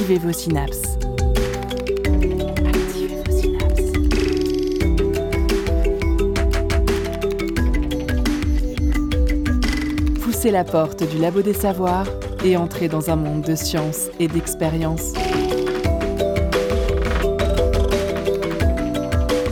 Activez 0.00 0.18
vos 0.18 0.32
synapses. 0.32 0.96
Activez 2.64 3.16
vos 3.16 3.32
synapses. 3.38 3.92
Poussez 10.22 10.50
la 10.50 10.64
porte 10.64 11.02
du 11.06 11.18
labo 11.18 11.42
des 11.42 11.52
savoirs 11.52 12.06
et 12.42 12.56
entrez 12.56 12.88
dans 12.88 13.10
un 13.10 13.16
monde 13.16 13.42
de 13.42 13.54
science 13.54 14.08
et 14.18 14.26
d'expérience. 14.26 15.12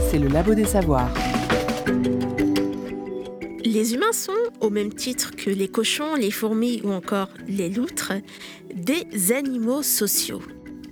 C'est 0.09 0.17
le 0.17 0.29
labo 0.29 0.55
des 0.55 0.65
savoirs. 0.65 1.13
Les 3.63 3.93
humains 3.93 4.13
sont, 4.13 4.31
au 4.61 4.71
même 4.71 4.91
titre 4.91 5.35
que 5.35 5.51
les 5.51 5.67
cochons, 5.67 6.15
les 6.15 6.31
fourmis 6.31 6.81
ou 6.83 6.91
encore 6.91 7.29
les 7.47 7.69
loutres, 7.69 8.13
animaux 9.31 9.83
sociaux. 9.83 10.41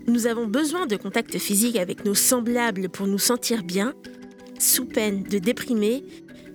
Nous 0.08 0.28
avons 0.28 0.48
besoin 0.48 0.86
de 0.86 0.96
contact 0.96 1.38
physique 1.38 1.78
avec 1.78 2.06
nos 2.06 2.16
semblables 2.16 2.90
pour 2.90 3.08
nous 3.08 3.20
sentir 3.20 3.64
bien, 3.64 3.94
sous 4.60 4.86
peine 4.86 5.24
de 5.24 5.38
déprimer, 5.38 6.04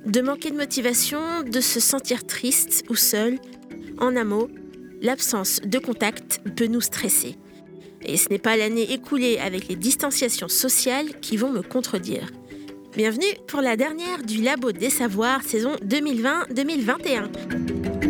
de 0.06 0.20
manquer 0.20 0.51
de 0.51 0.56
motivation, 0.56 1.43
de 1.43 1.61
se 1.61 1.80
sentir 1.80 2.27
triste 2.27 2.84
ou 2.89 2.95
seul. 2.95 3.39
En 3.98 4.17
un 4.17 4.25
mot, 4.25 4.48
l'absence 5.01 5.61
de 5.65 5.79
contact 5.79 6.41
peut 6.56 6.67
nous 6.67 6.80
stresser. 6.80 7.37
Et 8.05 8.17
ce 8.17 8.29
n'est 8.31 8.39
pas 8.39 8.56
l'année 8.56 8.92
écoulée 8.92 9.39
avec 9.39 9.69
les 9.69 9.77
distanciations 9.77 10.48
sociales 10.48 11.20
qui 11.20 11.37
vont 11.37 11.51
me 11.51 11.62
contredire. 11.62 12.29
Bienvenue 12.97 13.34
pour 13.47 13.61
la 13.61 13.77
dernière 13.77 14.23
du 14.23 14.42
Labo 14.42 14.73
des 14.73 14.91
Savoirs 14.91 15.42
saison 15.42 15.77
2020-2021. 15.84 18.02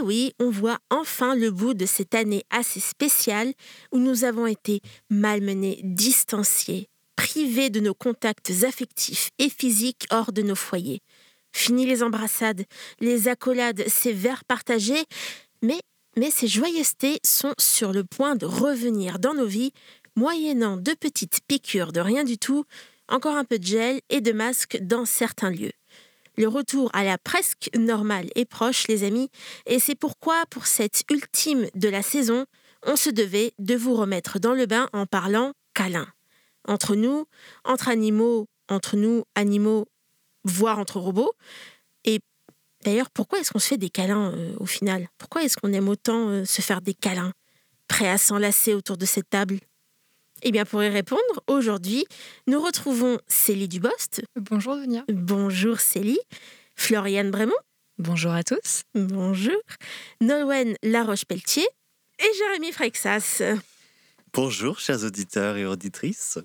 Et 0.00 0.02
oui, 0.02 0.32
on 0.38 0.48
voit 0.48 0.78
enfin 0.88 1.34
le 1.34 1.50
bout 1.50 1.74
de 1.74 1.84
cette 1.84 2.14
année 2.14 2.44
assez 2.48 2.80
spéciale 2.80 3.52
où 3.92 3.98
nous 3.98 4.24
avons 4.24 4.46
été 4.46 4.80
malmenés, 5.10 5.78
distanciés, 5.84 6.86
privés 7.16 7.68
de 7.68 7.80
nos 7.80 7.92
contacts 7.92 8.50
affectifs 8.62 9.28
et 9.38 9.50
physiques 9.50 10.06
hors 10.10 10.32
de 10.32 10.40
nos 10.40 10.54
foyers. 10.54 11.00
Fini 11.54 11.84
les 11.84 12.02
embrassades, 12.02 12.64
les 13.00 13.28
accolades, 13.28 13.84
ces 13.88 14.14
verres 14.14 14.46
partagés, 14.46 15.04
mais, 15.60 15.80
mais 16.16 16.30
ces 16.30 16.48
joyeusetés 16.48 17.18
sont 17.22 17.52
sur 17.58 17.92
le 17.92 18.04
point 18.04 18.36
de 18.36 18.46
revenir 18.46 19.18
dans 19.18 19.34
nos 19.34 19.46
vies, 19.46 19.72
moyennant 20.16 20.78
de 20.78 20.94
petites 20.94 21.40
piqûres 21.46 21.92
de 21.92 22.00
rien 22.00 22.24
du 22.24 22.38
tout, 22.38 22.64
encore 23.08 23.36
un 23.36 23.44
peu 23.44 23.58
de 23.58 23.66
gel 23.66 24.00
et 24.08 24.22
de 24.22 24.32
masques 24.32 24.78
dans 24.80 25.04
certains 25.04 25.50
lieux. 25.50 25.72
Le 26.40 26.48
retour 26.48 26.88
à 26.94 27.04
la 27.04 27.18
presque 27.18 27.68
normale 27.76 28.30
est 28.34 28.46
proche, 28.46 28.88
les 28.88 29.04
amis, 29.04 29.28
et 29.66 29.78
c'est 29.78 29.94
pourquoi, 29.94 30.44
pour 30.48 30.64
cette 30.64 31.04
ultime 31.10 31.66
de 31.74 31.86
la 31.90 32.00
saison, 32.00 32.46
on 32.86 32.96
se 32.96 33.10
devait 33.10 33.52
de 33.58 33.74
vous 33.74 33.94
remettre 33.94 34.38
dans 34.38 34.54
le 34.54 34.64
bain 34.64 34.88
en 34.94 35.04
parlant 35.04 35.52
câlin. 35.74 36.08
Entre 36.66 36.96
nous, 36.96 37.26
entre 37.66 37.88
animaux, 37.88 38.46
entre 38.70 38.96
nous, 38.96 39.24
animaux, 39.34 39.86
voire 40.44 40.78
entre 40.78 40.98
robots. 40.98 41.34
Et 42.06 42.20
d'ailleurs, 42.86 43.10
pourquoi 43.10 43.40
est-ce 43.40 43.50
qu'on 43.50 43.58
se 43.58 43.68
fait 43.68 43.76
des 43.76 43.90
câlins 43.90 44.32
euh, 44.32 44.54
au 44.60 44.64
final? 44.64 45.10
Pourquoi 45.18 45.42
est-ce 45.42 45.58
qu'on 45.58 45.74
aime 45.74 45.90
autant 45.90 46.30
euh, 46.30 46.46
se 46.46 46.62
faire 46.62 46.80
des 46.80 46.94
câlins 46.94 47.34
Prêt 47.86 48.08
à 48.08 48.16
s'enlacer 48.16 48.72
autour 48.72 48.96
de 48.96 49.04
cette 49.04 49.28
table? 49.28 49.58
Eh 50.42 50.50
bien, 50.52 50.64
pour 50.64 50.82
y 50.82 50.88
répondre, 50.88 51.20
aujourd'hui, 51.46 52.04
nous 52.46 52.60
retrouvons 52.62 53.18
Célie 53.28 53.68
Dubost. 53.68 54.22
Bonjour 54.36 54.76
Dunia. 54.76 55.04
Bonjour 55.08 55.80
Célie. 55.80 56.20
Floriane 56.76 57.30
Brémont. 57.30 57.52
Bonjour 57.98 58.32
à 58.32 58.42
tous. 58.42 58.82
Bonjour. 58.94 59.60
Nolwenn 60.20 60.74
Laroche-Pelletier. 60.82 61.66
Et 62.18 62.36
Jérémy 62.38 62.72
Freixas. 62.72 63.42
Bonjour, 64.32 64.78
chers 64.78 65.04
auditeurs 65.04 65.56
et 65.56 65.66
auditrices. 65.66 66.38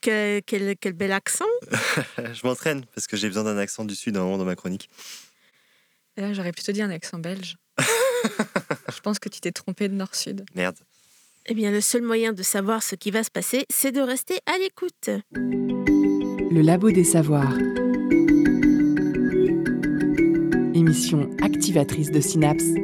Que- 0.00 0.40
quel, 0.40 0.76
quel 0.78 0.92
bel 0.94 1.12
accent. 1.12 1.44
Je 2.18 2.46
m'entraîne 2.46 2.84
parce 2.94 3.06
que 3.06 3.16
j'ai 3.16 3.28
besoin 3.28 3.44
d'un 3.44 3.58
accent 3.58 3.84
du 3.84 3.94
Sud 3.94 4.16
à 4.16 4.20
un 4.20 4.24
moment 4.24 4.38
dans 4.38 4.44
ma 4.44 4.56
chronique. 4.56 4.88
Et 6.16 6.22
Là, 6.22 6.32
j'aurais 6.32 6.52
plutôt 6.52 6.72
dit 6.72 6.82
un 6.82 6.90
accent 6.90 7.18
belge. 7.18 7.56
Je 7.78 9.00
pense 9.02 9.18
que 9.18 9.28
tu 9.28 9.40
t'es 9.40 9.52
trompé 9.52 9.88
de 9.88 9.94
nord-sud. 9.94 10.44
Merde. 10.54 10.78
Eh 11.48 11.54
bien, 11.54 11.70
le 11.70 11.80
seul 11.80 12.02
moyen 12.02 12.32
de 12.32 12.42
savoir 12.42 12.82
ce 12.82 12.96
qui 12.96 13.12
va 13.12 13.22
se 13.22 13.30
passer, 13.30 13.66
c'est 13.70 13.92
de 13.92 14.00
rester 14.00 14.40
à 14.46 14.58
l'écoute. 14.58 15.10
Le 15.32 16.60
labo 16.60 16.90
des 16.90 17.04
savoirs. 17.04 17.56
Émission 20.74 21.30
activatrice 21.40 22.10
de 22.10 22.20
synapses. 22.20 22.74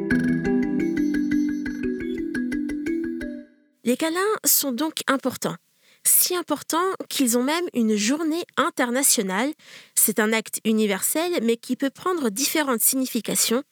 Les 3.83 3.97
câlins 3.97 4.19
sont 4.45 4.71
donc 4.71 5.01
importants. 5.07 5.57
Si 6.05 6.33
importants 6.33 6.93
qu'ils 7.09 7.37
ont 7.37 7.43
même 7.43 7.65
une 7.73 7.97
journée 7.97 8.45
internationale. 8.55 9.51
C'est 9.93 10.19
un 10.19 10.31
acte 10.31 10.59
universel, 10.63 11.39
mais 11.43 11.57
qui 11.57 11.75
peut 11.75 11.89
prendre 11.89 12.29
différentes 12.29 12.81
significations, 12.81 13.63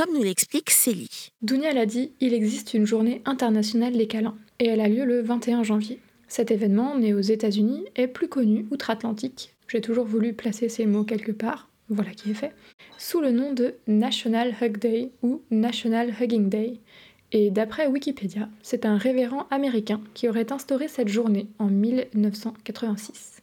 comme 0.00 0.14
nous 0.14 0.22
l'explique 0.22 0.70
Célie. 0.70 1.30
Dounia 1.42 1.74
l'a 1.74 1.84
dit, 1.84 2.12
il 2.20 2.32
existe 2.32 2.72
une 2.72 2.86
journée 2.86 3.20
internationale 3.26 3.94
des 3.94 4.06
câlins, 4.06 4.38
et 4.58 4.64
elle 4.64 4.80
a 4.80 4.88
lieu 4.88 5.04
le 5.04 5.20
21 5.20 5.62
janvier. 5.62 5.98
Cet 6.26 6.50
événement, 6.50 6.96
né 6.96 7.12
aux 7.12 7.20
États-Unis, 7.20 7.84
est 7.96 8.06
plus 8.06 8.28
connu 8.28 8.66
outre-Atlantique. 8.70 9.54
J'ai 9.68 9.82
toujours 9.82 10.06
voulu 10.06 10.32
placer 10.32 10.70
ces 10.70 10.86
mots 10.86 11.04
quelque 11.04 11.32
part, 11.32 11.68
voilà 11.90 12.12
qui 12.12 12.30
est 12.30 12.34
fait, 12.34 12.54
sous 12.96 13.20
le 13.20 13.30
nom 13.30 13.52
de 13.52 13.74
National 13.88 14.54
Hug 14.62 14.78
Day 14.78 15.10
ou 15.22 15.42
National 15.50 16.14
Hugging 16.18 16.48
Day. 16.48 16.80
Et 17.32 17.50
d'après 17.50 17.86
Wikipédia, 17.86 18.48
c'est 18.62 18.86
un 18.86 18.96
révérend 18.96 19.48
américain 19.50 20.00
qui 20.14 20.30
aurait 20.30 20.50
instauré 20.50 20.88
cette 20.88 21.08
journée 21.08 21.48
en 21.58 21.66
1986. 21.66 23.42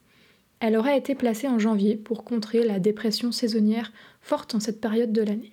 Elle 0.58 0.76
aurait 0.76 0.98
été 0.98 1.14
placée 1.14 1.46
en 1.46 1.60
janvier 1.60 1.94
pour 1.94 2.24
contrer 2.24 2.64
la 2.64 2.80
dépression 2.80 3.30
saisonnière 3.30 3.92
forte 4.20 4.56
en 4.56 4.60
cette 4.60 4.80
période 4.80 5.12
de 5.12 5.22
l'année. 5.22 5.52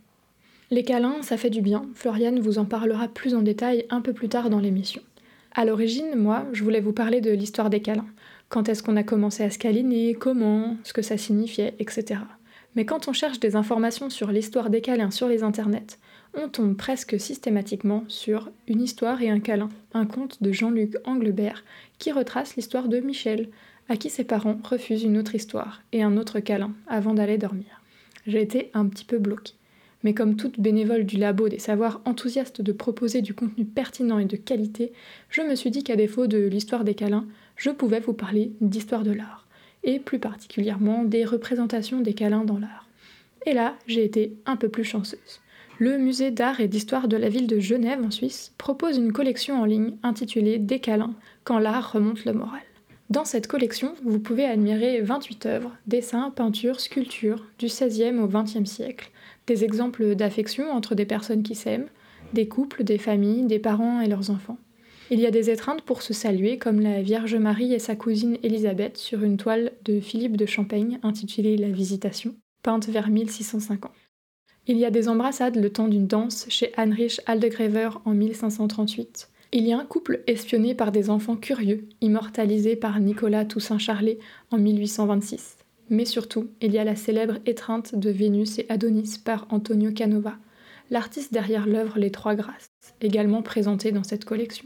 Les 0.75 0.83
câlins, 0.83 1.21
ça 1.21 1.37
fait 1.37 1.49
du 1.49 1.61
bien. 1.61 1.85
Floriane 1.93 2.41
vous 2.41 2.59
en 2.59 2.65
parlera 2.65 3.07
plus 3.07 3.33
en 3.33 3.41
détail 3.41 3.85
un 3.89 4.01
peu 4.01 4.11
plus 4.11 4.27
tard 4.27 4.49
dans 4.49 4.59
l'émission. 4.59 5.01
À 5.53 5.63
l'origine, 5.63 6.17
moi, 6.17 6.45
je 6.51 6.65
voulais 6.65 6.81
vous 6.81 6.91
parler 6.91 7.21
de 7.21 7.31
l'histoire 7.31 7.69
des 7.69 7.79
câlins. 7.79 8.09
Quand 8.49 8.67
est-ce 8.67 8.83
qu'on 8.83 8.97
a 8.97 9.03
commencé 9.03 9.41
à 9.41 9.49
se 9.49 9.57
câliner, 9.57 10.15
comment, 10.15 10.75
ce 10.83 10.91
que 10.91 11.01
ça 11.01 11.17
signifiait, 11.17 11.75
etc. 11.79 12.19
Mais 12.75 12.83
quand 12.83 13.07
on 13.07 13.13
cherche 13.13 13.39
des 13.39 13.55
informations 13.55 14.09
sur 14.09 14.33
l'histoire 14.33 14.69
des 14.69 14.81
câlins 14.81 15.11
sur 15.11 15.29
les 15.29 15.43
internets, 15.43 15.97
on 16.33 16.49
tombe 16.49 16.75
presque 16.75 17.21
systématiquement 17.21 18.03
sur 18.09 18.51
Une 18.67 18.81
histoire 18.81 19.21
et 19.21 19.29
un 19.29 19.39
câlin, 19.39 19.69
un 19.93 20.05
conte 20.05 20.43
de 20.43 20.51
Jean-Luc 20.51 20.97
Anglebert 21.05 21.63
qui 21.99 22.11
retrace 22.11 22.57
l'histoire 22.57 22.89
de 22.89 22.99
Michel, 22.99 23.47
à 23.87 23.95
qui 23.95 24.09
ses 24.09 24.25
parents 24.25 24.59
refusent 24.61 25.03
une 25.03 25.17
autre 25.17 25.35
histoire 25.35 25.83
et 25.93 26.03
un 26.03 26.17
autre 26.17 26.41
câlin 26.41 26.73
avant 26.87 27.13
d'aller 27.13 27.37
dormir. 27.37 27.81
J'ai 28.27 28.41
été 28.41 28.71
un 28.73 28.87
petit 28.87 29.05
peu 29.05 29.19
bloquée. 29.19 29.53
Mais 30.05 30.13
comme 30.13 30.35
toute 30.35 30.59
bénévole 30.59 31.03
du 31.03 31.17
labo 31.17 31.49
des 31.49 31.57
savoirs 31.57 31.99
enthousiaste 32.05 32.61
de 32.61 32.71
proposer 32.71 33.23
du 33.23 33.33
contenu 33.33 33.65
pertinent 33.65 34.19
et 34.19 34.25
de 34.25 34.35
qualité, 34.35 34.93
je 35.31 35.41
me 35.41 35.55
suis 35.55 35.71
dit 35.71 35.83
qu'à 35.83 35.95
défaut 35.95 36.27
de 36.27 36.37
l'histoire 36.37 36.83
des 36.83 36.93
câlins, 36.93 37.25
je 37.55 37.71
pouvais 37.71 38.01
vous 38.01 38.13
parler 38.13 38.51
d'histoire 38.61 39.01
de 39.01 39.11
l'art, 39.11 39.47
et 39.83 39.97
plus 39.97 40.19
particulièrement 40.19 41.03
des 41.05 41.25
représentations 41.25 42.01
des 42.01 42.13
câlins 42.13 42.45
dans 42.45 42.59
l'art. 42.59 42.87
Et 43.47 43.53
là, 43.53 43.75
j'ai 43.87 44.05
été 44.05 44.35
un 44.45 44.57
peu 44.57 44.69
plus 44.69 44.83
chanceuse. 44.83 45.41
Le 45.79 45.97
musée 45.97 46.29
d'art 46.29 46.59
et 46.61 46.67
d'histoire 46.67 47.07
de 47.07 47.17
la 47.17 47.29
ville 47.29 47.47
de 47.47 47.59
Genève 47.59 48.03
en 48.05 48.11
Suisse 48.11 48.53
propose 48.59 48.97
une 48.97 49.11
collection 49.11 49.59
en 49.59 49.65
ligne 49.65 49.97
intitulée 50.03 50.59
Des 50.59 50.79
câlins, 50.79 51.15
quand 51.45 51.57
l'art 51.57 51.93
remonte 51.93 52.25
le 52.25 52.33
moral. 52.33 52.61
Dans 53.09 53.25
cette 53.25 53.47
collection, 53.47 53.95
vous 54.03 54.19
pouvez 54.19 54.45
admirer 54.45 55.01
28 55.01 55.45
œuvres, 55.47 55.75
dessins, 55.87 56.29
peintures, 56.29 56.79
sculptures, 56.79 57.43
du 57.57 57.65
XVIe 57.65 58.19
au 58.19 58.27
XXe 58.27 58.69
siècle, 58.69 59.11
des 59.47 59.63
exemples 59.63 60.15
d'affection 60.15 60.71
entre 60.71 60.95
des 60.95 61.05
personnes 61.05 61.43
qui 61.43 61.55
s'aiment, 61.55 61.89
des 62.33 62.47
couples, 62.47 62.83
des 62.83 62.97
familles, 62.97 63.45
des 63.45 63.59
parents 63.59 64.01
et 64.01 64.07
leurs 64.07 64.29
enfants. 64.29 64.57
Il 65.11 65.19
y 65.19 65.27
a 65.27 65.31
des 65.31 65.51
étreintes 65.51 65.83
pour 65.83 66.01
se 66.01 66.13
saluer, 66.13 66.57
comme 66.57 66.79
la 66.79 67.03
Vierge 67.03 67.35
Marie 67.35 67.73
et 67.73 67.79
sa 67.79 67.95
cousine 67.95 68.37
Élisabeth 68.41 68.97
sur 68.97 69.23
une 69.23 69.37
toile 69.37 69.71
de 69.83 69.99
Philippe 69.99 70.35
de 70.35 70.47
Champaigne 70.47 70.99
intitulée 71.03 71.57
La 71.57 71.69
Visitation, 71.69 72.33
peinte 72.63 72.89
vers 72.89 73.09
1650. 73.09 73.91
Il 74.67 74.77
y 74.77 74.85
a 74.85 74.89
des 74.89 75.07
embrassades 75.07 75.57
le 75.57 75.69
temps 75.69 75.87
d'une 75.87 76.07
danse 76.07 76.47
chez 76.49 76.71
Heinrich 76.75 77.21
Aldegrever 77.27 77.89
en 78.05 78.11
1538. 78.11 79.29
Il 79.51 79.67
y 79.67 79.73
a 79.73 79.77
un 79.77 79.85
couple 79.85 80.23
espionné 80.25 80.73
par 80.73 80.91
des 80.91 81.11
enfants 81.11 81.35
curieux, 81.35 81.87
immortalisé 82.01 82.75
par 82.75 82.99
Nicolas 82.99 83.45
Toussaint 83.45 83.77
Charlet 83.77 84.17
en 84.49 84.57
1826. 84.57 85.57
Mais 85.89 86.05
surtout, 86.05 86.49
il 86.61 86.71
y 86.71 86.79
a 86.79 86.83
la 86.83 86.95
célèbre 86.95 87.37
étreinte 87.45 87.95
de 87.95 88.09
Vénus 88.09 88.59
et 88.59 88.65
Adonis 88.69 89.19
par 89.23 89.45
Antonio 89.49 89.91
Canova, 89.91 90.37
l'artiste 90.89 91.31
derrière 91.31 91.67
l'œuvre 91.67 91.99
Les 91.99 92.11
Trois 92.11 92.35
Grâces, 92.35 92.71
également 93.01 93.41
présentée 93.41 93.91
dans 93.91 94.03
cette 94.03 94.25
collection. 94.25 94.65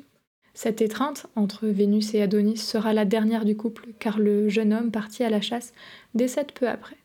Cette 0.54 0.82
étreinte 0.82 1.28
entre 1.36 1.68
Vénus 1.68 2.14
et 2.14 2.22
Adonis 2.22 2.58
sera 2.58 2.94
la 2.94 3.06
dernière 3.06 3.46
du 3.46 3.56
couple, 3.56 3.90
car 4.00 4.20
le 4.20 4.50
jeune 4.50 4.74
homme 4.74 4.92
parti 4.92 5.24
à 5.24 5.30
la 5.30 5.42
chasse 5.42 5.74
décède 6.16 6.52
peu 6.54 6.68
après. 6.68 6.98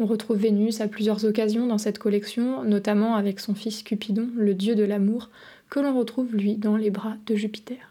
On 0.00 0.06
retrouve 0.06 0.38
Vénus 0.38 0.80
à 0.80 0.88
plusieurs 0.88 1.24
occasions 1.24 1.66
dans 1.66 1.78
cette 1.78 1.98
collection, 1.98 2.62
notamment 2.62 3.16
avec 3.16 3.40
son 3.40 3.54
fils 3.54 3.82
Cupidon, 3.82 4.28
le 4.36 4.54
dieu 4.54 4.74
de 4.74 4.84
l'amour, 4.84 5.30
que 5.70 5.80
l'on 5.80 5.98
retrouve 5.98 6.34
lui 6.34 6.56
dans 6.56 6.76
les 6.76 6.90
bras 6.90 7.16
de 7.26 7.34
Jupiter. 7.34 7.87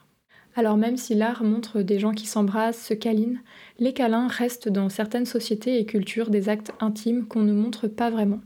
Alors 0.58 0.76
même 0.76 0.98
si 0.98 1.14
l'art 1.14 1.44
montre 1.44 1.84
des 1.84 2.00
gens 2.00 2.14
qui 2.14 2.26
s'embrassent, 2.26 2.84
se 2.84 2.96
câlinent, 2.96 3.42
les 3.78 3.94
câlins 3.94 4.28
restent 4.28 4.70
dans 4.70 4.90
certaines 4.90 5.28
sociétés 5.28 5.80
et 5.80 5.86
cultures 5.86 6.32
des 6.32 6.50
actes 6.50 6.72
intimes 6.80 7.28
qu'on 7.28 7.44
ne 7.44 7.54
montre 7.54 7.88
pas 7.88 8.10
vraiment. 8.10 8.40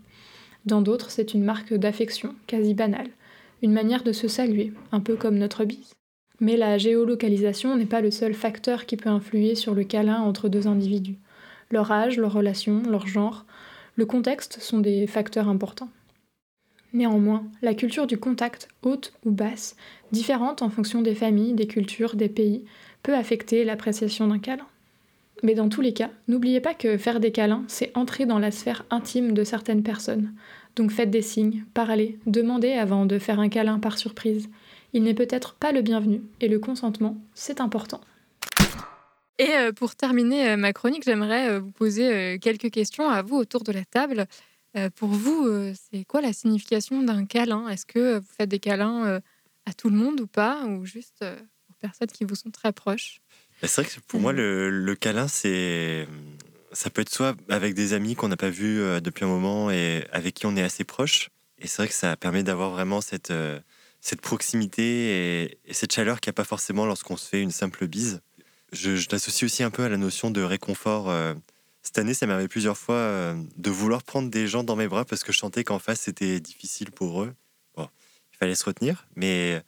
Dans 0.66 0.82
d'autres, 0.82 1.10
c'est 1.10 1.34
une 1.34 1.46
marque 1.46 1.74
d'affection, 1.74 2.36
quasi 2.48 2.74
banale, 2.74 3.08
une 3.62 3.72
manière 3.72 4.04
de 4.04 4.12
se 4.12 4.28
saluer, 4.28 4.74
un 4.92 5.00
peu 5.00 5.16
comme 5.16 5.38
notre 5.38 5.64
bise. 5.64 5.94
Mais 6.42 6.58
la 6.58 6.78
géolocalisation 6.78 7.78
n'est 7.78 7.86
pas 7.86 8.02
le 8.02 8.12
seul 8.12 8.34
facteur 8.34 8.86
qui 8.86 8.98
peut 8.98 9.08
influer 9.08 9.56
sur 9.56 9.74
le 9.74 9.86
câlin 9.86 10.20
entre 10.20 10.50
deux 10.50 10.68
individus. 10.68 11.18
Leur 11.70 11.94
âge, 11.94 12.18
leur 12.18 12.34
relation, 12.34 12.84
leur 12.90 13.08
genre, 13.08 13.46
le 13.96 14.06
contexte 14.06 14.60
sont 14.60 14.80
des 14.80 15.08
facteurs 15.08 15.48
importants. 15.48 15.90
Néanmoins, 16.94 17.46
la 17.62 17.74
culture 17.74 18.08
du 18.08 18.18
contact, 18.18 18.68
haute 18.82 19.14
ou 19.26 19.32
basse, 19.32 19.76
différente 20.12 20.62
en 20.62 20.70
fonction 20.70 21.02
des 21.02 21.16
familles, 21.16 21.54
des 21.54 21.68
cultures, 21.68 22.16
des 22.16 22.30
pays, 22.30 22.66
peut 23.04 23.16
affecter 23.16 23.64
l'appréciation 23.64 24.28
d'un 24.28 24.40
câlin. 24.40 24.68
Mais 25.44 25.56
dans 25.56 25.70
tous 25.70 25.82
les 25.82 25.94
cas, 25.94 26.12
n'oubliez 26.28 26.60
pas 26.60 26.74
que 26.74 26.98
faire 26.98 27.20
des 27.20 27.32
câlins, 27.32 27.64
c'est 27.68 27.96
entrer 27.98 28.26
dans 28.26 28.40
la 28.40 28.52
sphère 28.52 28.86
intime 28.90 29.34
de 29.34 29.44
certaines 29.44 29.84
personnes. 29.84 30.34
Donc 30.76 30.92
faites 30.92 31.10
des 31.10 31.22
signes, 31.22 31.66
parlez, 31.74 32.20
demandez 32.26 32.74
avant 32.74 33.06
de 33.06 33.18
faire 33.18 33.40
un 33.40 33.50
câlin 33.50 33.80
par 33.80 33.98
surprise. 33.98 34.50
Il 34.94 35.04
n'est 35.04 35.14
peut-être 35.14 35.56
pas 35.56 35.72
le 35.72 35.82
bienvenu, 35.82 36.22
et 36.42 36.48
le 36.48 36.60
consentement, 36.60 37.18
c'est 37.34 37.62
important. 37.62 38.02
Et 39.40 39.56
euh, 39.56 39.72
pour 39.72 39.96
terminer 39.96 40.52
euh, 40.52 40.58
ma 40.58 40.72
chronique, 40.72 41.04
j'aimerais 41.04 41.50
euh, 41.50 41.60
vous 41.60 41.72
poser 41.72 42.38
quelques 42.40 42.70
questions 42.70 43.10
à 43.10 43.24
vous 43.24 43.38
autour 43.38 43.64
de 43.64 43.72
la 43.72 43.84
table. 43.86 44.28
Pour 44.96 45.10
vous, 45.10 45.74
c'est 45.92 46.06
quoi 46.06 46.22
la 46.22 46.34
signification 46.34 47.04
d'un 47.04 47.26
câlin? 47.26 47.68
Est-ce 47.68 47.86
que 47.86 48.20
vous 48.20 48.28
faites 48.38 48.50
des 48.50 48.60
câlins 48.60 49.20
à 49.66 49.74
tout 49.74 49.90
le 49.90 49.98
monde 49.98 50.22
ou 50.22 50.28
pas, 50.28 50.66
ou 50.66 50.86
juste 50.86 51.24
aux 51.24 51.74
personnes 51.80 52.08
qui 52.08 52.24
vous 52.24 52.36
sont 52.36 52.52
très 52.52 52.72
proches? 52.72 53.20
Bah, 53.62 53.68
C'est 53.68 53.82
vrai 53.82 53.92
que 53.92 54.00
pour 54.08 54.22
moi, 54.22 54.32
le, 54.32 54.70
le 54.70 54.96
câlin, 54.96 55.28
c'est 55.28 56.08
ça 56.72 56.90
peut 56.90 57.02
être 57.02 57.14
soit 57.14 57.36
avec 57.50 57.74
des 57.74 57.92
amis 57.92 58.16
qu'on 58.16 58.30
n'a 58.30 58.38
pas 58.38 58.50
vus 58.50 58.80
depuis 59.02 59.26
un 59.26 59.28
moment 59.28 59.70
et 59.72 60.08
avec 60.12 60.36
qui 60.36 60.46
on 60.46 60.56
est 60.56 60.64
assez 60.64 60.86
proche. 60.86 61.30
Et 61.60 61.68
c'est 61.68 61.78
vrai 61.78 61.88
que 61.90 61.94
ça 61.94 62.16
permet 62.16 62.44
d'avoir 62.44 62.70
vraiment 62.70 63.02
cette, 63.02 63.34
cette 64.00 64.22
proximité 64.22 65.44
et, 65.66 65.74
cette 65.74 65.94
chaleur 65.94 66.22
qu'il 66.22 66.30
n'y 66.30 66.36
a 66.36 66.40
pas 66.40 66.44
forcément 66.44 66.86
lorsqu'on 66.86 67.18
se 67.18 67.28
fait 67.28 67.42
une 67.42 67.52
simple 67.52 67.88
bise 67.88 68.22
je, 68.72 68.96
je 68.96 69.08
l'associe 69.12 69.44
aussi 69.44 69.64
un 69.64 69.70
peu 69.70 69.84
à 69.84 69.90
la 69.90 69.98
notion 69.98 70.32
de 70.32 70.42
réconfort. 70.42 71.10
Euh. 71.10 71.34
Cette 71.84 71.98
année, 71.98 72.14
ça 72.14 72.28
arrivé 72.28 72.48
plusieurs 72.48 72.78
fois 72.78 72.96
euh, 72.96 73.36
de 73.58 73.70
vouloir 73.72 74.04
prendre 74.04 74.30
des 74.30 74.48
gens 74.48 74.64
dans 74.64 74.76
mes 74.76 74.88
bras 74.88 75.04
parce 75.04 75.24
que 75.24 75.32
je 75.32 75.40
sentais 75.40 75.64
qu'en 75.64 75.80
face, 75.80 76.02
c'était 76.02 76.40
difficile 76.40 76.92
pour 76.92 77.24
eux. 77.24 77.34
Bon, 77.76 77.88
il 78.34 78.38
fallait 78.38 78.56
se 78.56 78.66
retenir, 78.66 79.08
mais 79.16 79.62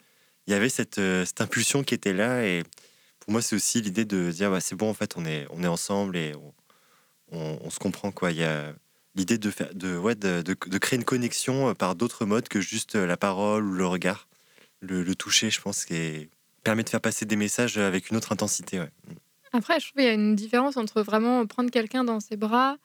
il 0.46 0.52
y 0.52 0.54
avait 0.54 0.68
cette, 0.68 0.98
euh, 0.98 1.24
cette 1.24 1.40
impulsion 1.40 1.82
qui 1.82 1.94
était 1.94 2.12
là. 2.12 2.46
Et 2.46 2.62
pour 3.18 3.32
moi, 3.32 3.42
c'est 3.42 3.56
aussi 3.56 3.80
l'idée 3.80 4.04
de 4.04 4.30
dire 4.30 4.50
bah, 4.50 4.60
c'est 4.60 4.76
bon, 4.76 4.88
en 4.88 4.94
fait, 4.94 5.16
on 5.16 5.24
est, 5.24 5.46
on 5.50 5.64
est 5.64 5.68
ensemble 5.68 6.16
et 6.16 6.34
on, 7.32 7.70
se 7.70 7.80
comprend. 7.80 8.12
quoi. 8.12 8.30
Il 8.30 8.38
y 8.38 8.44
a 8.44 8.72
l'idée 9.16 9.38
de, 9.38 9.50
faire, 9.50 9.74
de, 9.74 9.96
ouais, 9.96 10.14
de, 10.14 10.42
de, 10.42 10.78
créer 10.78 10.98
une 10.98 11.04
connexion 11.04 11.74
par 11.74 11.96
d'autres 11.96 12.26
modes 12.26 12.48
que 12.48 12.60
juste 12.60 12.94
la 12.94 13.16
parole 13.16 13.64
ou 13.64 13.72
le 13.72 13.86
regard. 13.86 14.28
Le, 14.80 15.14
toucher, 15.14 15.50
je 15.50 15.60
pense, 15.60 15.84
qui 15.84 16.28
permet 16.62 16.84
de 16.84 16.90
faire 16.90 17.00
passer 17.00 17.24
des 17.24 17.36
messages 17.36 17.78
avec 17.78 18.10
une 18.10 18.16
autre 18.16 18.30
intensité. 18.32 18.80
Après, 19.54 19.80
je 19.80 19.86
trouve 19.86 20.00
qu'il 20.00 20.04
y 20.04 20.12
a 20.12 20.14
une 20.14 20.34
différence 20.34 20.76
entre 20.76 21.02
vraiment 21.02 21.46
prendre 21.46 21.70
quelqu'un 21.70 22.04
dans 22.04 22.20
ses 22.20 22.36
bras 22.36 22.76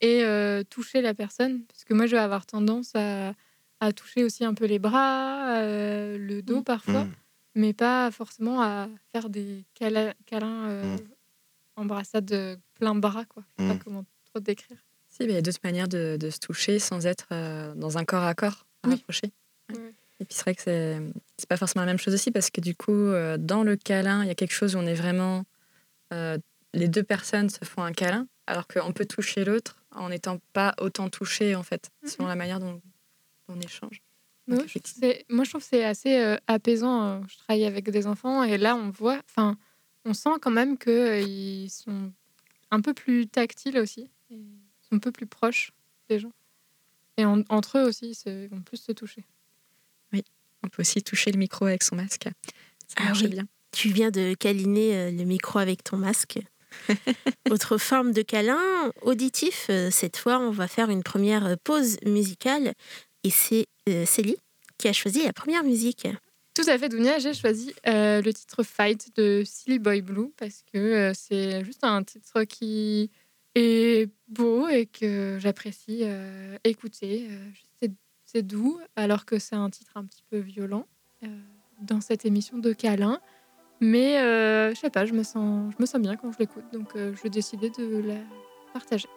et 0.00 0.22
euh, 0.22 0.62
toucher 0.68 1.00
la 1.00 1.14
personne. 1.14 1.64
Parce 1.64 1.84
que 1.84 1.94
moi, 1.94 2.06
je 2.06 2.12
vais 2.12 2.22
avoir 2.22 2.46
tendance 2.46 2.92
à, 2.94 3.34
à 3.80 3.92
toucher 3.92 4.24
aussi 4.24 4.44
un 4.44 4.54
peu 4.54 4.66
les 4.66 4.78
bras, 4.78 5.56
euh, 5.58 6.18
le 6.18 6.42
dos 6.42 6.60
mm. 6.60 6.64
parfois, 6.64 7.04
mm. 7.04 7.12
mais 7.56 7.72
pas 7.72 8.10
forcément 8.10 8.62
à 8.62 8.88
faire 9.12 9.30
des 9.30 9.64
câlins, 9.74 10.14
euh, 10.68 10.96
mm. 10.96 11.00
embrassades 11.76 12.60
plein 12.74 12.94
bras. 12.94 13.24
Quoi. 13.24 13.42
Je 13.58 13.64
sais 13.64 13.72
pas 13.72 13.82
comment 13.82 14.04
trop 14.32 14.40
décrire. 14.40 14.78
Si, 15.08 15.24
il 15.24 15.30
y 15.32 15.36
a 15.36 15.42
d'autres 15.42 15.58
manières 15.64 15.88
de, 15.88 16.16
de, 16.20 16.30
se 16.30 16.38
toucher 16.38 16.78
sans 16.78 17.04
être 17.04 17.28
dans 17.74 17.98
un 17.98 18.04
corps 18.04 18.22
à 18.22 18.34
corps 18.34 18.64
à 18.84 18.88
oui. 18.88 19.04
Et 20.20 20.26
puis 20.26 20.34
c'est 20.34 20.42
vrai 20.42 20.54
que 20.54 20.62
c'est, 20.62 21.00
c'est 21.38 21.48
pas 21.48 21.56
forcément 21.56 21.84
la 21.84 21.90
même 21.90 21.98
chose 21.98 22.14
aussi 22.14 22.30
parce 22.30 22.50
que 22.50 22.60
du 22.60 22.74
coup, 22.74 22.92
euh, 22.92 23.38
dans 23.38 23.64
le 23.64 23.76
câlin, 23.76 24.22
il 24.22 24.28
y 24.28 24.30
a 24.30 24.34
quelque 24.34 24.52
chose 24.52 24.76
où 24.76 24.78
on 24.78 24.86
est 24.86 24.94
vraiment. 24.94 25.44
Euh, 26.12 26.38
les 26.72 26.88
deux 26.88 27.02
personnes 27.02 27.50
se 27.50 27.64
font 27.64 27.82
un 27.82 27.92
câlin, 27.92 28.26
alors 28.46 28.66
qu'on 28.66 28.92
peut 28.92 29.06
toucher 29.06 29.44
l'autre 29.44 29.76
en 29.90 30.08
n'étant 30.08 30.38
pas 30.52 30.74
autant 30.78 31.08
touché, 31.08 31.54
en 31.56 31.62
fait, 31.62 31.90
selon 32.04 32.28
la 32.28 32.36
manière 32.36 32.60
dont, 32.60 32.80
on 33.48 33.60
échange. 33.60 34.02
moi, 34.46 34.64
je 34.64 35.48
trouve 35.50 35.62
que 35.62 35.68
c'est 35.68 35.84
assez 35.84 36.18
euh, 36.18 36.36
apaisant. 36.46 37.26
Je 37.26 37.36
travaille 37.38 37.64
avec 37.64 37.90
des 37.90 38.06
enfants 38.06 38.44
et 38.44 38.58
là, 38.58 38.76
on 38.76 38.90
voit, 38.90 39.20
enfin, 39.28 39.56
on 40.04 40.14
sent 40.14 40.38
quand 40.40 40.52
même 40.52 40.78
qu'ils 40.78 41.70
sont 41.70 42.12
un 42.70 42.80
peu 42.80 42.94
plus 42.94 43.26
tactiles 43.26 43.78
aussi, 43.78 44.08
sont 44.30 44.96
un 44.96 44.98
peu 44.98 45.10
plus 45.10 45.26
proches 45.26 45.72
des 46.08 46.20
gens. 46.20 46.32
Et 47.16 47.24
entre 47.24 47.78
eux 47.78 47.82
aussi, 47.82 48.16
ils 48.24 48.48
vont 48.48 48.62
plus 48.62 48.78
se 48.78 48.92
toucher. 48.92 49.24
On 50.62 50.68
peut 50.68 50.82
aussi 50.82 51.02
toucher 51.02 51.32
le 51.32 51.38
micro 51.38 51.66
avec 51.66 51.82
son 51.82 51.96
masque. 51.96 52.28
Ça 52.86 52.96
ah 52.96 53.04
marche 53.04 53.24
bien. 53.24 53.46
Tu 53.72 53.88
viens 53.88 54.10
de 54.10 54.34
câliner 54.34 54.96
euh, 54.96 55.10
le 55.10 55.24
micro 55.24 55.58
avec 55.58 55.84
ton 55.84 55.96
masque. 55.96 56.38
Autre 57.50 57.78
forme 57.78 58.12
de 58.12 58.22
câlin 58.22 58.92
auditif. 59.02 59.66
Euh, 59.70 59.90
cette 59.90 60.16
fois, 60.16 60.38
on 60.38 60.50
va 60.50 60.68
faire 60.68 60.90
une 60.90 61.02
première 61.02 61.46
euh, 61.46 61.56
pause 61.62 61.96
musicale. 62.04 62.74
Et 63.24 63.30
c'est 63.30 63.66
Célie 64.06 64.36
qui 64.78 64.88
a 64.88 64.92
choisi 64.92 65.22
la 65.22 65.32
première 65.32 65.62
musique. 65.62 66.08
Tout 66.54 66.62
à 66.68 66.78
fait, 66.78 66.88
Dounia. 66.88 67.18
J'ai 67.18 67.34
choisi 67.34 67.74
le 67.84 68.30
titre 68.30 68.62
Fight 68.62 69.14
de 69.16 69.42
Silly 69.44 69.78
Boy 69.78 70.00
Blue 70.00 70.30
parce 70.38 70.62
que 70.72 71.12
c'est 71.14 71.62
juste 71.64 71.84
un 71.84 72.02
titre 72.02 72.44
qui 72.44 73.10
est 73.54 74.08
beau 74.28 74.68
et 74.68 74.86
que 74.86 75.36
j'apprécie 75.38 76.04
écouter 76.64 77.28
c'est 78.32 78.42
doux, 78.42 78.78
alors 78.94 79.24
que 79.24 79.38
c'est 79.38 79.56
un 79.56 79.70
titre 79.70 79.92
un 79.96 80.04
petit 80.04 80.22
peu 80.30 80.38
violent 80.38 80.86
euh, 81.24 81.26
dans 81.80 82.00
cette 82.00 82.24
émission 82.24 82.58
de 82.58 82.72
câlin. 82.72 83.20
Mais 83.80 84.18
euh, 84.18 84.74
je 84.74 84.80
sais 84.80 84.90
pas, 84.90 85.06
je 85.06 85.14
me, 85.14 85.22
sens, 85.22 85.72
bien 85.98 86.16
quand 86.16 86.30
je 86.32 86.38
l'écoute, 86.38 86.64
donc 86.72 86.94
euh, 86.96 87.14
je 87.22 87.28
décidais 87.28 87.70
de 87.70 88.02
la 88.06 88.14
partager. 88.74 89.08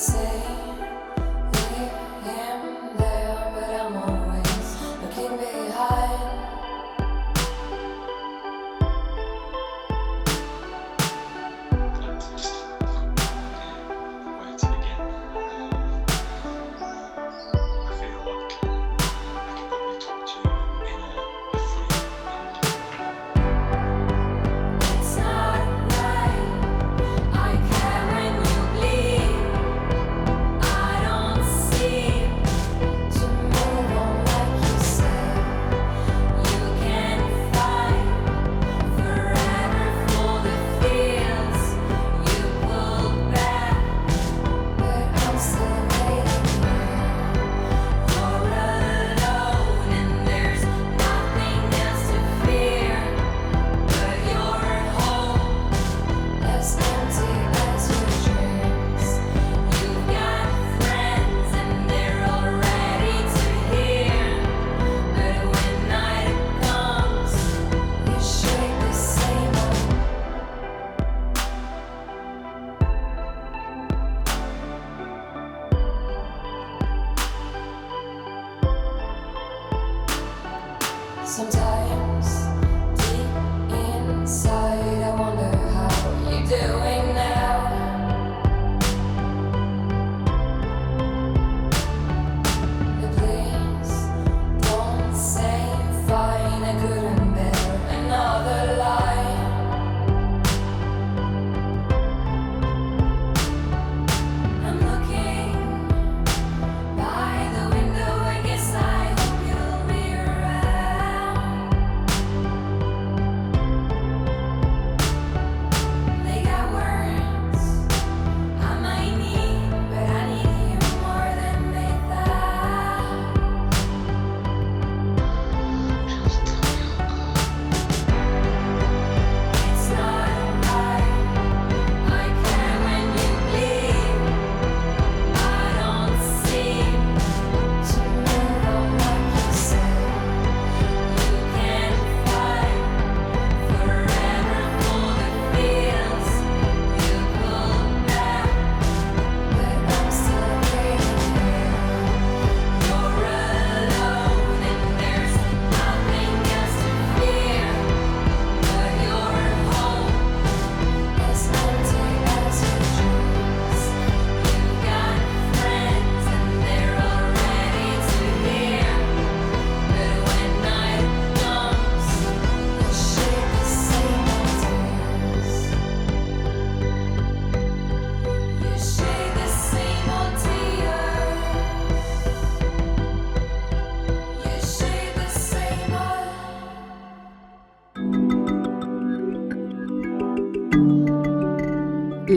say 0.00 0.69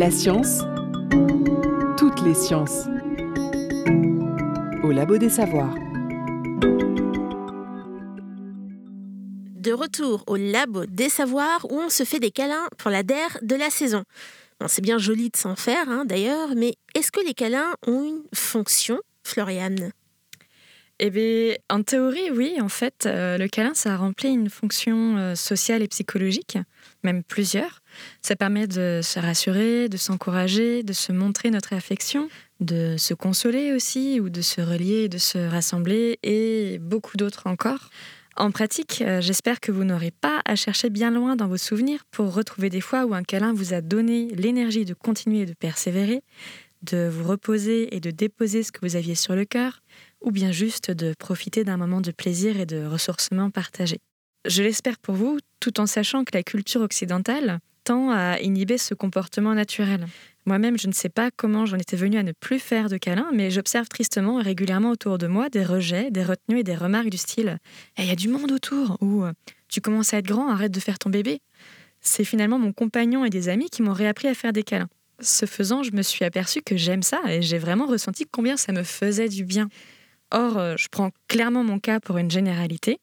La 0.03 0.11
science, 0.11 0.59
toutes 1.97 2.21
les 2.25 2.33
sciences. 2.33 2.87
Au 4.83 4.91
Labo 4.91 5.17
des 5.17 5.29
Savoirs. 5.29 5.75
De 9.55 9.71
retour 9.71 10.25
au 10.27 10.35
Labo 10.35 10.85
des 10.87 11.07
Savoirs 11.07 11.65
où 11.71 11.79
on 11.79 11.87
se 11.87 12.03
fait 12.03 12.19
des 12.19 12.31
câlins 12.31 12.67
pour 12.77 12.91
la 12.91 13.03
DER 13.03 13.15
de 13.43 13.55
la 13.55 13.69
saison. 13.69 14.03
c'est 14.67 14.81
bien 14.81 14.97
joli 14.97 15.29
de 15.29 15.37
s'en 15.37 15.55
faire 15.55 15.87
hein, 15.87 16.03
d'ailleurs, 16.03 16.49
mais 16.53 16.73
est-ce 16.95 17.09
que 17.09 17.25
les 17.25 17.33
câlins 17.33 17.73
ont 17.87 18.03
une 18.03 18.23
fonction, 18.33 18.99
Floriane? 19.23 19.93
Eh 20.99 21.11
bien, 21.11 21.55
en 21.69 21.81
théorie, 21.81 22.29
oui. 22.29 22.57
En 22.59 22.67
fait, 22.67 23.05
euh, 23.05 23.37
le 23.37 23.47
câlin, 23.47 23.73
ça 23.73 23.95
remplit 23.95 24.29
une 24.29 24.49
fonction 24.49 25.17
euh, 25.17 25.35
sociale 25.35 25.81
et 25.81 25.87
psychologique, 25.87 26.57
même 27.03 27.23
plusieurs. 27.23 27.82
Ça 28.21 28.35
permet 28.35 28.67
de 28.67 29.01
se 29.03 29.19
rassurer, 29.19 29.89
de 29.89 29.97
s'encourager, 29.97 30.83
de 30.83 30.93
se 30.93 31.11
montrer 31.11 31.49
notre 31.51 31.73
affection, 31.73 32.29
de 32.59 32.95
se 32.97 33.13
consoler 33.13 33.73
aussi, 33.73 34.19
ou 34.19 34.29
de 34.29 34.41
se 34.41 34.61
relier, 34.61 35.09
de 35.09 35.17
se 35.17 35.37
rassembler, 35.37 36.19
et 36.23 36.79
beaucoup 36.79 37.17
d'autres 37.17 37.47
encore. 37.47 37.89
En 38.35 38.49
pratique, 38.49 39.03
euh, 39.05 39.21
j'espère 39.21 39.59
que 39.59 39.71
vous 39.71 39.83
n'aurez 39.83 40.09
pas 40.09 40.41
à 40.45 40.55
chercher 40.55 40.89
bien 40.89 41.11
loin 41.11 41.35
dans 41.35 41.47
vos 41.47 41.57
souvenirs 41.57 42.03
pour 42.09 42.33
retrouver 42.33 42.71
des 42.71 42.81
fois 42.81 43.05
où 43.05 43.13
un 43.13 43.21
câlin 43.21 43.53
vous 43.53 43.73
a 43.73 43.81
donné 43.81 44.29
l'énergie 44.29 44.85
de 44.85 44.95
continuer 44.95 45.41
et 45.41 45.45
de 45.45 45.53
persévérer, 45.53 46.23
de 46.81 47.07
vous 47.07 47.27
reposer 47.27 47.95
et 47.95 47.99
de 47.99 48.09
déposer 48.09 48.63
ce 48.63 48.71
que 48.71 48.79
vous 48.81 48.95
aviez 48.95 49.13
sur 49.13 49.35
le 49.35 49.45
cœur, 49.45 49.81
ou 50.21 50.31
bien 50.31 50.51
juste 50.51 50.89
de 50.89 51.13
profiter 51.13 51.63
d'un 51.63 51.77
moment 51.77 52.01
de 52.01 52.11
plaisir 52.11 52.59
et 52.59 52.65
de 52.65 52.83
ressourcement 52.85 53.51
partagé. 53.51 53.99
Je 54.45 54.63
l'espère 54.63 54.97
pour 54.97 55.15
vous, 55.15 55.37
tout 55.59 55.79
en 55.79 55.85
sachant 55.85 56.23
que 56.23 56.31
la 56.33 56.43
culture 56.43 56.81
occidentale 56.81 57.59
tend 57.83 58.11
à 58.11 58.39
inhiber 58.39 58.77
ce 58.77 58.93
comportement 58.93 59.53
naturel. 59.53 60.07
Moi-même, 60.45 60.77
je 60.77 60.87
ne 60.87 60.93
sais 60.93 61.09
pas 61.09 61.31
comment 61.31 61.65
j'en 61.65 61.77
étais 61.77 61.95
venue 61.95 62.17
à 62.17 62.23
ne 62.23 62.33
plus 62.33 62.59
faire 62.59 62.89
de 62.89 62.97
câlins, 62.97 63.29
mais 63.33 63.49
j'observe 63.49 63.87
tristement 63.87 64.39
et 64.39 64.43
régulièrement 64.43 64.91
autour 64.91 65.17
de 65.17 65.27
moi 65.27 65.49
des 65.49 65.63
rejets, 65.63 66.11
des 66.11 66.23
retenues 66.23 66.59
et 66.59 66.63
des 66.63 66.75
remarques 66.75 67.09
du 67.09 67.17
style 67.17 67.59
eh, 67.97 68.03
Il 68.03 68.07
y 68.07 68.11
a 68.11 68.15
du 68.15 68.27
monde 68.27 68.51
autour 68.51 68.97
ou 69.01 69.23
Tu 69.69 69.79
commences 69.79 70.13
à 70.13 70.17
être 70.17 70.27
grand, 70.27 70.49
arrête 70.49 70.71
de 70.71 70.79
faire 70.79 70.99
ton 70.99 71.09
bébé. 71.09 71.39
C'est 72.01 72.25
finalement 72.25 72.59
mon 72.59 72.73
compagnon 72.73 73.23
et 73.23 73.29
des 73.29 73.47
amis 73.47 73.69
qui 73.69 73.81
m'ont 73.81 73.93
réappris 73.93 74.27
à 74.27 74.33
faire 74.33 74.51
des 74.51 74.63
câlins. 74.63 74.89
Ce 75.21 75.45
faisant, 75.45 75.83
je 75.83 75.91
me 75.93 76.01
suis 76.01 76.25
aperçue 76.25 76.61
que 76.61 76.75
j'aime 76.75 77.03
ça 77.03 77.21
et 77.29 77.41
j'ai 77.41 77.57
vraiment 77.57 77.85
ressenti 77.85 78.25
combien 78.29 78.57
ça 78.57 78.73
me 78.73 78.83
faisait 78.83 79.29
du 79.29 79.45
bien. 79.45 79.69
Or, 80.31 80.57
euh, 80.57 80.75
je 80.77 80.87
prends 80.89 81.11
clairement 81.27 81.63
mon 81.63 81.79
cas 81.79 81.99
pour 81.99 82.17
une 82.17 82.29
généralité. 82.29 82.99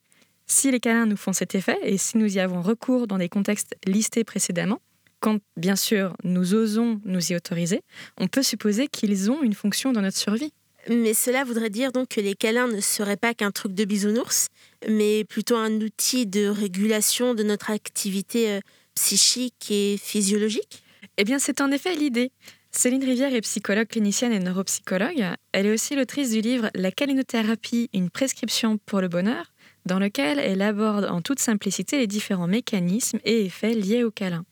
Si 0.52 0.69
les 0.73 0.80
câlins 0.80 1.07
nous 1.07 1.16
font 1.16 1.33
cet 1.33 1.54
effet 1.54 1.78
et 1.85 1.97
si 1.97 2.19
nous 2.19 2.37
y 2.37 2.40
avons 2.40 2.61
recours 2.61 3.07
dans 3.07 3.19
des 3.19 3.28
contextes 3.28 3.76
listés 3.87 4.25
précédemment, 4.25 4.80
quand 5.21 5.38
bien 5.57 5.76
sûr 5.76 6.16
nous 6.25 6.54
osons 6.54 7.00
nous 7.04 7.30
y 7.30 7.37
autoriser, 7.37 7.83
on 8.19 8.26
peut 8.26 8.42
supposer 8.42 8.88
qu'ils 8.88 9.30
ont 9.30 9.45
une 9.45 9.54
fonction 9.54 9.92
dans 9.92 10.00
notre 10.00 10.16
survie. 10.16 10.52
Mais 10.88 11.14
cela 11.14 11.45
voudrait 11.45 11.71
dire 11.71 11.92
donc 11.92 12.09
que 12.09 12.21
les 12.21 12.35
câlins 12.35 12.66
ne 12.66 12.80
seraient 12.80 13.16
pas 13.16 13.33
qu'un 13.33 13.52
truc 13.52 13.75
de 13.75 13.85
bisounours, 13.85 14.49
mais 14.88 15.23
plutôt 15.23 15.54
un 15.54 15.73
outil 15.80 16.26
de 16.26 16.49
régulation 16.49 17.35
de 17.35 17.45
notre 17.45 17.71
activité 17.71 18.50
euh, 18.50 18.61
psychique 18.97 19.71
et 19.71 19.99
physiologique? 20.02 20.83
Eh 21.16 21.23
bien, 21.23 21.38
c'est 21.38 21.61
en 21.61 21.71
effet 21.71 21.95
l'idée. 21.95 22.33
Céline 22.73 23.04
Rivière 23.04 23.33
est 23.35 23.40
psychologue 23.42 23.87
clinicienne 23.87 24.33
et 24.33 24.40
neuropsychologue. 24.40 25.25
Elle 25.52 25.66
est 25.66 25.73
aussi 25.73 25.95
l'autrice 25.95 26.30
du 26.30 26.40
livre 26.40 26.71
La 26.75 26.90
calinothérapie, 26.90 27.88
une 27.92 28.11
prescription 28.11 28.78
pour 28.78 29.00
le 29.00 29.09
bonheur, 29.09 29.52
dans 29.87 29.99
lequel 29.99 30.38
elle 30.38 30.62
aborde 30.62 31.04
en 31.04 31.20
toute 31.20 31.40
simplicité 31.40 31.99
les 31.99 32.06
différents 32.06 32.46
mécanismes 32.46 33.18
et 33.25 33.44
effets 33.44 33.75
liés 33.75 34.04
au 34.04 34.10
câlin. 34.10 34.44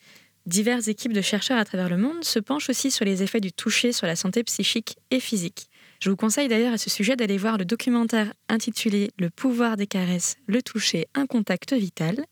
Diverses 0.46 0.88
équipes 0.88 1.12
de 1.12 1.20
chercheurs 1.20 1.58
à 1.58 1.64
travers 1.64 1.90
le 1.90 1.98
monde 1.98 2.24
se 2.24 2.38
penchent 2.38 2.70
aussi 2.70 2.90
sur 2.90 3.04
les 3.04 3.22
effets 3.22 3.40
du 3.40 3.52
toucher 3.52 3.92
sur 3.92 4.06
la 4.06 4.16
santé 4.16 4.42
psychique 4.44 4.96
et 5.10 5.20
physique. 5.20 5.68
Je 6.00 6.10
vous 6.10 6.16
conseille 6.16 6.48
d'ailleurs 6.48 6.72
à 6.72 6.78
ce 6.78 6.90
sujet 6.90 7.16
d'aller 7.16 7.36
voir 7.36 7.58
le 7.58 7.64
documentaire 7.64 8.32
intitulé 8.48 9.10
Le 9.18 9.30
pouvoir 9.30 9.76
des 9.76 9.86
caresses, 9.86 10.36
le 10.46 10.62
toucher, 10.62 11.06
un 11.14 11.26
contact 11.26 11.72
vital, 11.72 12.24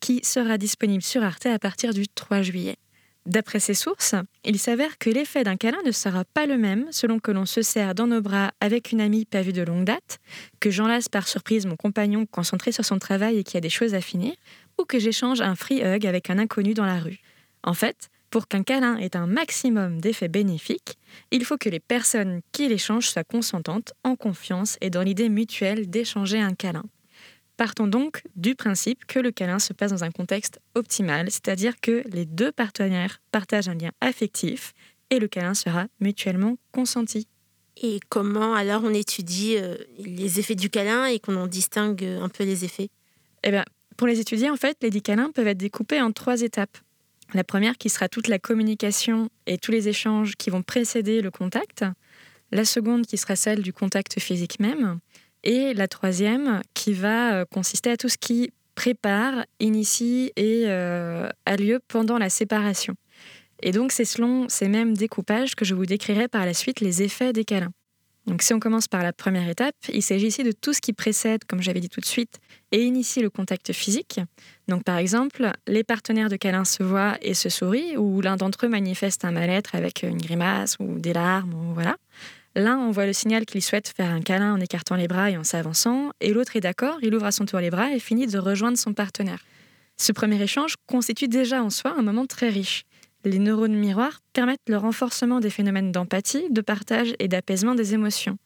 qui 0.00 0.20
sera 0.22 0.58
disponible 0.58 1.02
sur 1.02 1.24
Arte 1.24 1.46
à 1.46 1.58
partir 1.58 1.94
du 1.94 2.06
3 2.06 2.42
juillet. 2.42 2.76
D'après 3.26 3.58
ces 3.58 3.72
sources, 3.72 4.14
il 4.44 4.58
s'avère 4.58 4.98
que 4.98 5.08
l'effet 5.08 5.44
d'un 5.44 5.56
câlin 5.56 5.80
ne 5.86 5.92
sera 5.92 6.24
pas 6.26 6.44
le 6.44 6.58
même 6.58 6.86
selon 6.90 7.18
que 7.18 7.30
l'on 7.30 7.46
se 7.46 7.62
serre 7.62 7.94
dans 7.94 8.06
nos 8.06 8.20
bras 8.20 8.52
avec 8.60 8.92
une 8.92 9.00
amie 9.00 9.24
pas 9.24 9.40
vue 9.40 9.54
de 9.54 9.62
longue 9.62 9.84
date, 9.84 10.18
que 10.60 10.70
j'enlace 10.70 11.08
par 11.08 11.26
surprise 11.26 11.64
mon 11.64 11.76
compagnon 11.76 12.26
concentré 12.26 12.70
sur 12.70 12.84
son 12.84 12.98
travail 12.98 13.38
et 13.38 13.44
qui 13.44 13.56
a 13.56 13.60
des 13.60 13.70
choses 13.70 13.94
à 13.94 14.02
finir, 14.02 14.34
ou 14.78 14.84
que 14.84 14.98
j'échange 14.98 15.40
un 15.40 15.54
free 15.54 15.82
hug 15.82 16.06
avec 16.06 16.28
un 16.28 16.38
inconnu 16.38 16.74
dans 16.74 16.84
la 16.84 16.98
rue. 16.98 17.20
En 17.62 17.72
fait, 17.72 18.10
pour 18.28 18.46
qu'un 18.46 18.62
câlin 18.62 18.98
ait 18.98 19.16
un 19.16 19.26
maximum 19.26 20.02
d'effets 20.02 20.28
bénéfiques, 20.28 20.98
il 21.30 21.46
faut 21.46 21.56
que 21.56 21.70
les 21.70 21.80
personnes 21.80 22.40
qui 22.52 22.68
l'échangent 22.68 23.08
soient 23.08 23.24
consentantes, 23.24 23.94
en 24.02 24.16
confiance 24.16 24.76
et 24.82 24.90
dans 24.90 25.02
l'idée 25.02 25.30
mutuelle 25.30 25.88
d'échanger 25.88 26.40
un 26.40 26.52
câlin. 26.52 26.84
Partons 27.56 27.86
donc 27.86 28.22
du 28.34 28.54
principe 28.54 29.04
que 29.06 29.20
le 29.20 29.30
câlin 29.30 29.60
se 29.60 29.72
passe 29.72 29.92
dans 29.92 30.02
un 30.02 30.10
contexte 30.10 30.60
optimal, 30.74 31.30
c'est-à-dire 31.30 31.74
que 31.80 32.02
les 32.10 32.24
deux 32.24 32.50
partenaires 32.50 33.20
partagent 33.30 33.68
un 33.68 33.74
lien 33.74 33.92
affectif 34.00 34.72
et 35.10 35.20
le 35.20 35.28
câlin 35.28 35.54
sera 35.54 35.86
mutuellement 36.00 36.56
consenti. 36.72 37.28
Et 37.80 38.00
comment 38.08 38.54
alors 38.54 38.82
on 38.84 38.92
étudie 38.92 39.56
euh, 39.56 39.76
les 39.98 40.40
effets 40.40 40.54
du 40.54 40.70
câlin 40.70 41.06
et 41.06 41.18
qu'on 41.18 41.36
en 41.36 41.46
distingue 41.46 42.04
un 42.04 42.28
peu 42.28 42.44
les 42.44 42.64
effets? 42.64 42.88
Eh 43.42 43.50
bien, 43.50 43.64
pour 43.96 44.06
les 44.06 44.20
étudier, 44.20 44.50
en 44.50 44.56
fait, 44.56 44.76
les 44.82 44.90
dix 44.90 45.02
câlins 45.02 45.30
peuvent 45.32 45.46
être 45.46 45.58
découpés 45.58 46.00
en 46.00 46.12
trois 46.12 46.40
étapes. 46.42 46.78
La 47.32 47.44
première 47.44 47.76
qui 47.78 47.88
sera 47.88 48.08
toute 48.08 48.28
la 48.28 48.38
communication 48.38 49.28
et 49.46 49.58
tous 49.58 49.70
les 49.70 49.88
échanges 49.88 50.34
qui 50.36 50.50
vont 50.50 50.62
précéder 50.62 51.20
le 51.20 51.30
contact. 51.30 51.84
La 52.52 52.64
seconde 52.64 53.06
qui 53.06 53.16
sera 53.16 53.36
celle 53.36 53.62
du 53.62 53.72
contact 53.72 54.20
physique 54.20 54.60
même 54.60 54.98
Et 55.44 55.74
la 55.74 55.86
troisième 55.88 56.62
qui 56.72 56.94
va 56.94 57.34
euh, 57.34 57.44
consister 57.44 57.90
à 57.90 57.96
tout 57.96 58.08
ce 58.08 58.16
qui 58.18 58.50
prépare, 58.74 59.44
initie 59.60 60.32
et 60.36 60.64
euh, 60.66 61.28
a 61.46 61.56
lieu 61.56 61.80
pendant 61.86 62.18
la 62.18 62.30
séparation. 62.30 62.94
Et 63.62 63.70
donc 63.70 63.92
c'est 63.92 64.04
selon 64.04 64.48
ces 64.48 64.68
mêmes 64.68 64.96
découpages 64.96 65.54
que 65.54 65.64
je 65.64 65.74
vous 65.74 65.86
décrirai 65.86 66.28
par 66.28 66.44
la 66.44 66.54
suite 66.54 66.80
les 66.80 67.02
effets 67.02 67.32
des 67.32 67.44
câlins. 67.44 67.72
Donc 68.26 68.40
si 68.40 68.54
on 68.54 68.60
commence 68.60 68.88
par 68.88 69.02
la 69.02 69.12
première 69.12 69.48
étape, 69.48 69.76
il 69.92 70.02
s'agit 70.02 70.28
ici 70.28 70.42
de 70.42 70.52
tout 70.52 70.72
ce 70.72 70.80
qui 70.80 70.94
précède, 70.94 71.44
comme 71.44 71.60
j'avais 71.60 71.80
dit 71.80 71.90
tout 71.90 72.00
de 72.00 72.06
suite, 72.06 72.38
et 72.72 72.82
initie 72.82 73.20
le 73.20 73.28
contact 73.28 73.72
physique. 73.74 74.18
Donc 74.66 74.82
par 74.82 74.96
exemple, 74.96 75.52
les 75.66 75.84
partenaires 75.84 76.30
de 76.30 76.36
câlin 76.36 76.64
se 76.64 76.82
voient 76.82 77.18
et 77.20 77.34
se 77.34 77.50
sourient, 77.50 77.98
ou 77.98 78.22
l'un 78.22 78.36
d'entre 78.36 78.64
eux 78.64 78.68
manifeste 78.70 79.26
un 79.26 79.30
mal-être 79.30 79.74
avec 79.74 80.02
une 80.02 80.16
grimace 80.16 80.76
ou 80.80 80.98
des 80.98 81.12
larmes, 81.12 81.52
ou 81.52 81.74
voilà. 81.74 81.96
L'un 82.56 82.78
envoie 82.78 83.06
le 83.06 83.12
signal 83.12 83.46
qu'il 83.46 83.62
souhaite 83.62 83.88
faire 83.88 84.10
un 84.10 84.20
câlin 84.20 84.54
en 84.54 84.60
écartant 84.60 84.96
les 84.96 85.08
bras 85.08 85.30
et 85.30 85.36
en 85.36 85.44
s'avançant, 85.44 86.10
et 86.20 86.32
l'autre 86.32 86.56
est 86.56 86.60
d'accord, 86.60 86.98
il 87.02 87.14
ouvre 87.14 87.26
à 87.26 87.32
son 87.32 87.46
tour 87.46 87.60
les 87.60 87.70
bras 87.70 87.92
et 87.92 87.98
finit 87.98 88.26
de 88.26 88.38
rejoindre 88.38 88.78
son 88.78 88.94
partenaire. 88.94 89.44
Ce 89.96 90.12
premier 90.12 90.40
échange 90.40 90.74
constitue 90.86 91.28
déjà 91.28 91.62
en 91.62 91.70
soi 91.70 91.94
un 91.96 92.02
moment 92.02 92.26
très 92.26 92.48
riche 92.48 92.84
les 93.24 93.38
neurones 93.38 93.74
miroirs 93.74 94.20
permettent 94.32 94.68
le 94.68 94.76
renforcement 94.76 95.40
des 95.40 95.50
phénomènes 95.50 95.92
d'empathie, 95.92 96.46
de 96.50 96.60
partage 96.60 97.14
et 97.18 97.28
d'apaisement 97.28 97.74
des 97.74 97.94
émotions. 97.94 98.38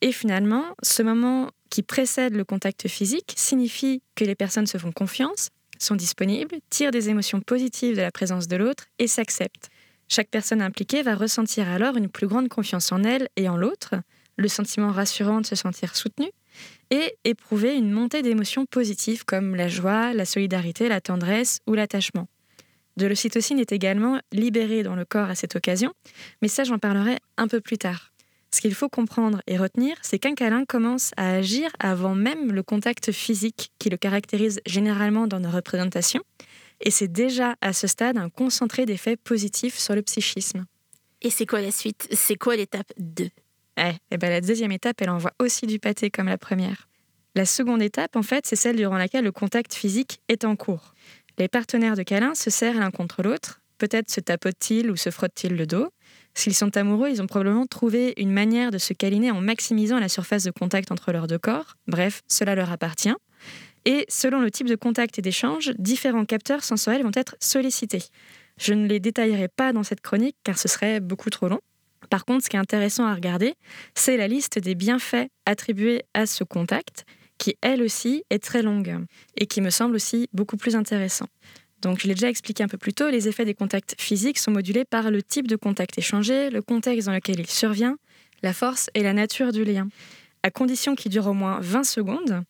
Et 0.00 0.12
finalement, 0.12 0.64
ce 0.82 1.02
moment 1.02 1.50
qui 1.68 1.82
précède 1.82 2.34
le 2.34 2.44
contact 2.44 2.88
physique 2.88 3.34
signifie 3.36 4.02
que 4.14 4.24
les 4.24 4.34
personnes 4.34 4.66
se 4.66 4.78
font 4.78 4.92
confiance, 4.92 5.50
sont 5.78 5.94
disponibles, 5.94 6.56
tirent 6.70 6.90
des 6.90 7.08
émotions 7.08 7.40
positives 7.40 7.96
de 7.96 8.02
la 8.02 8.10
présence 8.10 8.48
de 8.48 8.56
l'autre 8.56 8.86
et 8.98 9.06
s'acceptent. 9.06 9.69
Chaque 10.12 10.28
personne 10.28 10.60
impliquée 10.60 11.02
va 11.02 11.14
ressentir 11.14 11.68
alors 11.68 11.96
une 11.96 12.08
plus 12.08 12.26
grande 12.26 12.48
confiance 12.48 12.90
en 12.90 13.04
elle 13.04 13.28
et 13.36 13.48
en 13.48 13.56
l'autre, 13.56 13.94
le 14.36 14.48
sentiment 14.48 14.90
rassurant 14.90 15.40
de 15.40 15.46
se 15.46 15.54
sentir 15.54 15.94
soutenu, 15.94 16.28
et 16.90 17.14
éprouver 17.22 17.76
une 17.76 17.92
montée 17.92 18.22
d'émotions 18.22 18.66
positives 18.66 19.24
comme 19.24 19.54
la 19.54 19.68
joie, 19.68 20.12
la 20.12 20.24
solidarité, 20.24 20.88
la 20.88 21.00
tendresse 21.00 21.60
ou 21.68 21.74
l'attachement. 21.74 22.26
De 22.96 23.06
l'ocytocine 23.06 23.60
est 23.60 23.70
également 23.70 24.18
libérée 24.32 24.82
dans 24.82 24.96
le 24.96 25.04
corps 25.04 25.30
à 25.30 25.36
cette 25.36 25.54
occasion, 25.54 25.92
mais 26.42 26.48
ça 26.48 26.64
j'en 26.64 26.80
parlerai 26.80 27.18
un 27.36 27.46
peu 27.46 27.60
plus 27.60 27.78
tard. 27.78 28.10
Ce 28.52 28.60
qu'il 28.60 28.74
faut 28.74 28.88
comprendre 28.88 29.40
et 29.46 29.56
retenir, 29.56 29.96
c'est 30.02 30.18
qu'un 30.18 30.34
câlin 30.34 30.64
commence 30.64 31.12
à 31.16 31.34
agir 31.34 31.70
avant 31.78 32.16
même 32.16 32.50
le 32.50 32.64
contact 32.64 33.12
physique 33.12 33.70
qui 33.78 33.90
le 33.90 33.96
caractérise 33.96 34.60
généralement 34.66 35.28
dans 35.28 35.38
nos 35.38 35.50
représentations, 35.50 36.24
et 36.80 36.90
c'est 36.90 37.08
déjà 37.08 37.56
à 37.60 37.72
ce 37.72 37.86
stade 37.86 38.16
un 38.16 38.28
concentré 38.28 38.86
d'effets 38.86 39.16
positifs 39.16 39.78
sur 39.78 39.94
le 39.94 40.02
psychisme. 40.02 40.66
Et 41.22 41.30
c'est 41.30 41.46
quoi 41.46 41.60
la 41.60 41.70
suite? 41.70 42.08
C'est 42.12 42.36
quoi 42.36 42.56
l'étape 42.56 42.92
2 42.98 43.28
eh, 43.76 43.82
eh 44.10 44.16
ben 44.16 44.30
La 44.30 44.40
deuxième 44.40 44.72
étape, 44.72 45.00
elle 45.02 45.10
envoie 45.10 45.32
aussi 45.38 45.66
du 45.66 45.78
pâté 45.78 46.10
comme 46.10 46.26
la 46.26 46.38
première. 46.38 46.88
La 47.34 47.44
seconde 47.44 47.82
étape, 47.82 48.16
en 48.16 48.22
fait, 48.22 48.46
c'est 48.46 48.56
celle 48.56 48.76
durant 48.76 48.96
laquelle 48.96 49.24
le 49.24 49.32
contact 49.32 49.74
physique 49.74 50.20
est 50.28 50.44
en 50.44 50.56
cours. 50.56 50.94
Les 51.38 51.48
partenaires 51.48 51.96
de 51.96 52.02
câlin 52.02 52.34
se 52.34 52.50
serrent 52.50 52.80
l'un 52.80 52.90
contre 52.90 53.22
l'autre, 53.22 53.60
peut-être 53.78 54.10
se 54.10 54.20
tapotent-ils 54.20 54.90
ou 54.90 54.96
se 54.96 55.10
frottent-ils 55.10 55.54
le 55.54 55.66
dos. 55.66 55.90
S'ils 56.34 56.54
sont 56.54 56.76
amoureux, 56.76 57.10
ils 57.10 57.22
ont 57.22 57.26
probablement 57.26 57.66
trouvé 57.66 58.14
une 58.16 58.32
manière 58.32 58.70
de 58.70 58.78
se 58.78 58.92
câliner 58.92 59.30
en 59.30 59.40
maximisant 59.40 59.98
la 59.98 60.08
surface 60.08 60.44
de 60.44 60.50
contact 60.50 60.90
entre 60.90 61.12
leurs 61.12 61.26
deux 61.26 61.38
corps. 61.38 61.76
Bref, 61.86 62.22
cela 62.28 62.54
leur 62.54 62.70
appartient. 62.70 63.14
Et 63.84 64.04
selon 64.08 64.40
le 64.40 64.50
type 64.50 64.66
de 64.66 64.74
contact 64.74 65.18
et 65.18 65.22
d'échange, 65.22 65.72
différents 65.78 66.24
capteurs 66.24 66.64
sensoriels 66.64 67.02
vont 67.02 67.12
être 67.14 67.36
sollicités. 67.40 68.02
Je 68.58 68.74
ne 68.74 68.86
les 68.86 69.00
détaillerai 69.00 69.48
pas 69.48 69.72
dans 69.72 69.82
cette 69.82 70.00
chronique 70.00 70.36
car 70.44 70.58
ce 70.58 70.68
serait 70.68 71.00
beaucoup 71.00 71.30
trop 71.30 71.48
long. 71.48 71.60
Par 72.10 72.24
contre, 72.24 72.44
ce 72.44 72.50
qui 72.50 72.56
est 72.56 72.60
intéressant 72.60 73.06
à 73.06 73.14
regarder, 73.14 73.54
c'est 73.94 74.16
la 74.16 74.28
liste 74.28 74.58
des 74.58 74.74
bienfaits 74.74 75.28
attribués 75.46 76.02
à 76.14 76.26
ce 76.26 76.44
contact 76.44 77.04
qui 77.38 77.56
elle 77.62 77.82
aussi 77.82 78.22
est 78.28 78.42
très 78.42 78.62
longue 78.62 78.98
et 79.36 79.46
qui 79.46 79.60
me 79.60 79.70
semble 79.70 79.94
aussi 79.94 80.28
beaucoup 80.32 80.58
plus 80.58 80.76
intéressant. 80.76 81.26
Donc 81.80 82.00
je 82.00 82.06
l'ai 82.06 82.14
déjà 82.14 82.28
expliqué 82.28 82.62
un 82.62 82.68
peu 82.68 82.76
plus 82.76 82.92
tôt, 82.92 83.08
les 83.08 83.28
effets 83.28 83.46
des 83.46 83.54
contacts 83.54 83.94
physiques 83.98 84.38
sont 84.38 84.50
modulés 84.50 84.84
par 84.84 85.10
le 85.10 85.22
type 85.22 85.48
de 85.48 85.56
contact 85.56 85.96
échangé, 85.96 86.50
le 86.50 86.60
contexte 86.60 87.06
dans 87.06 87.14
lequel 87.14 87.40
il 87.40 87.48
survient, 87.48 87.96
la 88.42 88.52
force 88.52 88.90
et 88.94 89.02
la 89.02 89.14
nature 89.14 89.52
du 89.52 89.64
lien. 89.64 89.88
À 90.42 90.50
condition 90.50 90.94
qu'il 90.94 91.10
dure 91.10 91.26
au 91.26 91.32
moins 91.32 91.58
20 91.60 91.84
secondes, 91.84 92.42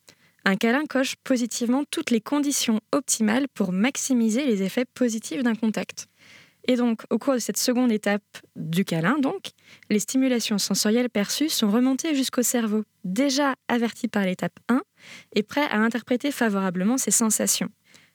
un 0.45 0.55
câlin 0.55 0.85
coche 0.85 1.15
positivement 1.23 1.83
toutes 1.89 2.11
les 2.11 2.21
conditions 2.21 2.81
optimales 2.91 3.47
pour 3.53 3.71
maximiser 3.71 4.45
les 4.45 4.63
effets 4.63 4.85
positifs 4.85 5.43
d'un 5.43 5.55
contact. 5.55 6.07
Et 6.67 6.75
donc, 6.75 7.01
au 7.09 7.17
cours 7.17 7.33
de 7.33 7.39
cette 7.39 7.57
seconde 7.57 7.91
étape 7.91 8.23
du 8.55 8.85
câlin, 8.85 9.17
donc, 9.17 9.51
les 9.89 9.99
stimulations 9.99 10.59
sensorielles 10.59 11.09
perçues 11.09 11.49
sont 11.49 11.71
remontées 11.71 12.15
jusqu'au 12.15 12.43
cerveau, 12.43 12.83
déjà 13.03 13.55
averti 13.67 14.07
par 14.07 14.25
l'étape 14.25 14.59
1 14.69 14.81
et 15.33 15.43
prêt 15.43 15.67
à 15.71 15.77
interpréter 15.77 16.31
favorablement 16.31 16.97
ces 16.97 17.11
sensations. 17.11 17.69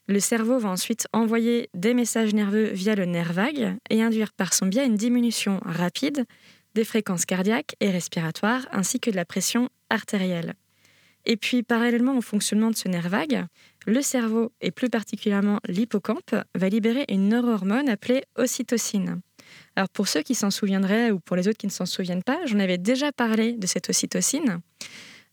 Le 0.09 0.21
cerveau 0.21 0.59
va 0.59 0.69
ensuite 0.69 1.09
envoyer 1.13 1.69
des 1.75 1.93
messages 1.93 2.33
nerveux 2.33 2.69
via 2.69 2.95
le 2.95 3.07
nerf 3.07 3.33
vague 3.33 3.77
et 3.91 4.03
induire 4.03 4.33
par 4.33 4.55
son 4.55 4.67
biais 4.67 4.87
une 4.87 4.95
diminution 4.95 5.61
rapide 5.65 6.25
des 6.75 6.85
fréquences 6.85 7.25
cardiaques 7.25 7.75
et 7.81 7.91
respiratoires 7.91 8.69
ainsi 8.71 9.01
que 9.01 9.11
de 9.11 9.17
la 9.17 9.25
pression 9.25 9.69
artérielle. 9.91 10.55
Et 11.27 11.37
puis, 11.37 11.63
parallèlement 11.63 12.17
au 12.17 12.21
fonctionnement 12.23 12.71
de 12.71 12.77
ce 12.77 12.89
nerf 12.89 13.09
vague, 13.09 13.45
le 13.87 14.01
cerveau, 14.01 14.53
et 14.61 14.71
plus 14.71 14.89
particulièrement 14.89 15.61
l'hippocampe, 15.69 16.35
va 16.55 16.69
libérer 16.69 17.05
une 17.09 17.29
neurohormone 17.29 17.89
appelée 17.89 18.23
ocytocine. 18.37 19.21
Alors 19.77 19.89
pour 19.89 20.09
ceux 20.09 20.23
qui 20.23 20.35
s'en 20.35 20.51
souviendraient 20.51 21.11
ou 21.11 21.21
pour 21.21 21.37
les 21.37 21.49
autres 21.49 21.59
qui 21.59 21.67
ne 21.67 21.73
s'en 21.73 21.87
souviennent 21.87 22.23
pas, 22.23 22.39
j'en 22.47 22.59
avais 22.59 22.79
déjà 22.79 23.13
parlé 23.13 23.53
de 23.53 23.67
cette 23.67 23.89
ocytocine 23.91 24.61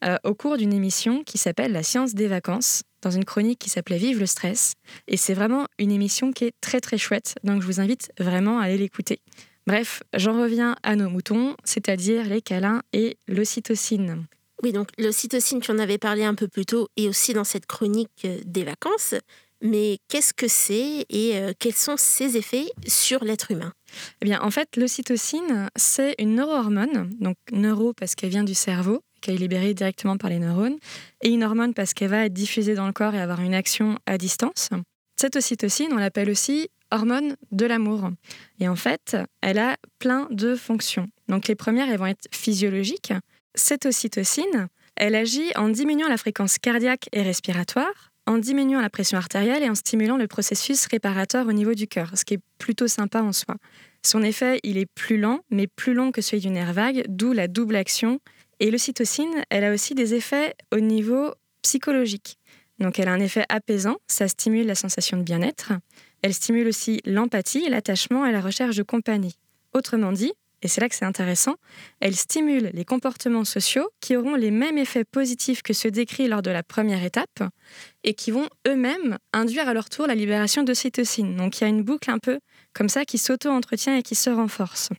euh, 0.03 0.17
au 0.23 0.33
cours 0.33 0.57
d'une 0.57 0.73
émission 0.73 1.23
qui 1.23 1.37
s'appelle 1.37 1.71
La 1.71 1.83
science 1.83 2.13
des 2.13 2.27
vacances, 2.27 2.83
dans 3.01 3.11
une 3.11 3.25
chronique 3.25 3.59
qui 3.59 3.69
s'appelait 3.69 3.97
Vive 3.97 4.19
le 4.19 4.25
stress. 4.25 4.73
Et 5.07 5.17
c'est 5.17 5.33
vraiment 5.33 5.65
une 5.79 5.91
émission 5.91 6.31
qui 6.31 6.45
est 6.45 6.53
très 6.61 6.81
très 6.81 6.97
chouette, 6.97 7.35
donc 7.43 7.61
je 7.61 7.67
vous 7.67 7.79
invite 7.79 8.11
vraiment 8.19 8.59
à 8.59 8.65
aller 8.65 8.77
l'écouter. 8.77 9.19
Bref, 9.65 10.03
j'en 10.13 10.39
reviens 10.39 10.75
à 10.83 10.95
nos 10.95 11.09
moutons, 11.09 11.55
c'est-à-dire 11.63 12.25
les 12.25 12.41
câlins 12.41 12.81
et 12.91 13.17
l'ocytocine. 13.27 14.25
Oui, 14.63 14.71
donc 14.71 14.89
l'ocytocine, 14.97 15.59
tu 15.59 15.71
en 15.71 15.77
avais 15.77 15.97
parlé 15.97 16.23
un 16.23 16.35
peu 16.35 16.47
plus 16.47 16.65
tôt, 16.65 16.87
et 16.95 17.09
aussi 17.09 17.33
dans 17.33 17.43
cette 17.43 17.65
chronique 17.65 18.23
euh, 18.23 18.39
des 18.45 18.63
vacances. 18.63 19.13
Mais 19.61 19.99
qu'est-ce 20.07 20.33
que 20.33 20.47
c'est 20.47 21.05
et 21.09 21.37
euh, 21.37 21.51
quels 21.59 21.73
sont 21.73 21.95
ses 21.97 22.37
effets 22.37 22.67
sur 22.87 23.25
l'être 23.25 23.51
humain? 23.51 23.73
Eh 24.21 24.25
bien, 24.25 24.41
en 24.41 24.51
fait, 24.51 24.75
l'ocytocine, 24.77 25.69
c'est 25.75 26.15
une 26.17 26.35
neurohormone, 26.35 27.09
donc 27.19 27.35
neuro 27.51 27.93
parce 27.93 28.15
qu'elle 28.15 28.29
vient 28.29 28.43
du 28.43 28.53
cerveau, 28.53 29.01
qu'elle 29.21 29.35
est 29.35 29.39
libérée 29.39 29.73
directement 29.73 30.17
par 30.17 30.29
les 30.29 30.39
neurones, 30.39 30.77
et 31.21 31.29
une 31.29 31.43
hormone 31.43 31.73
parce 31.73 31.93
qu'elle 31.93 32.09
va 32.09 32.25
être 32.25 32.33
diffusée 32.33 32.73
dans 32.73 32.87
le 32.87 32.93
corps 32.93 33.15
et 33.15 33.21
avoir 33.21 33.41
une 33.41 33.53
action 33.53 33.97
à 34.05 34.17
distance. 34.17 34.69
Cette 35.17 35.35
ocytocine, 35.35 35.91
on 35.91 35.97
l'appelle 35.97 36.29
aussi 36.29 36.69
hormone 36.91 37.35
de 37.51 37.65
l'amour. 37.65 38.09
Et 38.59 38.67
en 38.67 38.75
fait, 38.75 39.17
elle 39.41 39.59
a 39.59 39.77
plein 39.99 40.27
de 40.29 40.55
fonctions. 40.55 41.07
Donc 41.27 41.47
les 41.47 41.55
premières, 41.55 41.89
elles 41.89 41.99
vont 41.99 42.05
être 42.05 42.27
physiologiques. 42.31 43.13
Cette 43.55 43.85
ocytocine, 43.85 44.67
elle 44.95 45.15
agit 45.15 45.51
en 45.55 45.69
diminuant 45.69 46.09
la 46.09 46.17
fréquence 46.17 46.57
cardiaque 46.57 47.07
et 47.11 47.21
respiratoire, 47.21 48.11
en 48.25 48.37
diminuant 48.37 48.81
la 48.81 48.89
pression 48.89 49.17
artérielle 49.17 49.63
et 49.63 49.69
en 49.69 49.75
stimulant 49.75 50.17
le 50.17 50.27
processus 50.27 50.85
réparateur 50.87 51.47
au 51.47 51.51
niveau 51.51 51.73
du 51.73 51.87
cœur, 51.87 52.11
ce 52.17 52.25
qui 52.25 52.35
est 52.35 52.41
plutôt 52.57 52.87
sympa 52.87 53.21
en 53.21 53.33
soi. 53.33 53.55
Son 54.01 54.23
effet, 54.23 54.59
il 54.63 54.77
est 54.77 54.85
plus 54.85 55.17
lent, 55.17 55.41
mais 55.49 55.67
plus 55.67 55.93
long 55.93 56.11
que 56.11 56.21
celui 56.21 56.41
du 56.41 56.49
nerf 56.49 56.73
vague, 56.73 57.05
d'où 57.07 57.31
la 57.31 57.47
double 57.47 57.75
action. 57.75 58.19
Et 58.59 58.71
l'ocytocine, 58.71 59.43
elle 59.49 59.63
a 59.63 59.73
aussi 59.73 59.93
des 59.93 60.13
effets 60.13 60.55
au 60.71 60.79
niveau 60.79 61.33
psychologique. 61.61 62.37
Donc 62.79 62.99
elle 62.99 63.07
a 63.07 63.13
un 63.13 63.19
effet 63.19 63.45
apaisant, 63.49 63.97
ça 64.07 64.27
stimule 64.27 64.65
la 64.65 64.75
sensation 64.75 65.17
de 65.17 65.23
bien-être. 65.23 65.73
Elle 66.21 66.33
stimule 66.33 66.67
aussi 66.67 67.01
l'empathie, 67.05 67.69
l'attachement 67.69 68.25
et 68.25 68.31
la 68.31 68.41
recherche 68.41 68.75
de 68.75 68.83
compagnie. 68.83 69.37
Autrement 69.73 70.11
dit, 70.11 70.33
et 70.63 70.67
c'est 70.67 70.81
là 70.81 70.89
que 70.89 70.95
c'est 70.95 71.05
intéressant, 71.05 71.55
elle 71.99 72.15
stimule 72.15 72.71
les 72.73 72.85
comportements 72.85 73.43
sociaux 73.43 73.89
qui 73.99 74.15
auront 74.15 74.35
les 74.35 74.49
mêmes 74.49 74.77
effets 74.77 75.03
positifs 75.03 75.61
que 75.61 75.73
ceux 75.73 75.91
décrits 75.91 76.27
lors 76.27 76.41
de 76.41 76.51
la 76.51 76.63
première 76.63 77.03
étape 77.03 77.43
et 78.03 78.13
qui 78.13 78.31
vont 78.31 78.47
eux-mêmes 78.67 79.17
induire 79.33 79.67
à 79.67 79.73
leur 79.73 79.89
tour 79.89 80.07
la 80.07 80.15
libération 80.15 80.63
d'ocytocine. 80.63 81.35
Donc 81.35 81.59
il 81.59 81.65
y 81.65 81.67
a 81.67 81.69
une 81.69 81.83
boucle 81.83 82.09
un 82.09 82.19
peu 82.19 82.39
comme 82.73 82.89
ça 82.89 83.03
qui 83.05 83.17
s'auto-entretient 83.17 83.97
et 83.97 84.03
qui 84.03 84.15
se 84.15 84.29
renforce. 84.29 84.89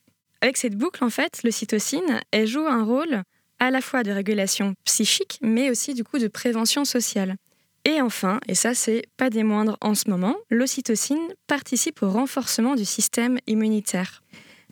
Avec 0.43 0.59
cette 0.59 0.77
boucle, 0.77 1.03
en 1.03 1.09
fait, 1.09 1.43
l'ocytocine, 1.43 2.21
elle 2.31 2.47
joue 2.47 2.67
un 2.67 2.85
rôle 2.85 3.23
à 3.59 3.71
la 3.71 3.81
fois 3.81 4.03
de 4.03 4.11
régulation 4.11 4.75
psychique, 4.85 5.39
mais 5.41 5.71
aussi 5.71 5.95
du 5.95 6.05
coup 6.05 6.19
de 6.19 6.29
prévention 6.29 6.85
sociale. 6.85 7.37
Et 7.87 8.01
enfin, 8.01 8.41
et 8.49 8.55
ça 8.55 8.75
c'est 8.75 9.05
pas 9.17 9.31
des 9.31 9.43
moindres 9.43 9.77
en 9.81 9.95
ce 9.95 10.09
moment, 10.09 10.37
l'ocytocine 10.51 11.29
participe 11.47 12.03
au 12.03 12.11
renforcement 12.11 12.75
du 12.75 12.85
système 12.85 13.39
immunitaire. 13.47 14.23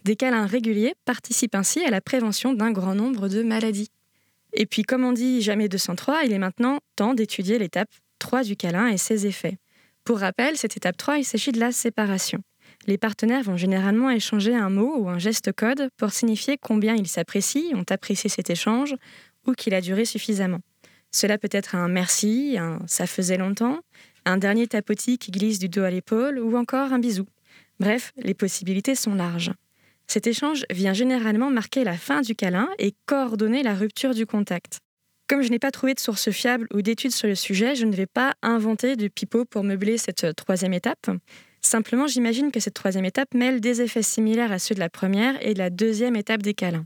Des 0.04 0.16
câlins 0.16 0.46
réguliers 0.46 0.94
participent 1.04 1.54
ainsi 1.54 1.84
à 1.84 1.90
la 1.90 2.00
prévention 2.00 2.54
d'un 2.54 2.72
grand 2.72 2.94
nombre 2.94 3.28
de 3.28 3.42
maladies. 3.42 3.90
Et 4.52 4.66
puis, 4.66 4.82
comme 4.82 5.04
on 5.04 5.12
dit 5.12 5.42
jamais 5.42 5.68
203, 5.68 6.24
il 6.24 6.32
est 6.32 6.38
maintenant 6.38 6.80
temps 6.96 7.14
d'étudier 7.14 7.58
l'étape 7.58 7.88
3 8.18 8.42
du 8.42 8.56
câlin 8.56 8.88
et 8.88 8.98
ses 8.98 9.26
effets. 9.26 9.58
Pour 10.04 10.18
rappel, 10.18 10.56
cette 10.56 10.76
étape 10.76 10.96
3, 10.96 11.18
il 11.18 11.24
s'agit 11.24 11.52
de 11.52 11.60
la 11.60 11.70
séparation. 11.70 12.42
Les 12.86 12.98
partenaires 12.98 13.44
vont 13.44 13.56
généralement 13.56 14.10
échanger 14.10 14.54
un 14.54 14.68
mot 14.68 14.96
ou 14.98 15.08
un 15.08 15.18
geste 15.18 15.52
code 15.52 15.88
pour 15.96 16.10
signifier 16.10 16.58
combien 16.58 16.96
ils 16.96 17.06
s'apprécient, 17.06 17.76
ont 17.76 17.84
apprécié 17.88 18.28
cet 18.28 18.50
échange, 18.50 18.96
ou 19.46 19.52
qu'il 19.52 19.74
a 19.74 19.80
duré 19.80 20.04
suffisamment. 20.04 20.60
Cela 21.12 21.38
peut 21.38 21.48
être 21.52 21.76
un 21.76 21.88
merci, 21.88 22.56
un 22.58 22.80
ça 22.86 23.06
faisait 23.06 23.36
longtemps, 23.36 23.80
un 24.24 24.36
dernier 24.36 24.66
tapotis 24.66 25.18
qui 25.18 25.30
glisse 25.30 25.58
du 25.58 25.68
dos 25.68 25.82
à 25.82 25.90
l'épaule 25.90 26.38
ou 26.38 26.56
encore 26.56 26.92
un 26.92 26.98
bisou. 26.98 27.26
Bref, 27.78 28.12
les 28.16 28.34
possibilités 28.34 28.94
sont 28.94 29.14
larges. 29.14 29.52
Cet 30.12 30.27
échange 30.27 30.66
vient 30.68 30.92
généralement 30.92 31.51
marquer 31.51 31.85
la 31.85 31.96
fin 31.96 32.20
du 32.20 32.35
câlin 32.35 32.68
et 32.79 32.92
coordonner 33.07 33.62
la 33.62 33.75
rupture 33.75 34.12
du 34.12 34.27
contact. 34.27 34.81
Comme 35.27 35.40
je 35.40 35.48
n'ai 35.48 35.59
pas 35.59 35.70
trouvé 35.70 35.94
de 35.94 36.01
source 36.01 36.31
fiable 36.31 36.66
ou 36.75 36.83
d'études 36.83 37.12
sur 37.12 37.29
le 37.29 37.35
sujet, 37.35 37.75
je 37.75 37.87
ne 37.87 37.96
vais 37.96 38.05
pas 38.05 38.35
inventer 38.42 38.94
de 38.94 39.09
pipeau 39.09 39.46
pour 39.46 39.64
meubler 39.64 39.96
cette 39.96 40.37
troisième 40.37 40.75
étape. 40.75 41.09
Simplement, 41.62 42.07
j'imagine 42.07 42.53
que 42.53 42.61
cette 42.61 42.75
troisième 42.75 43.07
étape 43.07 43.33
mêle 43.33 43.62
des 43.62 43.81
effets 43.81 44.03
similaires 44.03 44.53
à 44.53 44.59
ceux 44.59 44.75
de 44.75 44.81
la 44.81 44.90
première 44.90 45.35
et 45.40 45.55
de 45.55 45.59
la 45.59 45.70
deuxième 45.70 46.16
étape 46.16 46.42
des 46.42 46.53
câlins. 46.53 46.85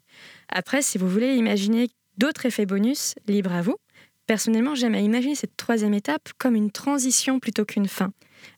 Après, 0.49 0.81
si 0.81 0.97
vous 0.97 1.09
voulez 1.09 1.35
imaginer 1.35 1.89
d'autres 2.19 2.47
effets 2.47 2.65
bonus, 2.65 3.17
libre 3.27 3.53
à 3.53 3.61
vous. 3.61 3.75
Personnellement, 4.29 4.77
j'aime 4.77 4.95
à 4.95 5.01
imaginer 5.01 5.35
cette 5.35 5.57
troisième 5.57 5.95
étape 5.95 6.29
comme 6.39 6.55
une 6.55 6.71
transition 6.71 7.41
plutôt 7.41 7.65
qu'une 7.65 7.89
fin, 7.89 8.13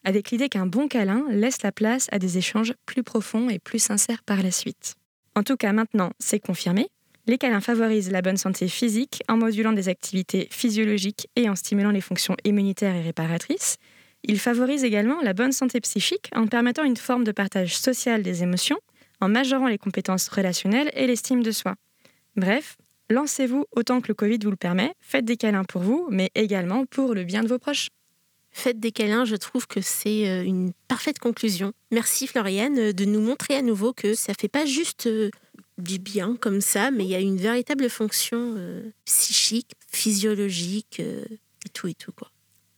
avec 0.05 0.31
l'idée 0.31 0.48
qu'un 0.48 0.66
bon 0.66 0.88
câlin 0.88 1.24
laisse 1.31 1.62
la 1.62 1.72
place 1.72 2.09
à 2.12 2.18
des 2.18 2.38
échanges 2.38 2.74
plus 2.87 3.03
profonds 3.03 3.48
et 3.48 3.59
plus 3.59 3.79
sincères 3.79 4.22
par 4.22 4.42
la 4.42 4.51
suite. 4.51 4.94
En 5.35 5.42
tout 5.42 5.57
cas, 5.57 5.72
maintenant, 5.72 6.11
c'est 6.18 6.40
confirmé. 6.40 6.88
Les 7.27 7.37
câlins 7.37 7.61
favorisent 7.61 8.11
la 8.11 8.22
bonne 8.22 8.38
santé 8.38 8.68
physique 8.68 9.22
en 9.29 9.37
modulant 9.37 9.72
des 9.72 9.90
activités 9.90 10.48
physiologiques 10.51 11.29
et 11.37 11.48
en 11.51 11.55
stimulant 11.55 11.90
les 11.90 12.01
fonctions 12.01 12.37
immunitaires 12.44 12.94
et 12.94 13.03
réparatrices. 13.03 13.77
Il 14.24 14.38
favorise 14.38 14.83
également 14.83 15.20
la 15.22 15.35
bonne 15.35 15.53
santé 15.53 15.81
psychique 15.81 16.31
en 16.35 16.46
permettant 16.46 16.85
une 16.85 16.96
forme 16.96 17.24
de 17.24 17.33
partage 17.33 17.77
social 17.77 18.22
des 18.22 18.42
émotions, 18.42 18.79
en 19.20 19.29
majorant 19.29 19.68
les 19.68 19.79
compétences 19.79 20.29
relationnelles 20.29 20.90
et 20.94 21.07
l'estime 21.07 21.42
de 21.42 21.51
soi. 21.51 21.74
Bref, 22.37 22.77
lancez-vous 23.11 23.66
autant 23.72 24.01
que 24.01 24.09
le 24.09 24.14
Covid 24.14 24.38
vous 24.42 24.51
le 24.51 24.57
permet, 24.57 24.92
faites 25.01 25.24
des 25.24 25.37
câlins 25.37 25.64
pour 25.64 25.83
vous, 25.83 26.09
mais 26.11 26.31
également 26.35 26.87
pour 26.87 27.14
le 27.14 27.24
bien 27.24 27.42
de 27.42 27.48
vos 27.48 27.59
proches. 27.59 27.88
Faites 28.58 28.80
des 28.80 28.90
câlins, 28.92 29.24
je 29.24 29.36
trouve 29.36 29.66
que 29.66 29.80
c'est 29.80 30.28
euh, 30.28 30.42
une 30.42 30.72
parfaite 30.88 31.18
conclusion. 31.18 31.72
Merci 31.90 32.26
Floriane 32.26 32.92
de 32.92 33.04
nous 33.04 33.20
montrer 33.20 33.54
à 33.54 33.62
nouveau 33.62 33.92
que 33.92 34.14
ça 34.14 34.34
fait 34.34 34.48
pas 34.48 34.66
juste 34.66 35.06
euh, 35.06 35.30
du 35.78 35.98
bien 35.98 36.36
comme 36.36 36.60
ça, 36.60 36.90
mais 36.90 37.04
il 37.04 37.10
y 37.10 37.14
a 37.14 37.20
une 37.20 37.36
véritable 37.36 37.88
fonction 37.88 38.54
euh, 38.56 38.90
psychique, 39.04 39.72
physiologique 39.90 41.00
et 41.00 41.68
tout 41.72 41.86
et 41.86 41.94
tout 41.94 42.12
quoi. 42.12 42.30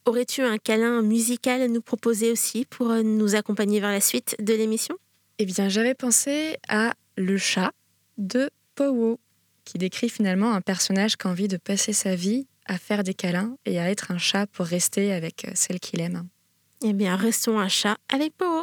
Aurais-tu 0.07 0.43
un 0.43 0.59
câlin 0.59 1.03
musical 1.03 1.61
à 1.61 1.69
nous 1.69 1.83
proposer 1.83 2.33
aussi 2.33 2.65
pour 2.65 2.91
euh, 2.91 3.03
nous 3.03 3.35
accompagner 3.35 3.81
vers 3.81 3.91
la 3.91 4.01
suite 4.01 4.35
de 4.41 4.55
l'émission? 4.55 4.97
Eh 5.39 5.45
bien, 5.45 5.69
j'avais 5.69 5.95
pensé 5.95 6.57
à 6.69 6.95
Le 7.17 7.37
chat 7.37 7.73
de 8.19 8.51
Powo, 8.75 9.21
qui 9.65 9.79
décrit 9.79 10.09
finalement 10.09 10.53
un 10.53 10.63
personnage 10.63 11.17
qui 11.17 11.27
a 11.27 11.31
envie 11.31 11.49
de 11.49 11.59
passer 11.59 11.93
sa 11.93 12.15
vie 12.15 12.47
à 12.71 12.79
faire 12.79 13.03
des 13.03 13.15
câlins 13.15 13.57
et 13.67 13.81
à 13.81 13.91
être 13.91 14.13
un 14.13 14.19
chat 14.19 14.47
pour 14.47 14.65
rester 14.65 15.13
avec 15.13 15.45
euh, 15.45 15.51
celle 15.55 15.81
qu'il 15.81 16.01
aime. 16.01 16.29
Eh 16.85 16.93
bien, 16.93 17.17
restons 17.17 17.59
un 17.59 17.69
chat 17.69 17.97
avec 18.09 18.37
Powo. 18.37 18.63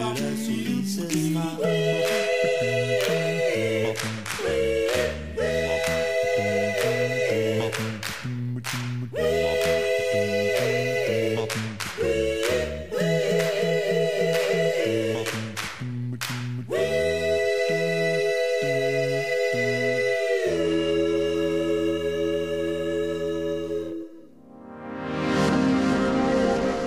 La 0.00 0.06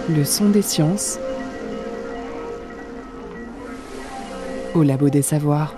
Le 0.09 0.25
son 0.25 0.49
des 0.49 0.61
sciences 0.61 1.19
au 4.75 4.83
labo 4.83 5.09
des 5.09 5.21
savoirs. 5.21 5.75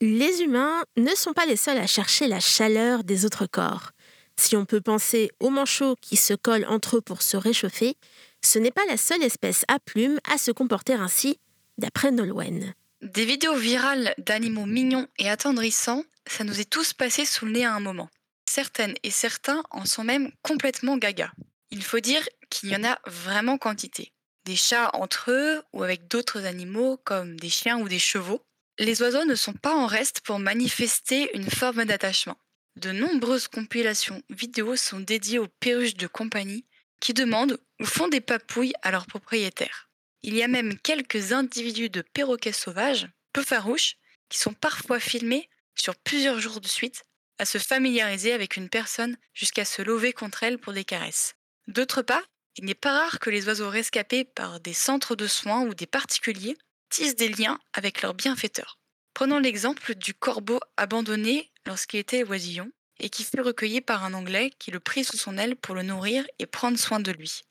Les 0.00 0.42
humains 0.42 0.82
ne 0.96 1.14
sont 1.14 1.32
pas 1.32 1.46
les 1.46 1.56
seuls 1.56 1.78
à 1.78 1.86
chercher 1.86 2.26
la 2.26 2.40
chaleur 2.40 3.04
des 3.04 3.24
autres 3.24 3.46
corps. 3.46 3.92
Si 4.36 4.56
on 4.56 4.64
peut 4.64 4.80
penser 4.80 5.30
aux 5.38 5.50
manchots 5.50 5.96
qui 6.00 6.16
se 6.16 6.34
collent 6.34 6.66
entre 6.68 6.96
eux 6.96 7.00
pour 7.00 7.22
se 7.22 7.36
réchauffer, 7.36 7.96
ce 8.40 8.58
n'est 8.58 8.72
pas 8.72 8.84
la 8.88 8.96
seule 8.96 9.22
espèce 9.22 9.64
à 9.68 9.78
plumes 9.78 10.18
à 10.28 10.38
se 10.38 10.50
comporter 10.50 10.94
ainsi, 10.94 11.38
d'après 11.78 12.10
Nolwenn. 12.10 12.74
Des 13.02 13.24
vidéos 13.24 13.54
virales 13.54 14.14
d'animaux 14.18 14.66
mignons 14.66 15.06
et 15.18 15.30
attendrissants, 15.30 16.04
ça 16.26 16.44
nous 16.44 16.60
est 16.60 16.68
tous 16.68 16.92
passé 16.92 17.24
sous 17.24 17.46
le 17.46 17.52
nez 17.52 17.64
à 17.64 17.74
un 17.74 17.80
moment. 17.80 18.08
Certaines 18.54 18.92
et 19.02 19.10
certains 19.10 19.62
en 19.70 19.86
sont 19.86 20.04
même 20.04 20.30
complètement 20.42 20.98
gaga. 20.98 21.32
Il 21.70 21.82
faut 21.82 22.00
dire 22.00 22.22
qu'il 22.50 22.68
y 22.68 22.76
en 22.76 22.84
a 22.84 22.98
vraiment 23.06 23.56
quantité. 23.56 24.12
Des 24.44 24.56
chats 24.56 24.90
entre 24.92 25.30
eux 25.30 25.62
ou 25.72 25.82
avec 25.82 26.06
d'autres 26.06 26.44
animaux 26.44 26.98
comme 26.98 27.40
des 27.40 27.48
chiens 27.48 27.78
ou 27.80 27.88
des 27.88 27.98
chevaux. 27.98 28.44
Les 28.78 29.00
oiseaux 29.00 29.24
ne 29.24 29.36
sont 29.36 29.54
pas 29.54 29.74
en 29.74 29.86
reste 29.86 30.20
pour 30.20 30.38
manifester 30.38 31.34
une 31.34 31.48
forme 31.48 31.86
d'attachement. 31.86 32.36
De 32.76 32.92
nombreuses 32.92 33.48
compilations 33.48 34.22
vidéo 34.28 34.76
sont 34.76 35.00
dédiées 35.00 35.38
aux 35.38 35.48
perruches 35.48 35.96
de 35.96 36.06
compagnie 36.06 36.66
qui 37.00 37.14
demandent 37.14 37.58
ou 37.80 37.86
font 37.86 38.08
des 38.08 38.20
papouilles 38.20 38.74
à 38.82 38.90
leurs 38.90 39.06
propriétaires. 39.06 39.88
Il 40.22 40.34
y 40.34 40.42
a 40.42 40.48
même 40.48 40.78
quelques 40.78 41.32
individus 41.32 41.88
de 41.88 42.02
perroquets 42.02 42.52
sauvages, 42.52 43.08
peu 43.32 43.42
farouches, 43.42 43.96
qui 44.28 44.38
sont 44.38 44.52
parfois 44.52 45.00
filmés 45.00 45.48
sur 45.74 45.96
plusieurs 45.96 46.38
jours 46.38 46.60
de 46.60 46.68
suite 46.68 47.06
à 47.38 47.44
se 47.44 47.58
familiariser 47.58 48.32
avec 48.32 48.56
une 48.56 48.68
personne 48.68 49.16
jusqu'à 49.34 49.64
se 49.64 49.82
lever 49.82 50.12
contre 50.12 50.42
elle 50.42 50.58
pour 50.58 50.72
des 50.72 50.84
caresses. 50.84 51.34
D'autre 51.68 52.02
part, 52.02 52.24
il 52.56 52.64
n'est 52.64 52.74
pas 52.74 52.92
rare 52.92 53.18
que 53.18 53.30
les 53.30 53.46
oiseaux 53.46 53.70
rescapés 53.70 54.24
par 54.24 54.60
des 54.60 54.74
centres 54.74 55.16
de 55.16 55.26
soins 55.26 55.62
ou 55.62 55.74
des 55.74 55.86
particuliers 55.86 56.56
tissent 56.90 57.16
des 57.16 57.28
liens 57.28 57.58
avec 57.72 58.02
leurs 58.02 58.14
bienfaiteurs. 58.14 58.78
Prenons 59.14 59.38
l'exemple 59.38 59.94
du 59.94 60.14
corbeau 60.14 60.60
abandonné 60.76 61.50
lorsqu'il 61.66 62.00
était 62.00 62.24
oisillon 62.24 62.70
et 62.98 63.08
qui 63.08 63.24
fut 63.24 63.40
recueilli 63.40 63.80
par 63.80 64.04
un 64.04 64.14
Anglais 64.14 64.52
qui 64.58 64.70
le 64.70 64.80
prit 64.80 65.04
sous 65.04 65.16
son 65.16 65.38
aile 65.38 65.56
pour 65.56 65.74
le 65.74 65.82
nourrir 65.82 66.26
et 66.38 66.46
prendre 66.46 66.78
soin 66.78 67.00
de 67.00 67.12
lui. 67.12 67.42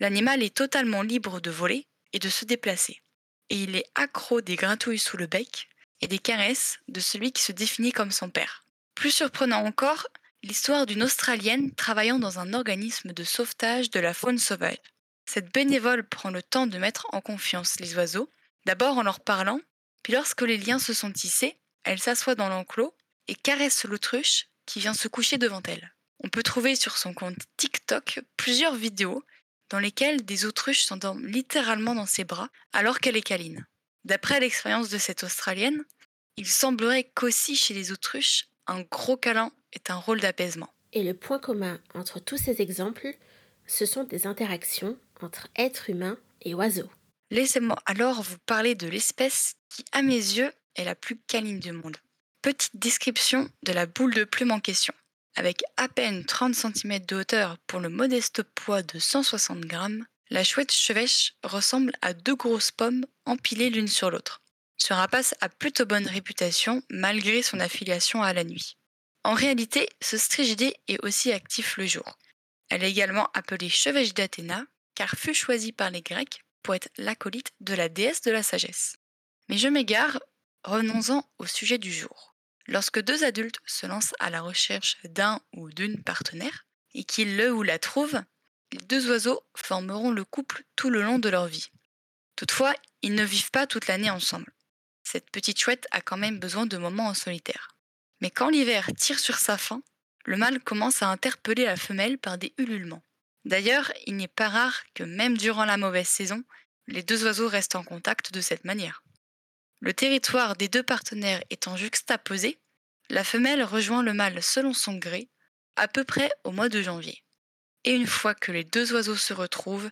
L'animal 0.00 0.42
est 0.42 0.54
totalement 0.54 1.02
libre 1.02 1.40
de 1.40 1.50
voler 1.50 1.86
et 2.12 2.18
de 2.18 2.28
se 2.28 2.44
déplacer. 2.44 3.00
Et 3.50 3.56
il 3.62 3.76
est 3.76 3.86
accro 3.94 4.40
des 4.40 4.56
gratouilles 4.56 4.98
sous 4.98 5.16
le 5.16 5.26
bec 5.26 5.68
et 6.00 6.06
des 6.06 6.18
caresses 6.18 6.78
de 6.88 7.00
celui 7.00 7.32
qui 7.32 7.42
se 7.42 7.52
définit 7.52 7.92
comme 7.92 8.12
son 8.12 8.30
père. 8.30 8.64
Plus 8.98 9.12
surprenant 9.12 9.64
encore, 9.64 10.08
l'histoire 10.42 10.84
d'une 10.84 11.04
Australienne 11.04 11.72
travaillant 11.76 12.18
dans 12.18 12.40
un 12.40 12.52
organisme 12.52 13.12
de 13.12 13.22
sauvetage 13.22 13.90
de 13.90 14.00
la 14.00 14.12
faune 14.12 14.38
sauvage. 14.38 14.80
Cette 15.24 15.54
bénévole 15.54 16.02
prend 16.02 16.30
le 16.30 16.42
temps 16.42 16.66
de 16.66 16.78
mettre 16.78 17.06
en 17.12 17.20
confiance 17.20 17.78
les 17.78 17.94
oiseaux, 17.94 18.28
d'abord 18.66 18.98
en 18.98 19.04
leur 19.04 19.20
parlant, 19.20 19.60
puis 20.02 20.14
lorsque 20.14 20.42
les 20.42 20.56
liens 20.56 20.80
se 20.80 20.94
sont 20.94 21.12
tissés, 21.12 21.60
elle 21.84 22.00
s'assoit 22.00 22.34
dans 22.34 22.48
l'enclos 22.48 22.92
et 23.28 23.36
caresse 23.36 23.84
l'autruche 23.84 24.48
qui 24.66 24.80
vient 24.80 24.94
se 24.94 25.06
coucher 25.06 25.38
devant 25.38 25.62
elle. 25.62 25.94
On 26.24 26.28
peut 26.28 26.42
trouver 26.42 26.74
sur 26.74 26.98
son 26.98 27.14
compte 27.14 27.38
TikTok 27.56 28.18
plusieurs 28.36 28.74
vidéos 28.74 29.22
dans 29.70 29.78
lesquelles 29.78 30.24
des 30.24 30.44
autruches 30.44 30.82
s'endorment 30.82 31.24
littéralement 31.24 31.94
dans 31.94 32.06
ses 32.06 32.24
bras 32.24 32.48
alors 32.72 32.98
qu'elle 32.98 33.16
est 33.16 33.22
câline. 33.22 33.64
D'après 34.02 34.40
l'expérience 34.40 34.88
de 34.88 34.98
cette 34.98 35.22
Australienne, 35.22 35.84
il 36.36 36.48
semblerait 36.48 37.12
qu'aussi 37.14 37.54
chez 37.54 37.74
les 37.74 37.92
autruches, 37.92 38.47
un 38.68 38.82
gros 38.82 39.16
câlin 39.16 39.50
est 39.72 39.90
un 39.90 39.96
rôle 39.96 40.20
d'apaisement. 40.20 40.72
Et 40.92 41.02
le 41.02 41.14
point 41.14 41.38
commun 41.38 41.80
entre 41.94 42.20
tous 42.20 42.36
ces 42.36 42.62
exemples, 42.62 43.14
ce 43.66 43.86
sont 43.86 44.04
des 44.04 44.26
interactions 44.26 44.96
entre 45.20 45.48
êtres 45.56 45.90
humains 45.90 46.18
et 46.42 46.54
oiseaux. 46.54 46.88
Laissez-moi 47.30 47.76
alors 47.84 48.22
vous 48.22 48.38
parler 48.46 48.74
de 48.74 48.86
l'espèce 48.86 49.54
qui, 49.68 49.84
à 49.92 50.02
mes 50.02 50.14
yeux, 50.14 50.52
est 50.76 50.84
la 50.84 50.94
plus 50.94 51.18
câline 51.26 51.60
du 51.60 51.72
monde. 51.72 51.96
Petite 52.40 52.76
description 52.76 53.50
de 53.64 53.72
la 53.72 53.86
boule 53.86 54.14
de 54.14 54.24
plume 54.24 54.52
en 54.52 54.60
question. 54.60 54.94
Avec 55.36 55.62
à 55.76 55.88
peine 55.88 56.24
30 56.24 56.54
cm 56.54 57.00
de 57.06 57.16
hauteur 57.16 57.58
pour 57.66 57.80
le 57.80 57.88
modeste 57.88 58.42
poids 58.42 58.82
de 58.82 58.98
160 58.98 59.60
grammes, 59.60 60.06
la 60.30 60.44
chouette 60.44 60.72
chevêche 60.72 61.34
ressemble 61.42 61.92
à 62.00 62.12
deux 62.14 62.34
grosses 62.34 62.70
pommes 62.70 63.04
empilées 63.26 63.70
l'une 63.70 63.88
sur 63.88 64.10
l'autre. 64.10 64.40
Ce 64.78 64.92
rapace 64.92 65.34
a 65.40 65.48
plutôt 65.48 65.84
bonne 65.84 66.06
réputation 66.06 66.82
malgré 66.88 67.42
son 67.42 67.60
affiliation 67.60 68.22
à 68.22 68.32
la 68.32 68.44
nuit. 68.44 68.78
En 69.24 69.34
réalité, 69.34 69.88
ce 70.00 70.16
strigidé 70.16 70.74
est 70.86 71.04
aussi 71.04 71.32
actif 71.32 71.76
le 71.76 71.86
jour. 71.86 72.16
Elle 72.70 72.84
est 72.84 72.90
également 72.90 73.28
appelée 73.34 73.68
chevêche 73.68 74.14
d'Athéna 74.14 74.64
car 74.94 75.10
fut 75.10 75.34
choisie 75.34 75.72
par 75.72 75.90
les 75.90 76.02
Grecs 76.02 76.44
pour 76.62 76.74
être 76.74 76.88
l'acolyte 76.96 77.52
de 77.60 77.74
la 77.74 77.88
déesse 77.88 78.22
de 78.22 78.30
la 78.30 78.42
sagesse. 78.42 78.96
Mais 79.48 79.58
je 79.58 79.68
m'égare, 79.68 80.20
revenons-en 80.64 81.28
au 81.38 81.46
sujet 81.46 81.78
du 81.78 81.92
jour. 81.92 82.34
Lorsque 82.66 83.00
deux 83.00 83.24
adultes 83.24 83.60
se 83.66 83.86
lancent 83.86 84.14
à 84.18 84.30
la 84.30 84.42
recherche 84.42 84.98
d'un 85.04 85.40
ou 85.54 85.70
d'une 85.70 86.02
partenaire 86.02 86.66
et 86.94 87.04
qu'ils 87.04 87.36
le 87.36 87.52
ou 87.52 87.62
la 87.62 87.78
trouvent, 87.78 88.22
les 88.72 88.78
deux 88.78 89.10
oiseaux 89.10 89.42
formeront 89.56 90.10
le 90.10 90.24
couple 90.24 90.64
tout 90.76 90.90
le 90.90 91.02
long 91.02 91.18
de 91.18 91.28
leur 91.28 91.46
vie. 91.46 91.68
Toutefois, 92.36 92.74
ils 93.02 93.14
ne 93.14 93.24
vivent 93.24 93.50
pas 93.50 93.66
toute 93.66 93.86
l'année 93.86 94.10
ensemble. 94.10 94.52
Cette 95.10 95.30
petite 95.30 95.58
chouette 95.58 95.88
a 95.90 96.02
quand 96.02 96.18
même 96.18 96.38
besoin 96.38 96.66
de 96.66 96.76
moments 96.76 97.06
en 97.06 97.14
solitaire. 97.14 97.70
Mais 98.20 98.30
quand 98.30 98.50
l'hiver 98.50 98.90
tire 98.94 99.18
sur 99.18 99.38
sa 99.38 99.56
fin, 99.56 99.80
le 100.26 100.36
mâle 100.36 100.60
commence 100.60 101.02
à 101.02 101.08
interpeller 101.08 101.64
la 101.64 101.78
femelle 101.78 102.18
par 102.18 102.36
des 102.36 102.52
ululements. 102.58 103.02
D'ailleurs, 103.46 103.90
il 104.04 104.16
n'est 104.16 104.28
pas 104.28 104.50
rare 104.50 104.82
que 104.92 105.04
même 105.04 105.38
durant 105.38 105.64
la 105.64 105.78
mauvaise 105.78 106.08
saison, 106.08 106.44
les 106.88 107.02
deux 107.02 107.24
oiseaux 107.24 107.48
restent 107.48 107.76
en 107.76 107.84
contact 107.84 108.34
de 108.34 108.42
cette 108.42 108.66
manière. 108.66 109.02
Le 109.80 109.94
territoire 109.94 110.56
des 110.56 110.68
deux 110.68 110.82
partenaires 110.82 111.42
étant 111.48 111.78
juxtaposé, 111.78 112.58
la 113.08 113.24
femelle 113.24 113.64
rejoint 113.64 114.02
le 114.02 114.12
mâle 114.12 114.42
selon 114.42 114.74
son 114.74 114.96
gré, 114.96 115.30
à 115.76 115.88
peu 115.88 116.04
près 116.04 116.30
au 116.44 116.50
mois 116.50 116.68
de 116.68 116.82
janvier. 116.82 117.22
Et 117.84 117.94
une 117.94 118.06
fois 118.06 118.34
que 118.34 118.52
les 118.52 118.64
deux 118.64 118.92
oiseaux 118.92 119.16
se 119.16 119.32
retrouvent, 119.32 119.90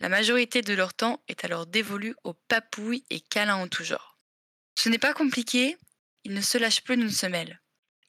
la 0.00 0.10
majorité 0.10 0.60
de 0.60 0.74
leur 0.74 0.92
temps 0.92 1.22
est 1.28 1.46
alors 1.46 1.64
dévolue 1.64 2.14
aux 2.24 2.34
papouilles 2.34 3.06
et 3.08 3.20
câlins 3.20 3.56
en 3.56 3.68
tout 3.68 3.84
genre. 3.84 4.13
Ce 4.74 4.88
n'est 4.88 4.98
pas 4.98 5.14
compliqué, 5.14 5.76
ils 6.24 6.34
ne 6.34 6.40
se 6.40 6.58
lâchent 6.58 6.82
plus 6.82 6.96
d'une 6.96 7.10
semelle. 7.10 7.60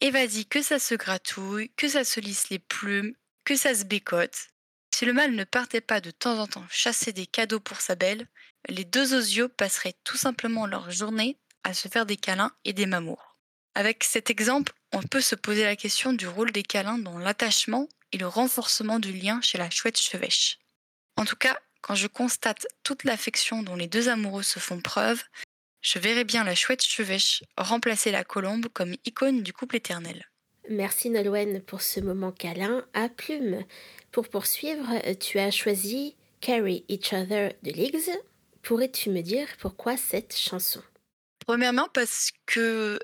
Et 0.01 0.11
vas-y, 0.11 0.45
que 0.45 0.61
ça 0.61 0.79
se 0.79 0.95
gratouille, 0.95 1.71
que 1.77 1.87
ça 1.87 2.03
se 2.03 2.19
lisse 2.19 2.49
les 2.49 2.59
plumes, 2.59 3.13
que 3.43 3.55
ça 3.55 3.73
se 3.73 3.85
bécote. 3.85 4.49
Si 4.93 5.05
le 5.05 5.13
mâle 5.13 5.35
ne 5.35 5.43
partait 5.43 5.81
pas 5.81 6.01
de 6.01 6.11
temps 6.11 6.39
en 6.39 6.47
temps 6.47 6.65
chasser 6.69 7.13
des 7.13 7.25
cadeaux 7.27 7.59
pour 7.59 7.81
sa 7.81 7.95
belle, 7.95 8.27
les 8.69 8.85
deux 8.85 9.13
osios 9.13 9.49
passeraient 9.49 9.95
tout 10.03 10.17
simplement 10.17 10.65
leur 10.65 10.91
journée 10.91 11.37
à 11.63 11.73
se 11.73 11.87
faire 11.87 12.05
des 12.05 12.17
câlins 12.17 12.51
et 12.63 12.73
des 12.73 12.85
mamours. 12.85 13.35
Avec 13.75 14.03
cet 14.03 14.29
exemple, 14.29 14.71
on 14.93 15.03
peut 15.03 15.21
se 15.21 15.35
poser 15.35 15.63
la 15.63 15.75
question 15.75 16.13
du 16.13 16.27
rôle 16.27 16.51
des 16.51 16.63
câlins 16.63 16.97
dans 16.97 17.17
l'attachement 17.17 17.89
et 18.13 18.17
le 18.17 18.27
renforcement 18.27 18.99
du 18.99 19.11
lien 19.11 19.41
chez 19.41 19.57
la 19.57 19.69
chouette 19.69 19.99
chevêche. 19.99 20.59
En 21.17 21.25
tout 21.25 21.35
cas, 21.35 21.59
quand 21.81 21.95
je 21.95 22.07
constate 22.07 22.65
toute 22.83 23.03
l'affection 23.03 23.63
dont 23.63 23.75
les 23.75 23.87
deux 23.87 24.07
amoureux 24.07 24.43
se 24.43 24.59
font 24.59 24.79
preuve, 24.79 25.21
je 25.85 25.99
verrais 25.99 26.23
bien 26.23 26.43
la 26.43 26.55
chouette 26.55 26.83
chevêche 26.83 27.43
remplacer 27.57 28.09
la 28.09 28.23
colombe 28.23 28.67
comme 28.73 28.95
icône 29.05 29.43
du 29.43 29.53
couple 29.53 29.75
éternel. 29.75 30.27
Merci 30.67 31.11
Nolwenn 31.11 31.61
pour 31.61 31.83
ce 31.83 31.99
moment 31.99 32.31
câlin 32.31 32.87
à 32.93 33.07
plume. 33.07 33.63
Pour 34.11 34.27
poursuivre, 34.27 34.87
tu 35.19 35.37
as 35.37 35.51
choisi 35.51 36.15
Carry 36.41 36.85
Each 36.89 37.13
Other 37.13 37.53
de 37.61 37.69
Liggs. 37.71 38.09
Pourrais-tu 38.63 39.11
me 39.11 39.21
dire 39.21 39.47
pourquoi 39.59 39.95
cette 39.95 40.35
chanson? 40.35 40.81
Premièrement 41.45 41.87
parce 41.93 42.31
que 42.47 42.99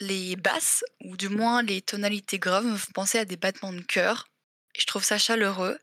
les 0.00 0.34
basses, 0.34 0.82
ou 1.04 1.16
du 1.16 1.28
moins 1.28 1.62
les 1.62 1.82
tonalités 1.82 2.40
graves, 2.40 2.66
me 2.66 2.76
font 2.76 2.92
penser 2.92 3.18
à 3.18 3.24
des 3.24 3.36
battements 3.36 3.72
de 3.72 3.80
cœur. 3.80 4.28
Je 4.76 4.86
trouve 4.86 5.04
ça 5.04 5.18
chaleureux. 5.18 5.78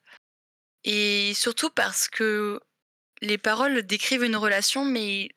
Et 0.83 1.33
surtout 1.33 1.69
parce 1.69 2.09
que 2.09 2.59
les 3.21 3.37
paroles 3.37 3.83
décrivent 3.83 4.23
une 4.23 4.35
relation, 4.35 4.83
mais 4.83 5.29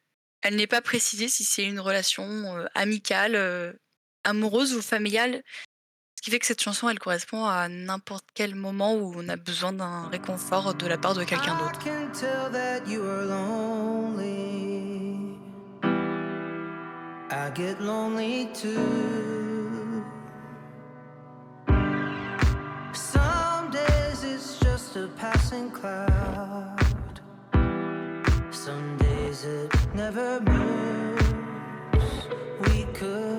elle 0.42 0.56
n'est 0.56 0.66
pas 0.66 0.80
précisée 0.80 1.28
si 1.28 1.44
c'est 1.44 1.64
une 1.64 1.80
relation 1.80 2.24
euh, 2.24 2.66
amicale, 2.74 3.34
euh, 3.34 3.72
amoureuse 4.24 4.74
ou 4.74 4.82
familiale. 4.82 5.42
Ce 6.16 6.22
qui 6.22 6.30
fait 6.30 6.38
que 6.38 6.46
cette 6.46 6.62
chanson, 6.62 6.88
elle 6.88 6.98
correspond 6.98 7.44
à 7.44 7.68
n'importe 7.68 8.24
quel 8.34 8.54
moment 8.54 8.94
où 8.94 9.14
on 9.16 9.28
a 9.28 9.36
besoin 9.36 9.72
d'un 9.72 10.08
réconfort 10.08 10.74
de 10.74 10.86
la 10.86 10.98
part 10.98 11.14
de 11.14 11.24
quelqu'un 11.24 11.56
d'autre. 11.56 11.80
I 17.30 17.50
get 17.50 17.80
lonely 17.80 18.48
too. 18.54 20.02
Some 22.94 23.70
days 23.70 24.24
it's 24.24 24.58
just 24.58 24.96
a 24.96 25.08
passing 25.16 25.70
cloud. 25.70 26.17
It 29.44 29.94
never 29.94 30.40
moves. 30.40 31.22
We 32.60 32.84
could 32.92 33.37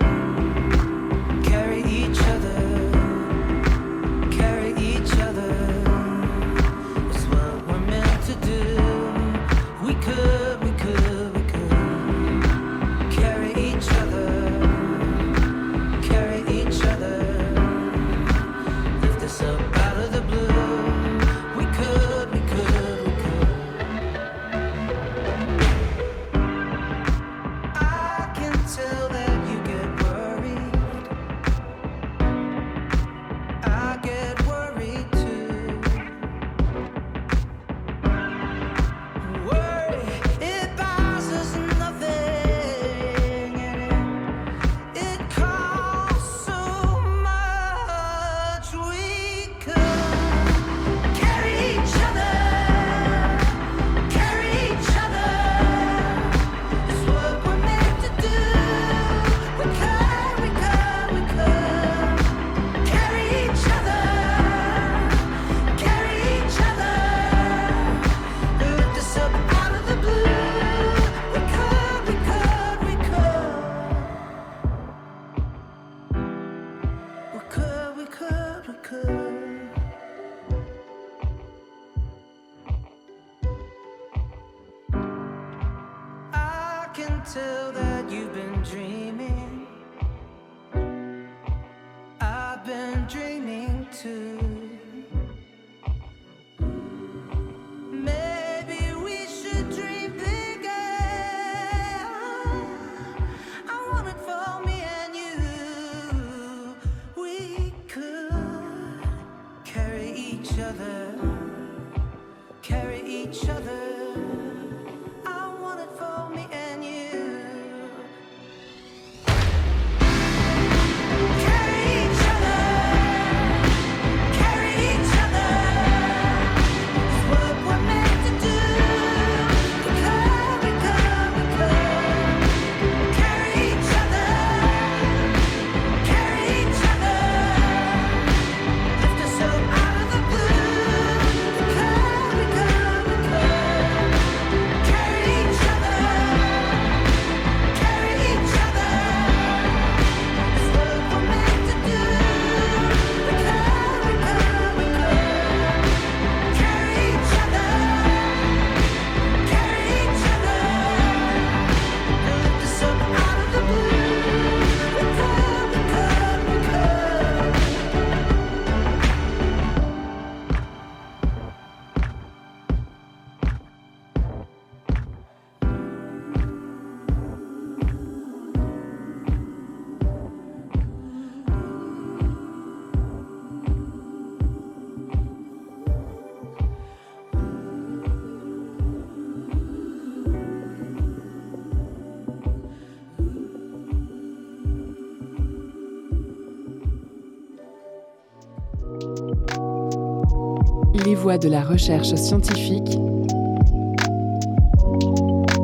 Les 200.94 201.16
voix 201.16 201.38
de 201.38 201.48
la 201.48 201.64
recherche 201.64 202.14
scientifique 202.16 202.98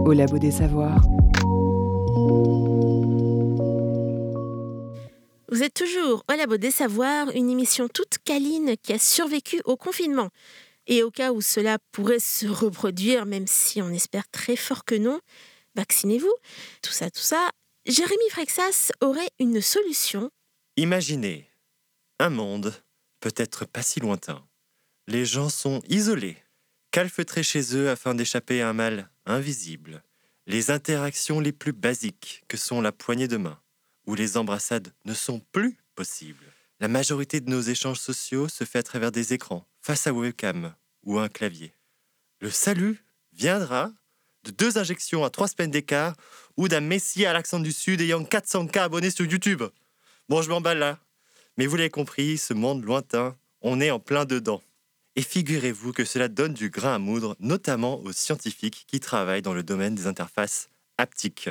au 0.05 0.13
Labo 0.13 0.37
des 0.37 0.51
Savoirs. 0.51 1.01
Vous 5.49 5.63
êtes 5.63 5.73
toujours 5.73 6.23
au 6.29 6.35
Labo 6.35 6.57
des 6.57 6.71
Savoirs, 6.71 7.29
une 7.35 7.49
émission 7.49 7.87
toute 7.87 8.17
câline 8.23 8.75
qui 8.81 8.93
a 8.93 8.99
survécu 8.99 9.61
au 9.65 9.77
confinement. 9.77 10.29
Et 10.87 11.03
au 11.03 11.11
cas 11.11 11.31
où 11.31 11.41
cela 11.41 11.77
pourrait 11.91 12.19
se 12.19 12.45
reproduire, 12.47 13.25
même 13.25 13.47
si 13.47 13.81
on 13.81 13.89
espère 13.89 14.27
très 14.29 14.55
fort 14.55 14.85
que 14.85 14.95
non, 14.95 15.19
vaccinez-vous. 15.75 16.33
Tout 16.81 16.93
ça, 16.93 17.09
tout 17.09 17.19
ça. 17.19 17.49
Jérémy 17.85 18.29
Frexas 18.29 18.91
aurait 19.01 19.29
une 19.39 19.61
solution. 19.61 20.29
Imaginez 20.77 21.49
un 22.19 22.29
monde 22.29 22.73
peut-être 23.19 23.65
pas 23.65 23.81
si 23.81 23.99
lointain. 23.99 24.43
Les 25.07 25.23
gens 25.23 25.49
sont 25.49 25.83
isolés, 25.87 26.37
calfeutrés 26.89 27.43
chez 27.43 27.75
eux 27.75 27.91
afin 27.91 28.15
d'échapper 28.15 28.63
à 28.63 28.69
un 28.69 28.73
mal 28.73 29.09
invisible. 29.27 30.03
Les 30.47 30.71
interactions 30.71 31.39
les 31.39 31.51
plus 31.51 31.73
basiques, 31.73 32.43
que 32.47 32.57
sont 32.57 32.81
la 32.81 32.91
poignée 32.91 33.27
de 33.27 33.37
main 33.37 33.59
ou 34.07 34.15
les 34.15 34.35
embrassades, 34.35 34.93
ne 35.05 35.13
sont 35.13 35.41
plus 35.51 35.77
possibles. 35.93 36.45
La 36.79 36.87
majorité 36.87 37.39
de 37.39 37.49
nos 37.49 37.61
échanges 37.61 37.99
sociaux 37.99 38.47
se 38.47 38.63
fait 38.63 38.79
à 38.79 38.83
travers 38.83 39.11
des 39.11 39.33
écrans, 39.33 39.67
face 39.79 40.07
à 40.07 40.13
webcam 40.13 40.73
ou 41.03 41.19
à 41.19 41.23
un 41.23 41.29
clavier. 41.29 41.73
Le 42.41 42.49
salut 42.49 43.03
viendra 43.31 43.91
de 44.43 44.51
deux 44.51 44.79
injections 44.79 45.23
à 45.23 45.29
trois 45.29 45.47
semaines 45.47 45.71
d'écart 45.71 46.15
ou 46.57 46.67
d'un 46.67 46.81
Messi 46.81 47.25
à 47.25 47.33
l'accent 47.33 47.59
du 47.59 47.71
Sud 47.71 48.01
ayant 48.01 48.23
400K 48.23 48.79
abonnés 48.79 49.11
sur 49.11 49.25
YouTube. 49.25 49.63
Bon, 50.29 50.41
je 50.41 50.49
m'emballe 50.49 50.79
là. 50.79 50.99
Mais 51.57 51.67
vous 51.67 51.75
l'avez 51.75 51.89
compris, 51.91 52.39
ce 52.39 52.53
monde 52.53 52.83
lointain, 52.83 53.35
on 53.61 53.79
est 53.79 53.91
en 53.91 53.99
plein 53.99 54.25
dedans. 54.25 54.61
Et 55.15 55.21
figurez-vous 55.21 55.93
que 55.93 56.03
cela 56.03 56.27
donne 56.27 56.53
du 56.53 56.69
grain 56.69 56.95
à 56.95 56.99
moudre, 56.99 57.35
notamment 57.39 58.01
aux 58.01 58.11
scientifiques 58.11 58.85
qui 58.87 58.99
travaillent 58.99 59.41
dans 59.41 59.53
le 59.53 59.63
domaine 59.63 59.95
des 59.95 60.07
interfaces 60.07 60.69
haptiques. 60.97 61.49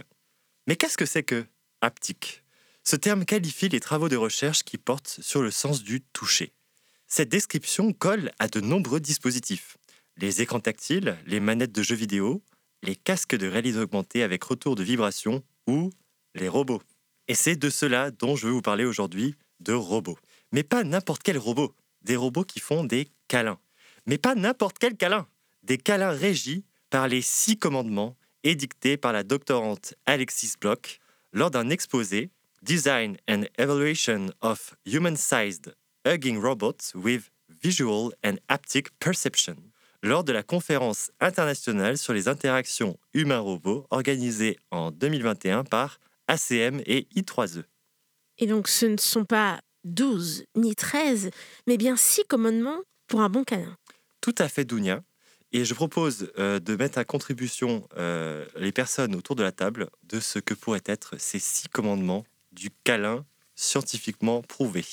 Mais 0.67 0.77
qu'est-ce 0.77 0.99
que 0.99 1.07
c'est 1.07 1.23
que 1.23 1.47
haptique? 1.81 2.43
Ce 2.83 2.97
terme 2.97 3.25
qualifie 3.25 3.71
les 3.71 3.81
travaux 3.81 4.11
de 4.11 4.17
recherche 4.17 4.63
qui 4.63 4.77
portent 4.77 5.19
sur 5.23 5.43
le 5.43 5.51
sens 5.51 5.83
du 5.83 6.03
toucher. 6.03 6.53
Cette 7.07 7.31
description 7.31 7.93
colle 7.95 8.31
à 8.39 8.49
de 8.49 8.61
nombreux 8.61 9.01
dispositifs. 9.01 9.79
Les 10.17 10.43
écrans 10.43 10.61
tactiles, 10.61 11.17
les 11.27 11.41
manettes 11.41 11.73
de 11.73 11.83
jeux 11.83 11.95
vidéo, 11.95 12.43
les 12.83 12.97
casques 12.97 13.37
de 13.37 13.47
réalité 13.47 13.79
augmentée 13.79 14.23
avec 14.23 14.45
retour 14.45 14.77
de 14.77 14.83
vibration 14.83 15.43
ou 15.67 15.91
les 16.35 16.49
robots. 16.49 16.83
Et 17.29 17.35
c'est 17.35 17.57
de 17.57 17.71
cela 17.71 18.11
dont 18.11 18.37
je 18.37 18.47
veux 18.47 18.53
vous 18.53 18.63
parler 18.63 18.85
aujourd'hui, 18.85 19.35
de 19.61 19.73
robots. 19.73 20.19
Mais 20.53 20.63
pas 20.63 20.85
n'importe 20.85 21.23
quel 21.23 21.39
robot, 21.39 21.75
des 22.03 22.17
robots 22.17 22.45
qui 22.45 22.61
font 22.61 22.85
des 22.85 23.09
câlins. 23.29 23.59
Mais 24.07 24.19
pas 24.19 24.35
n'importe 24.35 24.79
quel 24.79 24.97
câlin, 24.97 25.27
des 25.63 25.79
câlins 25.79 26.11
régis 26.11 26.63
par 26.91 27.09
les 27.09 27.23
six 27.23 27.57
commandements 27.57 28.17
édictés 28.43 28.97
par 28.97 29.13
la 29.13 29.23
doctorante 29.23 29.95
Alexis 30.07 30.53
Bloch 30.61 31.01
lors 31.33 31.51
d'un 31.51 31.71
exposé 31.71 32.31
Design 32.63 33.17
and 33.29 33.45
Evaluation 33.59 34.31
of 34.41 34.75
Human-Sized 34.87 35.75
Hugging 36.07 36.41
Robots 36.41 36.95
with 36.95 37.31
Visual 37.63 38.13
and 38.25 38.37
Haptic 38.49 38.89
Perception 38.99 39.57
lors 40.03 40.23
de 40.23 40.33
la 40.33 40.43
conférence 40.43 41.11
internationale 41.21 41.97
sur 41.97 42.13
les 42.13 42.29
interactions 42.29 42.99
humains-robots 43.15 43.87
organisée 43.91 44.59
en 44.71 44.91
2021 44.91 45.65
par 45.65 45.99
ACM 46.29 46.81
et 46.87 47.07
I3E. 47.17 47.65
Et 48.39 48.47
donc 48.47 48.69
ce 48.69 48.87
ne 48.87 48.99
sont 48.99 49.25
pas 49.25 49.61
12 49.85 50.45
ni 50.57 50.75
13, 50.75 51.31
mais 51.67 51.77
bien 51.77 51.97
6 51.97 52.25
commandements 52.29 52.81
pour 53.07 53.21
un 53.21 53.29
bon 53.29 53.45
câlin. 53.45 53.77
Tout 54.21 54.35
à 54.39 54.49
fait, 54.49 54.65
Dounia. 54.65 55.03
Et 55.53 55.65
je 55.65 55.75
propose 55.75 56.33
euh, 56.39 56.59
de 56.59 56.75
mettre 56.75 56.99
à 56.99 57.05
contribution 57.05 57.87
euh, 57.97 58.45
les 58.57 58.73
personnes 58.73 59.15
autour 59.15 59.37
de 59.37 59.43
la 59.43 59.53
table 59.53 59.89
de 60.03 60.19
ce 60.19 60.41
que 60.41 60.53
pourraient 60.53 60.83
être 60.85 61.15
ces 61.19 61.39
six 61.39 61.69
commandements 61.69 62.25
du 62.51 62.71
câlin 62.83 63.25
scientifiquement 63.55 64.43
prouvé. 64.43 64.85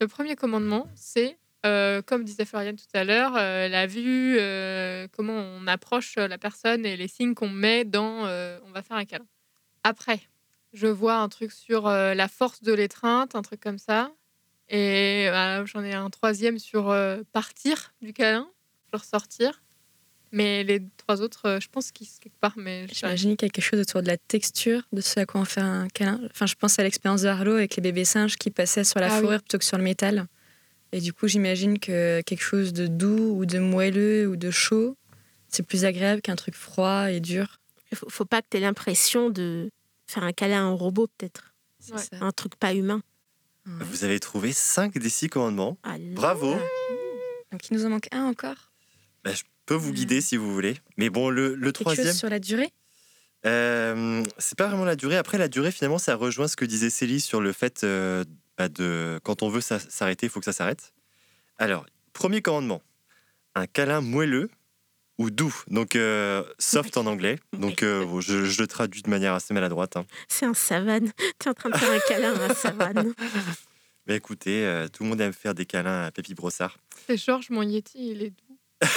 Le 0.00 0.08
premier 0.08 0.36
commandement, 0.36 0.86
c'est, 0.94 1.38
euh, 1.64 2.02
comme 2.02 2.24
disait 2.24 2.44
Floriane 2.44 2.76
tout 2.76 2.84
à 2.92 3.04
l'heure, 3.04 3.36
euh, 3.36 3.68
la 3.68 3.86
vue, 3.86 4.36
euh, 4.38 5.06
comment 5.12 5.32
on 5.32 5.66
approche 5.66 6.16
la 6.16 6.36
personne 6.36 6.84
et 6.84 6.96
les 6.96 7.08
signes 7.08 7.34
qu'on 7.34 7.48
met 7.48 7.84
dans 7.84 8.26
euh, 8.26 8.58
on 8.66 8.72
va 8.72 8.82
faire 8.82 8.98
un 8.98 9.06
câlin. 9.06 9.26
Après, 9.82 10.20
je 10.74 10.88
vois 10.88 11.16
un 11.16 11.28
truc 11.28 11.52
sur 11.52 11.86
euh, 11.86 12.14
la 12.14 12.28
force 12.28 12.62
de 12.62 12.72
l'étreinte, 12.72 13.34
un 13.34 13.42
truc 13.42 13.60
comme 13.60 13.78
ça. 13.78 14.10
Et 14.68 15.28
euh, 15.28 15.66
j'en 15.66 15.82
ai 15.84 15.92
un 15.92 16.08
troisième 16.10 16.58
sur 16.58 16.90
euh, 16.90 17.22
partir 17.32 17.92
du 18.00 18.12
câlin, 18.12 18.48
genre 18.92 19.04
sortir. 19.04 19.62
Mais 20.34 20.64
les 20.64 20.82
trois 20.96 21.20
autres, 21.20 21.44
euh, 21.46 21.60
je 21.60 21.68
pense 21.68 21.92
qu'ils 21.92 22.06
sont 22.06 22.18
quelque 22.20 22.38
part. 22.40 22.54
Mais 22.56 22.86
je 22.88 22.94
sais 22.94 23.00
pas. 23.02 23.08
J'imagine 23.08 23.36
quelque 23.36 23.60
chose 23.60 23.78
autour 23.80 24.00
de 24.02 24.06
la 24.06 24.16
texture 24.16 24.82
de 24.92 25.02
ce 25.02 25.20
à 25.20 25.26
quoi 25.26 25.42
on 25.42 25.44
fait 25.44 25.60
un 25.60 25.88
câlin. 25.88 26.20
Enfin, 26.30 26.46
je 26.46 26.54
pense 26.54 26.78
à 26.78 26.82
l'expérience 26.82 27.20
de 27.22 27.28
Harlow 27.28 27.52
avec 27.54 27.76
les 27.76 27.82
bébés 27.82 28.06
singes 28.06 28.36
qui 28.36 28.50
passaient 28.50 28.84
sur 28.84 28.98
la 28.98 29.12
Ah 29.12 29.16
oui. 29.16 29.20
fourrure 29.22 29.40
plutôt 29.40 29.58
que 29.58 29.64
sur 29.64 29.76
le 29.76 29.84
métal. 29.84 30.26
Et 30.92 31.00
du 31.00 31.12
coup, 31.12 31.28
j'imagine 31.28 31.78
que 31.78 32.22
quelque 32.22 32.42
chose 32.42 32.72
de 32.72 32.86
doux 32.86 33.36
ou 33.38 33.44
de 33.46 33.58
moelleux 33.58 34.26
ou 34.28 34.36
de 34.36 34.50
chaud, 34.50 34.96
c'est 35.48 35.62
plus 35.66 35.84
agréable 35.84 36.22
qu'un 36.22 36.36
truc 36.36 36.54
froid 36.54 37.10
et 37.10 37.20
dur. 37.20 37.58
Il 37.90 37.98
faut, 37.98 38.08
faut 38.08 38.24
pas 38.24 38.40
que 38.40 38.46
tu 38.50 38.56
aies 38.56 38.60
l'impression 38.60 39.28
de 39.28 39.70
faire 40.06 40.22
un 40.22 40.32
câlin 40.32 40.60
à 40.60 40.62
un 40.64 40.72
robot, 40.72 41.08
peut-être. 41.18 41.52
C'est 41.78 41.92
Ouais. 41.94 42.00
Un 42.22 42.30
truc 42.30 42.56
pas 42.56 42.72
humain. 42.74 43.02
Ouais. 43.66 43.84
Vous 43.90 44.04
avez 44.04 44.18
trouvé 44.20 44.52
5 44.52 44.98
des 44.98 45.08
6 45.08 45.28
commandements. 45.28 45.78
Ah 45.84 45.96
Bravo. 45.98 46.56
Donc 47.52 47.68
il 47.70 47.76
nous 47.76 47.84
en 47.86 47.90
manque 47.90 48.08
un 48.12 48.24
encore. 48.24 48.72
Bah, 49.24 49.32
je 49.32 49.42
peux 49.66 49.74
vous 49.74 49.92
guider 49.92 50.20
si 50.20 50.36
vous 50.36 50.52
voulez. 50.52 50.76
Mais 50.96 51.10
bon, 51.10 51.30
le, 51.30 51.54
le 51.54 51.72
troisième, 51.72 52.06
chose 52.08 52.16
sur 52.18 52.28
la 52.30 52.38
durée? 52.40 52.72
Euh, 53.46 54.22
c'est 54.38 54.56
pas 54.58 54.66
vraiment 54.68 54.84
la 54.84 54.96
durée. 54.96 55.16
Après, 55.16 55.38
la 55.38 55.48
durée, 55.48 55.70
finalement, 55.72 55.98
ça 55.98 56.14
rejoint 56.16 56.48
ce 56.48 56.56
que 56.56 56.64
disait 56.64 56.90
Célie 56.90 57.20
sur 57.20 57.40
le 57.40 57.52
fait 57.52 57.84
euh, 57.84 58.24
bah, 58.58 58.68
de 58.68 59.20
quand 59.24 59.42
on 59.42 59.48
veut 59.48 59.60
s'a- 59.60 59.78
s'arrêter, 59.78 60.26
il 60.26 60.30
faut 60.30 60.38
que 60.40 60.44
ça 60.44 60.52
s'arrête. 60.52 60.92
Alors, 61.58 61.86
premier 62.12 62.42
commandement 62.42 62.82
un 63.54 63.66
câlin 63.66 64.00
moelleux 64.00 64.50
ou 65.18 65.30
doux, 65.30 65.54
donc 65.68 65.94
euh, 65.94 66.42
soft 66.58 66.96
en 66.96 67.06
anglais. 67.06 67.38
Donc, 67.52 67.82
euh, 67.82 68.20
je, 68.20 68.44
je 68.44 68.60
le 68.60 68.66
traduis 68.66 69.02
de 69.02 69.10
manière 69.10 69.34
assez 69.34 69.52
maladroite. 69.54 69.96
hein. 69.96 70.04
C'est 70.28 70.46
un 70.46 70.54
savane. 70.54 71.12
Tu 71.38 71.46
es 71.46 71.48
en 71.50 71.54
train 71.54 71.70
de 71.70 71.76
faire 71.76 71.90
un 71.92 71.98
câlin 72.08 72.34
à 72.40 72.44
un 72.50 72.54
savane. 72.54 73.12
Mais 74.06 74.16
écoutez, 74.16 74.64
euh, 74.64 74.88
tout 74.88 75.02
le 75.04 75.10
monde 75.10 75.20
aime 75.20 75.32
faire 75.32 75.54
des 75.54 75.66
câlins 75.66 76.04
à 76.06 76.10
Pépi 76.10 76.34
Brossard. 76.34 76.78
C'est 77.06 77.16
Georges, 77.16 77.50
mon 77.50 77.62
Yeti, 77.62 78.10
il 78.12 78.22
est 78.22 78.30
doux. 78.30 78.58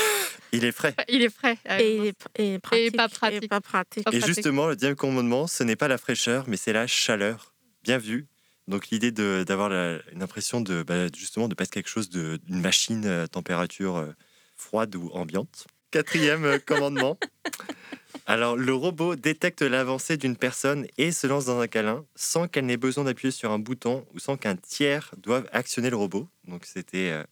Il 0.51 0.63
est 0.63 0.71
frais. 0.71 0.95
Il 1.09 1.21
est 1.21 1.29
frais. 1.29 1.57
Ah, 1.65 1.81
Et, 1.81 1.97
moi, 1.97 2.05
et 2.37 2.59
pratique. 2.59 2.95
pas 2.95 3.09
pratique. 3.09 3.43
Et 3.43 3.47
pas 3.49 3.59
pratique. 3.61 4.07
Et 4.13 4.21
justement, 4.21 4.67
le 4.67 4.75
deuxième 4.75 4.95
commandement, 4.95 5.47
ce 5.47 5.63
n'est 5.63 5.75
pas 5.75 5.89
la 5.89 5.97
fraîcheur, 5.97 6.45
mais 6.47 6.55
c'est 6.55 6.71
la 6.71 6.87
chaleur. 6.87 7.53
Bien 7.83 7.97
vu. 7.97 8.27
Donc 8.69 8.87
l'idée 8.89 9.11
de- 9.11 9.43
d'avoir 9.45 9.71
une 10.13 10.23
impression 10.23 10.61
de 10.61 10.81
bah, 10.81 11.07
justement 11.15 11.49
de 11.49 11.55
pas 11.55 11.65
être 11.65 11.71
quelque 11.71 11.89
chose 11.89 12.09
d'une 12.09 12.39
machine 12.47 13.05
à 13.05 13.27
température 13.27 13.97
euh, 13.97 14.11
froide 14.55 14.95
ou 14.95 15.09
ambiante. 15.13 15.67
Quatrième 15.95 16.43
euh, 16.43 16.59
commandement. 16.59 17.17
Alors 18.25 18.57
le 18.57 18.73
robot 18.73 19.15
détecte 19.15 19.61
l'avancée 19.61 20.17
d'une 20.17 20.35
personne 20.35 20.87
et 20.97 21.13
se 21.13 21.25
lance 21.25 21.45
dans 21.45 21.61
un 21.61 21.67
câlin 21.67 22.03
sans 22.15 22.49
qu'elle 22.49 22.65
n'ait 22.65 22.75
besoin 22.75 23.05
d'appuyer 23.05 23.31
sur 23.31 23.49
un 23.53 23.59
bouton 23.59 24.05
ou 24.13 24.19
sans 24.19 24.35
qu'un 24.35 24.57
tiers 24.57 25.15
doive 25.15 25.47
actionner 25.53 25.89
le 25.89 25.95
robot. 25.95 26.27
Donc 26.49 26.65
c'était 26.65 27.11
euh, 27.11 27.23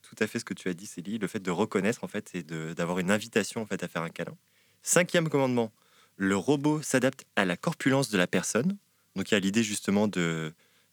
tout 0.00 0.14
à 0.18 0.26
fait 0.26 0.38
ce 0.38 0.46
que 0.46 0.54
tu 0.54 0.70
as 0.70 0.72
dit, 0.72 0.86
Célie, 0.86 1.18
le 1.18 1.26
fait 1.26 1.40
de 1.40 1.50
reconnaître 1.50 2.04
en 2.04 2.08
fait 2.08 2.34
et 2.34 2.42
d'avoir 2.42 3.00
une 3.00 3.10
invitation 3.10 3.60
en 3.60 3.66
fait 3.66 3.82
à 3.82 3.86
faire 3.86 4.00
un 4.00 4.08
câlin. 4.08 4.34
Cinquième 4.80 5.28
commandement, 5.28 5.70
le 6.16 6.38
robot 6.38 6.80
s'adapte 6.80 7.26
à 7.36 7.44
la 7.44 7.58
corpulence 7.58 8.08
de 8.08 8.16
la 8.16 8.26
personne. 8.26 8.78
Donc 9.14 9.30
il 9.30 9.34
y 9.34 9.36
a 9.36 9.40
l'idée 9.40 9.62
justement 9.62 10.08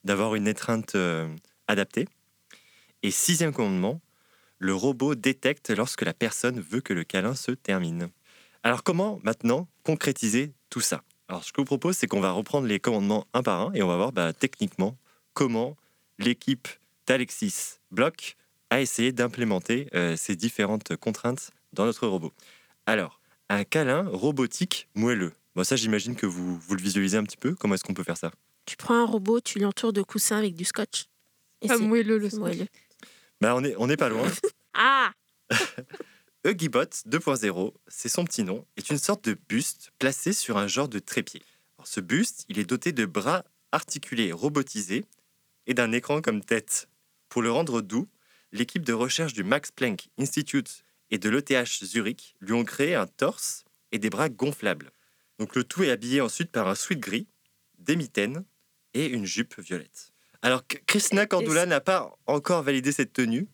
d'avoir 0.04 0.36
une 0.36 0.50
étreinte 0.50 0.96
euh, 0.96 1.34
adaptée. 1.70 2.06
Et 3.02 3.12
sixième 3.12 3.54
commandement, 3.54 4.02
le 4.64 4.74
robot 4.74 5.14
détecte 5.14 5.72
lorsque 5.72 6.04
la 6.04 6.14
personne 6.14 6.62
veut 6.62 6.80
que 6.80 6.94
le 6.94 7.04
câlin 7.04 7.36
se 7.36 7.52
termine. 7.52 8.08
Alors 8.64 8.84
comment 8.84 9.20
maintenant 9.24 9.68
concrétiser 9.84 10.54
tout 10.70 10.80
ça? 10.80 11.04
Alors 11.28 11.44
ce 11.44 11.52
que 11.52 11.58
je 11.58 11.62
vous 11.62 11.66
propose, 11.66 11.98
c'est 11.98 12.08
qu'on 12.08 12.22
va 12.22 12.32
reprendre 12.32 12.66
les 12.66 12.80
commandements 12.80 13.28
un 13.34 13.44
par 13.44 13.60
un 13.60 13.74
et 13.74 13.84
on 13.84 13.88
va 13.88 13.98
voir 13.98 14.14
bah, 14.14 14.32
techniquement 14.32 14.98
comment 15.34 15.76
l'équipe 16.18 16.70
d'Alexis 17.08 17.80
Bloch 17.92 18.38
a 18.70 18.80
essayé 18.80 19.12
d'implémenter 19.12 19.90
euh, 19.96 20.16
ces 20.16 20.38
différentes 20.38 20.96
contraintes 20.96 21.52
dans 21.74 21.84
notre 21.86 22.08
robot. 22.08 22.32
Alors, 22.86 23.20
un 23.50 23.66
câlin 23.66 24.08
robotique 24.08 24.88
moelleux. 24.96 25.34
Bon, 25.56 25.66
ça, 25.66 25.76
j'imagine 25.76 26.16
que 26.16 26.26
vous, 26.26 26.58
vous 26.58 26.76
le 26.76 26.82
visualisez 26.82 27.18
un 27.18 27.24
petit 27.24 27.38
peu. 27.38 27.54
Comment 27.54 27.76
est-ce 27.76 27.84
qu'on 27.84 27.94
peut 27.94 28.04
faire 28.04 28.18
ça? 28.18 28.32
Tu 28.66 28.78
prends 28.78 28.96
un 28.96 29.06
robot, 29.06 29.42
tu 29.42 29.60
l'entoures 29.60 29.92
de 29.94 30.02
coussins 30.02 30.38
avec 30.38 30.56
du 30.56 30.64
scotch. 30.64 31.06
Et 31.62 31.68
Pas 31.68 31.78
c'est 31.78 31.84
moelleux 31.84 32.18
le 32.18 32.30
scotch. 32.30 32.40
moelleux. 32.40 32.68
Bah, 33.44 33.56
On 33.56 33.62
n'est 33.62 33.76
on 33.78 33.90
est 33.90 33.98
pas 33.98 34.10
loin. 34.10 34.28
Ah 34.76 35.12
Huggibot 36.46 36.90
2.0, 37.08 37.74
c'est 37.88 38.10
son 38.10 38.26
petit 38.26 38.44
nom, 38.44 38.66
est 38.76 38.90
une 38.90 38.98
sorte 38.98 39.24
de 39.30 39.38
buste 39.48 39.92
placé 40.00 40.34
sur 40.34 40.58
un 40.58 40.66
genre 40.66 40.90
de 40.90 40.98
trépied. 40.98 41.44
Alors, 41.78 41.86
ce 41.86 42.00
buste, 42.00 42.46
il 42.50 42.58
est 42.58 42.66
doté 42.66 42.92
de 42.92 43.06
bras 43.06 43.44
articulés 43.72 44.32
robotisés 44.32 45.06
et 45.68 45.76
d'un 45.76 45.92
écran 45.92 46.22
comme 46.22 46.44
tête. 46.44 46.90
Pour 47.30 47.44
le 47.44 47.52
rendre 47.52 47.82
doux, 47.82 48.08
l'équipe 48.52 48.84
de 48.84 48.94
recherche 48.94 49.34
du 49.34 49.44
Max 49.44 49.70
Planck 49.70 50.10
Institute 50.18 50.84
et 51.12 51.20
de 51.20 51.30
l'ETH 51.30 51.86
Zurich 51.86 52.36
lui 52.42 52.54
ont 52.54 52.66
créé 52.66 52.96
un 52.96 53.06
torse 53.06 53.64
et 53.92 54.00
des 54.00 54.10
bras 54.10 54.30
gonflables. 54.30 54.92
Donc 55.38 55.56
le 55.56 55.64
tout 55.64 55.84
est 55.84 55.92
habillé 55.92 56.20
ensuite 56.20 56.52
par 56.52 56.68
un 56.68 56.76
sweat 56.76 57.00
gris, 57.00 57.28
des 57.78 57.96
mitaines 57.96 58.44
et 58.96 59.06
une 59.06 59.26
jupe 59.26 59.60
violette. 59.60 60.13
Alors 60.44 60.62
Christina 60.86 61.26
Cordula 61.26 61.66
n'a 61.66 61.80
pas 61.80 62.16
encore 62.28 62.64
validé 62.64 62.92
cette 62.92 63.14
tenue, 63.14 63.48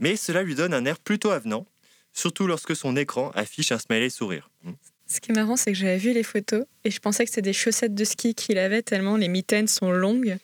mais 0.00 0.16
cela 0.16 0.42
lui 0.42 0.56
donne 0.56 0.74
un 0.74 0.84
air 0.84 0.98
plutôt 0.98 1.30
avenant, 1.30 1.66
surtout 2.12 2.48
lorsque 2.48 2.74
son 2.74 2.96
écran 2.96 3.30
affiche 3.30 3.70
un 3.70 3.78
smiley 3.78 4.10
sourire. 4.10 4.50
Hmm. 4.64 4.72
Ce 5.06 5.20
qui 5.20 5.30
est 5.30 5.34
marrant, 5.34 5.56
c'est 5.56 5.72
que 5.72 5.78
j'avais 5.78 5.98
vu 5.98 6.12
les 6.12 6.24
photos 6.24 6.64
et 6.84 6.90
je 6.90 6.98
pensais 6.98 7.24
que 7.24 7.30
c'était 7.30 7.42
des 7.42 7.52
chaussettes 7.52 7.94
de 7.94 8.04
ski 8.04 8.34
qu'il 8.34 8.58
avait 8.58 8.82
tellement 8.82 9.16
les 9.16 9.28
mitaines 9.28 9.68
sont 9.68 9.92
longues 9.92 10.36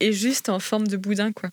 et 0.00 0.12
juste 0.12 0.48
en 0.48 0.58
forme 0.58 0.86
de 0.86 0.96
boudin, 0.96 1.32
quoi. 1.32 1.50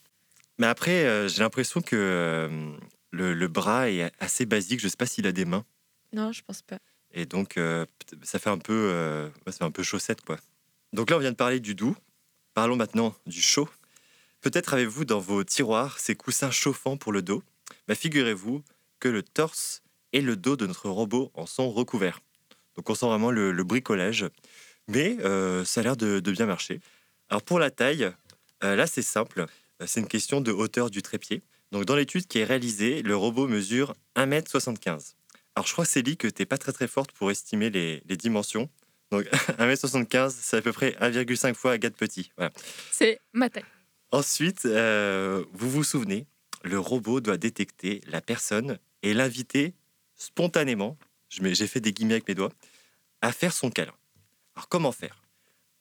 Mais 0.60 0.68
après, 0.68 1.06
euh, 1.06 1.28
j'ai 1.28 1.42
l'impression 1.42 1.82
que 1.82 1.96
euh, 1.96 2.72
le, 3.12 3.34
le 3.34 3.48
bras 3.48 3.90
est 3.90 4.12
assez 4.20 4.46
basique. 4.46 4.80
Je 4.80 4.86
ne 4.86 4.90
sais 4.90 4.98
pas 4.98 5.06
s'il 5.06 5.26
a 5.26 5.32
des 5.32 5.46
mains. 5.46 5.66
Non, 6.14 6.32
je 6.32 6.42
pense 6.46 6.62
pas. 6.62 6.78
Et 7.14 7.26
donc, 7.26 7.58
euh, 7.58 7.86
ça 8.24 8.40
fait 8.40 8.50
un 8.50 8.58
peu, 8.58 9.30
ça 9.48 9.52
fait 9.52 9.64
un 9.64 9.72
peu 9.72 9.84
chaussette, 9.84 10.22
quoi. 10.22 10.38
Donc 10.94 11.10
là, 11.10 11.16
on 11.16 11.20
vient 11.20 11.32
de 11.32 11.36
parler 11.36 11.60
du 11.60 11.76
doux. 11.76 11.96
Parlons 12.54 12.76
maintenant 12.76 13.16
du 13.26 13.42
chaud. 13.42 13.70
Peut-être 14.42 14.74
avez-vous 14.74 15.06
dans 15.06 15.20
vos 15.20 15.44
tiroirs 15.44 16.00
ces 16.00 16.16
coussins 16.16 16.52
chauffants 16.52 16.98
pour 16.98 17.12
le 17.12 17.22
dos. 17.22 17.44
Figurez-vous 17.94 18.64
que 19.00 19.10
le 19.10 19.24
torse 19.24 19.82
et 20.14 20.22
le 20.22 20.36
dos 20.36 20.56
de 20.56 20.66
notre 20.66 20.90
robot 20.90 21.32
en 21.34 21.46
sont 21.46 21.72
recouverts. 21.72 22.22
Donc 22.76 22.90
on 22.90 22.96
sent 22.96 23.08
vraiment 23.08 23.32
le, 23.32 23.52
bricolage. 23.64 24.26
Mais 24.88 25.18
euh, 25.20 25.66
ça 25.66 25.82
a 25.82 25.84
l'air 25.84 25.98
de, 25.98 26.20
bien 26.20 26.46
marcher. 26.46 26.80
Alors 27.30 27.44
pour 27.44 27.60
la 27.60 27.70
taille, 27.72 28.12
euh, 28.64 28.76
là 28.76 28.88
c'est 28.88 29.02
simple. 29.02 29.46
C'est 29.86 30.00
une 30.00 30.08
question 30.08 30.42
de 30.42 30.52
hauteur 30.52 30.90
du 30.90 31.02
trépied. 31.02 31.42
Donc 31.72 31.86
dans 31.86 31.96
l'étude 31.96 32.26
qui 32.26 32.40
est 32.40 32.46
réalisée, 32.46 33.02
le 33.02 33.16
robot 33.16 33.48
mesure 33.48 33.94
1m75. 34.16 35.16
Alors 35.56 35.68
je 35.68 35.74
crois, 35.74 35.86
Célie, 35.86 36.18
que 36.18 36.28
tu 36.28 36.42
n'es 36.42 36.46
pas 36.46 36.58
très 36.58 36.72
très 36.72 36.88
forte 36.88 37.12
pour 37.12 37.30
estimer 37.32 37.70
les, 37.70 38.02
dimensions. 38.16 38.70
Donc 39.12 39.26
1m75, 39.60 40.34
c'est 40.40 40.58
à 40.58 40.62
peu 40.62 40.72
près 40.72 40.92
1,5 41.02 41.54
fois 41.54 41.74
Agathe 41.74 41.96
Petit. 41.96 42.32
C'est 42.92 43.20
ma 43.34 43.50
taille. 43.50 43.66
Ensuite, 44.12 44.66
euh, 44.66 45.46
vous 45.54 45.70
vous 45.70 45.84
souvenez, 45.84 46.26
le 46.64 46.80
robot 46.80 47.22
doit 47.22 47.38
détecter 47.38 48.02
la 48.08 48.22
personne 48.22 48.80
et 49.04 49.14
l'inviter 49.14 49.76
spontanément, 50.16 50.98
j'ai 51.30 51.68
fait 51.68 51.80
des 51.80 51.94
guillemets 51.94 52.16
avec 52.16 52.28
mes 52.28 52.36
doigts, 52.36 52.52
à 53.22 53.32
faire 53.32 53.54
son 53.54 53.70
câlin. 53.70 53.94
Alors 54.56 54.68
comment 54.68 54.92
faire? 54.92 55.22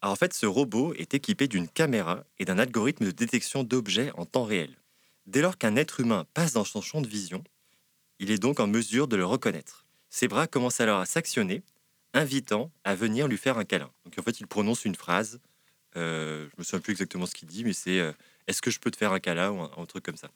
En 0.03 0.15
fait, 0.15 0.35
ce 0.35 0.47
robot 0.47 0.95
est 0.95 1.15
équipé 1.15 1.49
d'une 1.49 1.69
caméra 1.69 2.25
et 2.39 2.45
d'un 2.45 2.59
algorithme 2.59 3.07
de 3.07 3.11
détection 3.11 3.65
d'objets 3.65 4.13
en 4.17 4.27
temps 4.27 4.45
réel. 4.45 4.77
Dès 5.27 5.41
lors 5.41 5.59
qu'un 5.59 5.77
être 5.77 6.01
humain 6.01 6.25
passe 6.35 6.53
dans 6.53 6.65
son 6.65 6.81
champ 6.81 7.01
de 7.01 7.09
vision, 7.09 7.43
il 8.21 8.31
est 8.31 8.39
donc 8.39 8.61
en 8.61 8.67
mesure 8.67 9.09
de 9.09 9.17
le 9.17 9.25
reconnaître. 9.25 9.87
Ses 10.11 10.29
bras 10.29 10.47
commencent 10.47 10.81
alors 10.81 11.01
à 11.01 11.07
s'actionner, 11.07 11.63
invitant 12.15 12.71
à 12.85 12.95
venir 12.95 13.27
lui 13.27 13.37
faire 13.39 13.59
un 13.59 13.65
câlin. 13.65 13.91
Donc 14.05 14.15
en 14.19 14.23
fait, 14.23 14.39
il 14.41 14.47
prononce 14.47 14.85
une 14.85 14.95
phrase 14.95 15.41
je 15.95 16.49
me 16.59 16.65
souviens 16.65 16.81
plus 16.81 16.93
exactement 16.93 17.27
ce 17.27 17.35
qu'il 17.35 17.49
dit, 17.49 17.65
mais 17.65 17.73
c'est 17.73 18.01
euh, 18.01 18.13
est-ce 18.47 18.63
que 18.63 18.71
je 18.71 18.79
peux 18.79 18.91
te 18.91 18.97
faire 18.97 19.13
un 19.13 19.21
câlin 19.21 19.51
ou 19.51 19.61
un, 19.61 19.71
un 19.77 19.87
truc 19.87 20.05
comme 20.05 20.17
ça. 20.17 20.31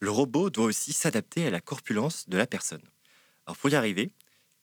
Le 0.00 0.10
robot 0.10 0.50
doit 0.50 0.66
aussi 0.66 0.92
s'adapter 0.92 1.46
à 1.46 1.50
la 1.50 1.60
corpulence 1.60 2.28
de 2.28 2.36
la 2.36 2.46
personne. 2.46 2.82
Alors 3.46 3.56
pour 3.56 3.70
y 3.70 3.74
arriver, 3.74 4.10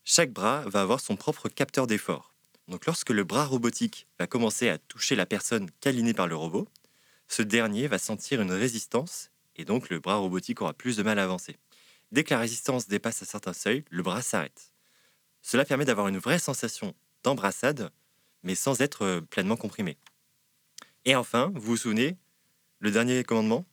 chaque 0.03 0.31
bras 0.31 0.63
va 0.67 0.81
avoir 0.81 0.99
son 0.99 1.15
propre 1.15 1.49
capteur 1.49 1.87
d'effort. 1.87 2.33
Donc 2.67 2.85
lorsque 2.85 3.09
le 3.09 3.23
bras 3.23 3.45
robotique 3.45 4.07
va 4.19 4.27
commencer 4.27 4.69
à 4.69 4.77
toucher 4.77 5.15
la 5.15 5.25
personne 5.25 5.69
câlinée 5.79 6.13
par 6.13 6.27
le 6.27 6.35
robot, 6.35 6.67
ce 7.27 7.41
dernier 7.41 7.87
va 7.87 7.97
sentir 7.97 8.41
une 8.41 8.51
résistance 8.51 9.31
et 9.55 9.65
donc 9.65 9.89
le 9.89 9.99
bras 9.99 10.15
robotique 10.15 10.61
aura 10.61 10.73
plus 10.73 10.97
de 10.97 11.03
mal 11.03 11.19
à 11.19 11.23
avancer. 11.23 11.57
Dès 12.11 12.23
que 12.23 12.33
la 12.33 12.39
résistance 12.39 12.87
dépasse 12.87 13.21
un 13.21 13.25
certain 13.25 13.53
seuil, 13.53 13.85
le 13.89 14.03
bras 14.03 14.21
s'arrête. 14.21 14.73
Cela 15.41 15.65
permet 15.65 15.85
d'avoir 15.85 16.07
une 16.07 16.17
vraie 16.17 16.39
sensation 16.39 16.93
d'embrassade, 17.23 17.91
mais 18.43 18.55
sans 18.55 18.81
être 18.81 19.03
euh, 19.03 19.21
pleinement 19.21 19.57
comprimé. 19.57 19.97
Et 21.05 21.15
enfin, 21.15 21.51
vous 21.55 21.61
vous 21.61 21.77
souvenez, 21.77 22.17
le 22.79 22.91
dernier 22.91 23.23
commandement? 23.23 23.65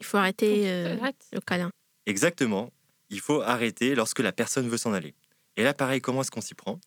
Il 0.00 0.06
faut 0.06 0.16
arrêter 0.16 0.70
euh, 0.70 0.96
Arrête. 0.98 1.26
le 1.32 1.40
câlin. 1.40 1.70
Exactement, 2.06 2.72
il 3.08 3.20
faut 3.20 3.42
arrêter 3.42 3.94
lorsque 3.94 4.20
la 4.20 4.32
personne 4.32 4.68
veut 4.68 4.78
s'en 4.78 4.92
aller. 4.92 5.14
Et 5.56 5.62
là, 5.62 5.74
pareil, 5.74 6.00
comment 6.00 6.22
est-ce 6.22 6.30
qu'on 6.30 6.40
s'y 6.40 6.54
prend? 6.54 6.80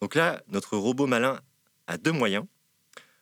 Donc 0.00 0.14
là, 0.14 0.42
notre 0.48 0.76
robot 0.76 1.06
malin 1.06 1.40
a 1.86 1.96
deux 1.96 2.12
moyens. 2.12 2.44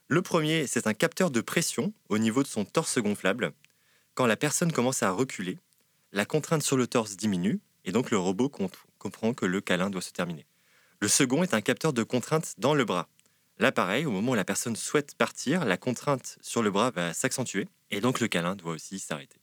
Le 0.07 0.21
premier, 0.21 0.67
c'est 0.67 0.87
un 0.87 0.93
capteur 0.93 1.31
de 1.31 1.41
pression 1.41 1.93
au 2.09 2.17
niveau 2.17 2.43
de 2.43 2.47
son 2.47 2.65
torse 2.65 2.99
gonflable. 2.99 3.53
Quand 4.15 4.25
la 4.25 4.35
personne 4.35 4.71
commence 4.71 5.03
à 5.03 5.11
reculer, 5.11 5.59
la 6.11 6.25
contrainte 6.25 6.63
sur 6.63 6.77
le 6.77 6.87
torse 6.87 7.15
diminue 7.15 7.59
et 7.85 7.91
donc 7.91 8.11
le 8.11 8.17
robot 8.17 8.49
comp- 8.49 8.75
comprend 8.97 9.33
que 9.33 9.45
le 9.45 9.61
câlin 9.61 9.89
doit 9.89 10.01
se 10.01 10.11
terminer. 10.11 10.45
Le 10.99 11.07
second 11.07 11.43
est 11.43 11.53
un 11.53 11.61
capteur 11.61 11.93
de 11.93 12.03
contrainte 12.03 12.55
dans 12.57 12.73
le 12.73 12.83
bras. 12.83 13.07
Là, 13.59 13.73
pareil, 13.73 14.05
au 14.05 14.11
moment 14.11 14.31
où 14.31 14.35
la 14.35 14.45
personne 14.45 14.77
souhaite 14.77 15.15
partir, 15.15 15.65
la 15.65 15.77
contrainte 15.77 16.37
sur 16.41 16.63
le 16.63 16.71
bras 16.71 16.91
va 16.91 17.13
s'accentuer 17.13 17.67
et 17.91 17.99
donc 17.99 18.21
le 18.21 18.27
câlin 18.29 18.55
doit 18.55 18.73
aussi 18.73 18.99
s'arrêter. 18.99 19.37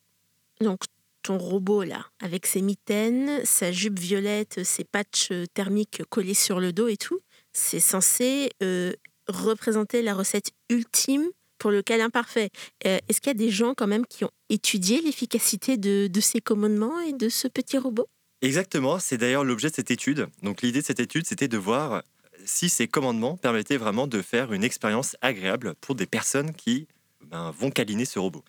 Donc, 0.61 0.81
ton 1.23 1.37
robot, 1.37 1.83
là, 1.83 2.07
avec 2.21 2.47
ses 2.47 2.63
mitaines, 2.63 3.45
sa 3.45 3.73
jupe 3.73 3.99
violette, 3.99 4.65
ses 4.65 4.85
patchs 4.85 5.33
thermiques 5.53 6.03
collés 6.09 6.35
sur 6.35 6.61
le 6.61 6.73
dos 6.73 6.89
et 6.89 6.97
tout, 6.97 7.21
c'est 7.53 7.81
censé 7.81 8.51
euh, 8.63 8.93
représenter 9.29 10.01
la 10.01 10.15
recette 10.15 10.51
ultime 10.71 11.27
pour 11.59 11.71
le 11.71 11.83
câlin 11.83 12.11
parfait. 12.11 12.51
Euh, 12.87 12.99
Est-ce 13.09 13.21
qu'il 13.21 13.31
y 13.31 13.35
a 13.35 13.35
des 13.35 13.51
gens 13.51 13.75
quand 13.75 13.87
même 13.87 14.07
qui 14.07 14.25
ont 14.25 14.31
étudié 14.49 15.01
l'efficacité 15.03 15.77
de, 15.77 16.07
de 16.07 16.21
ces 16.21 16.41
commandements 16.41 17.01
et 17.01 17.13
de 17.13 17.29
ce 17.29 17.49
petit 17.49 17.77
robot? 17.77 18.09
Exactement, 18.43 18.99
c'est 18.99 19.17
d'ailleurs 19.17 19.45
l'objet 19.45 19.71
de 19.71 19.75
cette 19.75 19.91
étude. 19.91 20.29
Donc 20.43 20.63
l'idée 20.63 20.81
de 20.81 20.87
cette 20.87 21.01
étude, 21.01 21.27
c'était 21.27 21.49
de 21.49 21.57
voir 21.57 22.03
si 22.47 22.69
ces 22.69 22.89
commandements 22.89 23.37
permettaient 23.37 23.77
vraiment 23.77 24.07
de 24.07 24.23
faire 24.23 24.53
une 24.53 24.65
expérience 24.65 25.17
agréable 25.21 25.75
pour 25.81 25.95
des 25.95 26.07
personnes 26.07 26.53
qui 26.53 26.87
ben, 27.27 27.51
vont 27.51 27.71
câliner 27.71 28.05
ce 28.05 28.19
robot. 28.19 28.45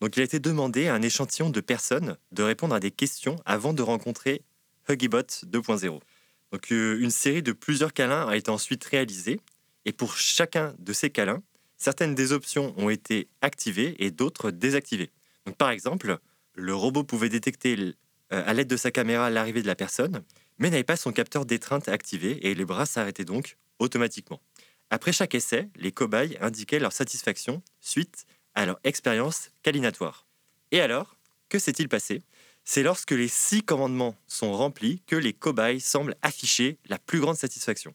Donc 0.00 0.16
il 0.16 0.20
a 0.20 0.24
été 0.24 0.38
demandé 0.38 0.88
à 0.88 0.94
un 0.94 1.02
échantillon 1.02 1.50
de 1.50 1.60
personnes 1.60 2.16
de 2.32 2.42
répondre 2.42 2.74
à 2.74 2.80
des 2.80 2.90
questions 2.90 3.36
avant 3.44 3.74
de 3.74 3.82
rencontrer 3.82 4.42
Huggybot 4.88 5.20
2.0. 5.20 6.00
Donc 6.52 6.72
euh, 6.72 6.98
une 7.00 7.10
série 7.10 7.42
de 7.42 7.52
plusieurs 7.52 7.92
câlins 7.92 8.26
a 8.26 8.36
été 8.36 8.50
ensuite 8.50 8.84
réalisée 8.84 9.40
et 9.84 9.92
pour 9.92 10.16
chacun 10.16 10.74
de 10.78 10.92
ces 10.92 11.10
câlins, 11.10 11.42
certaines 11.76 12.14
des 12.14 12.32
options 12.32 12.74
ont 12.76 12.88
été 12.88 13.28
activées 13.42 13.96
et 13.98 14.10
d'autres 14.10 14.50
désactivées. 14.50 15.10
Donc 15.46 15.56
par 15.56 15.70
exemple, 15.70 16.18
le 16.54 16.74
robot 16.74 17.04
pouvait 17.04 17.28
détecter 17.28 17.76
euh, 18.32 18.42
à 18.46 18.52
l'aide 18.54 18.68
de 18.68 18.76
sa 18.76 18.90
caméra 18.90 19.30
l'arrivée 19.30 19.62
de 19.62 19.66
la 19.66 19.74
personne, 19.74 20.22
mais 20.60 20.70
n'avait 20.70 20.84
pas 20.84 20.96
son 20.96 21.10
capteur 21.10 21.44
d'étreinte 21.44 21.88
activé 21.88 22.46
et 22.46 22.54
les 22.54 22.64
bras 22.64 22.86
s'arrêtaient 22.86 23.24
donc 23.24 23.56
automatiquement. 23.80 24.40
Après 24.90 25.12
chaque 25.12 25.34
essai, 25.34 25.68
les 25.76 25.90
cobayes 25.90 26.36
indiquaient 26.40 26.78
leur 26.78 26.92
satisfaction 26.92 27.62
suite 27.80 28.26
à 28.54 28.66
leur 28.66 28.78
expérience 28.84 29.50
câlinatoire. 29.62 30.26
Et 30.70 30.80
alors, 30.80 31.16
que 31.48 31.58
s'est-il 31.58 31.88
passé? 31.88 32.22
C'est 32.64 32.82
lorsque 32.82 33.12
les 33.12 33.26
six 33.26 33.62
commandements 33.62 34.16
sont 34.28 34.52
remplis 34.52 35.02
que 35.06 35.16
les 35.16 35.32
cobayes 35.32 35.80
semblent 35.80 36.14
afficher 36.22 36.78
la 36.88 36.98
plus 36.98 37.20
grande 37.20 37.36
satisfaction. 37.36 37.94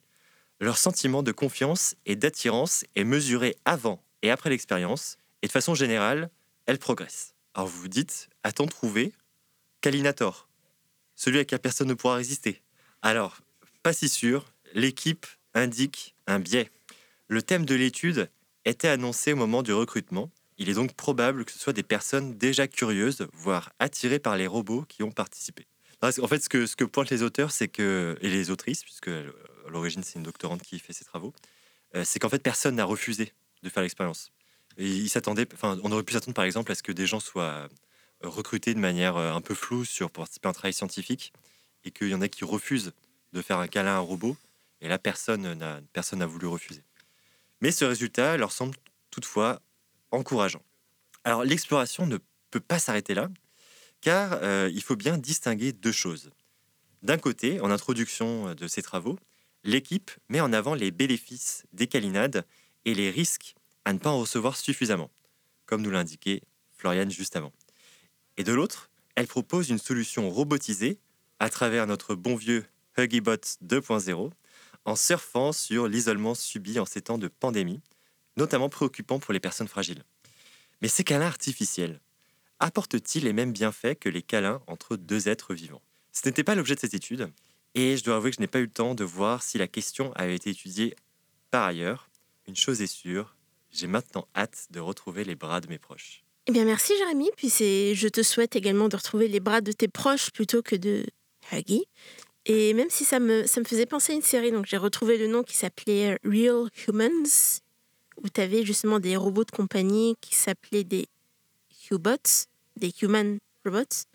Leur 0.59 0.78
sentiment 0.78 1.22
de 1.22 1.32
confiance 1.32 1.95
et 2.05 2.16
d'attirance 2.16 2.84
est 2.95 3.03
mesuré 3.03 3.55
avant 3.66 4.03
et 4.22 4.32
après 4.32 4.49
l'expérience, 4.49 5.18
et 5.41 5.47
de 5.47 5.51
façon 5.51 5.76
générale, 5.76 6.30
elle 6.66 6.80
progresse. 6.80 7.36
Alors 7.53 7.68
vous 7.68 7.82
vous 7.82 7.88
dites, 7.88 8.30
a-t-on 8.43 8.66
trouvé 8.66 9.13
Kalinator? 9.82 10.49
Celui 11.16 11.39
à 11.39 11.45
qui 11.45 11.57
personne 11.57 11.88
ne 11.88 11.93
pourra 11.93 12.16
résister 12.16 12.61
Alors, 13.01 13.41
pas 13.84 13.93
si 13.93 14.09
sûr, 14.09 14.53
l'équipe 14.74 15.26
indique 15.53 16.16
un 16.28 16.39
biais. 16.39 16.70
Le 17.28 17.41
thème 17.41 17.66
de 17.66 17.76
l'étude 17.76 18.30
était 18.66 18.88
annoncé 18.88 19.34
au 19.34 19.36
moment 19.36 19.63
du 19.63 19.74
recrutement. 19.74 20.32
Il 20.57 20.70
est 20.70 20.74
donc 20.74 20.93
probable 20.93 21.45
que 21.45 21.51
ce 21.51 21.59
soit 21.59 21.74
des 21.74 21.84
personnes 21.84 22.38
déjà 22.38 22.68
curieuses, 22.68 23.28
voire 23.34 23.72
attirées 23.80 24.20
par 24.20 24.38
les 24.38 24.47
robots 24.47 24.86
qui 24.88 25.03
ont 25.03 25.11
participé. 25.11 25.68
En 26.01 26.28
fait, 26.28 26.43
ce 26.43 26.76
que, 26.76 26.84
pointent 26.84 27.09
les 27.09 27.24
auteurs, 27.24 27.51
c'est 27.51 27.68
que, 27.68 28.18
et 28.22 28.30
les 28.30 28.51
autrices, 28.51 28.84
puisque 28.84 29.07
euh, 29.07 29.32
à 29.68 29.72
l'origine 29.72 30.03
c'est 30.03 30.20
une 30.20 30.24
doctorante 30.24 30.61
qui 30.61 30.78
fait 30.78 30.93
ses 30.93 31.05
travaux, 31.05 31.34
euh, 31.95 32.03
c'est 32.05 32.20
qu'en 32.20 32.30
fait 32.30 32.43
personne 32.43 32.76
n'a 32.76 32.86
refusé 32.86 33.34
de 33.63 33.70
faire 33.70 33.82
l'expérience. 33.82 34.32
On 34.78 35.91
aurait 35.91 36.03
pu 36.03 36.13
s'attendre 36.13 36.36
par 36.36 36.45
exemple 36.45 36.72
à 36.72 36.76
ce 36.76 36.84
que 36.84 36.91
des 36.91 37.07
gens 37.07 37.20
soient 37.20 37.70
recrutés 38.22 38.74
de 38.74 38.80
manière 38.80 39.18
un 39.18 39.41
peu 39.41 39.53
floue 39.53 39.86
sur 39.86 40.09
pour 40.09 40.24
participer 40.24 40.47
à 40.47 40.51
un 40.51 40.53
travail 40.53 40.74
scientifique 40.74 41.34
et 41.84 41.91
qu'il 41.91 42.09
y 42.09 42.16
en 42.16 42.22
a 42.22 42.28
qui 42.28 42.43
refusent 42.43 42.93
de 43.34 43.41
faire 43.41 43.59
un 43.59 43.68
câlin 43.68 43.91
à 43.91 43.97
un 43.97 43.99
robot. 43.99 44.36
Et 44.82 44.88
là, 44.88 44.97
personne 44.97 45.53
n'a 45.53 45.82
personne 45.93 46.24
voulu 46.24 46.47
refuser. 46.47 46.84
Mais 47.61 47.72
ce 47.72 47.86
résultat 47.86 48.38
leur 48.38 48.51
semble 48.51 48.76
toutefois 49.11 49.61
encourageant. 50.11 50.61
Alors 51.24 51.43
l'exploration 51.43 52.05
ne 52.05 52.18
peut 52.51 52.59
pas 52.59 52.80
s'arrêter 52.80 53.13
là, 53.13 53.30
car 54.01 54.39
euh, 54.43 54.70
il 54.74 54.82
faut 54.82 54.95
bien 54.95 55.18
distinguer 55.18 55.74
deux 55.74 55.91
choses. 55.91 56.30
D'un 57.01 57.18
côté, 57.18 57.59
en 57.61 57.72
introduction 57.72 58.53
de 58.53 58.68
ces 58.68 58.82
travaux, 58.82 59.18
l'équipe 59.63 60.11
met 60.30 60.41
en 60.41 60.53
avant 60.53 60.76
les 60.76 60.91
bénéfices 60.91 61.63
des 61.74 61.88
câlinades 61.88 62.45
et 62.86 62.93
les 62.93 63.09
risques 63.09 63.55
à 63.84 63.93
ne 63.93 63.99
pas 63.99 64.09
en 64.09 64.20
recevoir 64.20 64.57
suffisamment, 64.57 65.11
comme 65.66 65.82
nous 65.82 65.91
l'indiquait 65.91 66.41
Floriane 66.78 67.11
juste 67.11 67.36
avant. 67.36 67.53
Et 68.38 68.43
de 68.43 68.53
l'autre, 68.53 68.89
elle 69.15 69.27
propose 69.27 69.69
une 69.69 69.77
solution 69.77 70.29
robotisée 70.29 70.99
à 71.39 71.49
travers 71.49 71.88
notre 71.88 72.15
bon 72.15 72.36
vieux 72.36 72.65
Huggybot 72.97 73.36
2.0 73.63 74.31
en 74.86 74.95
surfant 74.95 75.51
sur 75.51 75.88
l'isolement 75.88 76.36
subi 76.36 76.79
en 76.79 76.86
ces 76.86 77.01
temps 77.01 77.17
de 77.17 77.27
pandémie, 77.27 77.81
notamment 78.38 78.69
préoccupant 78.69 79.19
pour 79.19 79.33
les 79.33 79.39
personnes 79.39 79.67
fragiles. 79.67 80.03
Mais 80.81 80.88
ces 80.88 81.03
câlins 81.03 81.27
artificiels 81.27 81.99
apportent-ils 82.59 83.23
les 83.23 83.33
mêmes 83.33 83.51
bienfaits 83.53 83.95
que 83.99 84.09
les 84.09 84.21
câlins 84.21 84.61
entre 84.67 84.95
deux 84.95 85.27
êtres 85.27 85.53
vivants? 85.53 85.81
Ce 86.11 86.27
n'était 86.27 86.43
pas 86.43 86.55
l'objet 86.55 86.75
de 86.75 86.79
cette 86.79 86.93
étude, 86.93 87.31
et 87.73 87.97
je 87.97 88.03
dois 88.03 88.17
avouer 88.17 88.31
que 88.31 88.38
je 88.38 88.41
n'ai 88.41 88.47
pas 88.47 88.59
eu 88.59 88.65
le 88.65 88.71
temps 88.71 88.95
de 88.95 89.03
voir 89.03 89.43
si 89.43 89.57
la 89.57 89.67
question 89.67 90.13
avait 90.13 90.36
été 90.36 90.49
étudiée 90.49 90.95
par 91.51 91.63
ailleurs. 91.63 92.09
Une 92.47 92.55
chose 92.55 92.81
est 92.81 92.88
sûre, 92.88 93.36
j'ai 93.71 93.88
maintenant 93.88 94.27
hâte 94.36 94.67
de 94.69 94.79
retrouver 94.79 95.23
les 95.23 95.36
bras 95.36 95.61
de 95.61 95.67
mes 95.67 95.79
proches. 95.79 96.24
Eh 96.47 96.51
bien, 96.51 96.65
merci 96.65 96.93
Jérémy. 96.97 97.29
Puis 97.37 97.49
je 97.49 98.07
te 98.07 98.21
souhaite 98.21 98.55
également 98.55 98.87
de 98.87 98.95
retrouver 98.95 99.27
les 99.27 99.39
bras 99.39 99.61
de 99.61 99.71
tes 99.71 99.87
proches 99.87 100.31
plutôt 100.31 100.61
que 100.61 100.75
de 100.75 101.05
Huggy. 101.51 101.85
Et 102.45 102.73
même 102.73 102.89
si 102.91 103.03
ça 103.03 103.19
me, 103.19 103.45
faisait 103.45 103.87
penser 103.87 104.13
à 104.13 104.15
une 104.15 104.21
série, 104.21 104.51
donc 104.51 104.67
j'ai 104.67 104.77
retrouvé 104.77 105.17
le 105.17 105.27
nom 105.27 105.41
qui 105.41 105.55
s'appelait 105.55 106.19
Real 106.23 106.69
Humans, 106.87 107.61
où 108.23 108.29
tu 108.29 108.39
avais 108.41 108.63
justement 108.63 108.99
des 108.99 109.17
robots 109.17 109.43
de 109.43 109.51
compagnie 109.51 110.15
qui 110.21 110.35
s'appelaient 110.35 110.83
des 110.83 111.07
Hubots, 111.89 112.45
des 112.75 112.93
Human 113.01 113.39
Robots, 113.65 114.05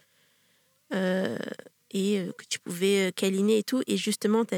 euh, 0.94 1.36
et 1.90 2.20
euh, 2.20 2.32
que 2.32 2.44
tu 2.48 2.60
pouvais 2.60 3.08
euh, 3.08 3.10
câliner 3.10 3.58
et 3.58 3.62
tout. 3.64 3.82
Et 3.88 3.96
justement, 3.96 4.44
tu 4.44 4.54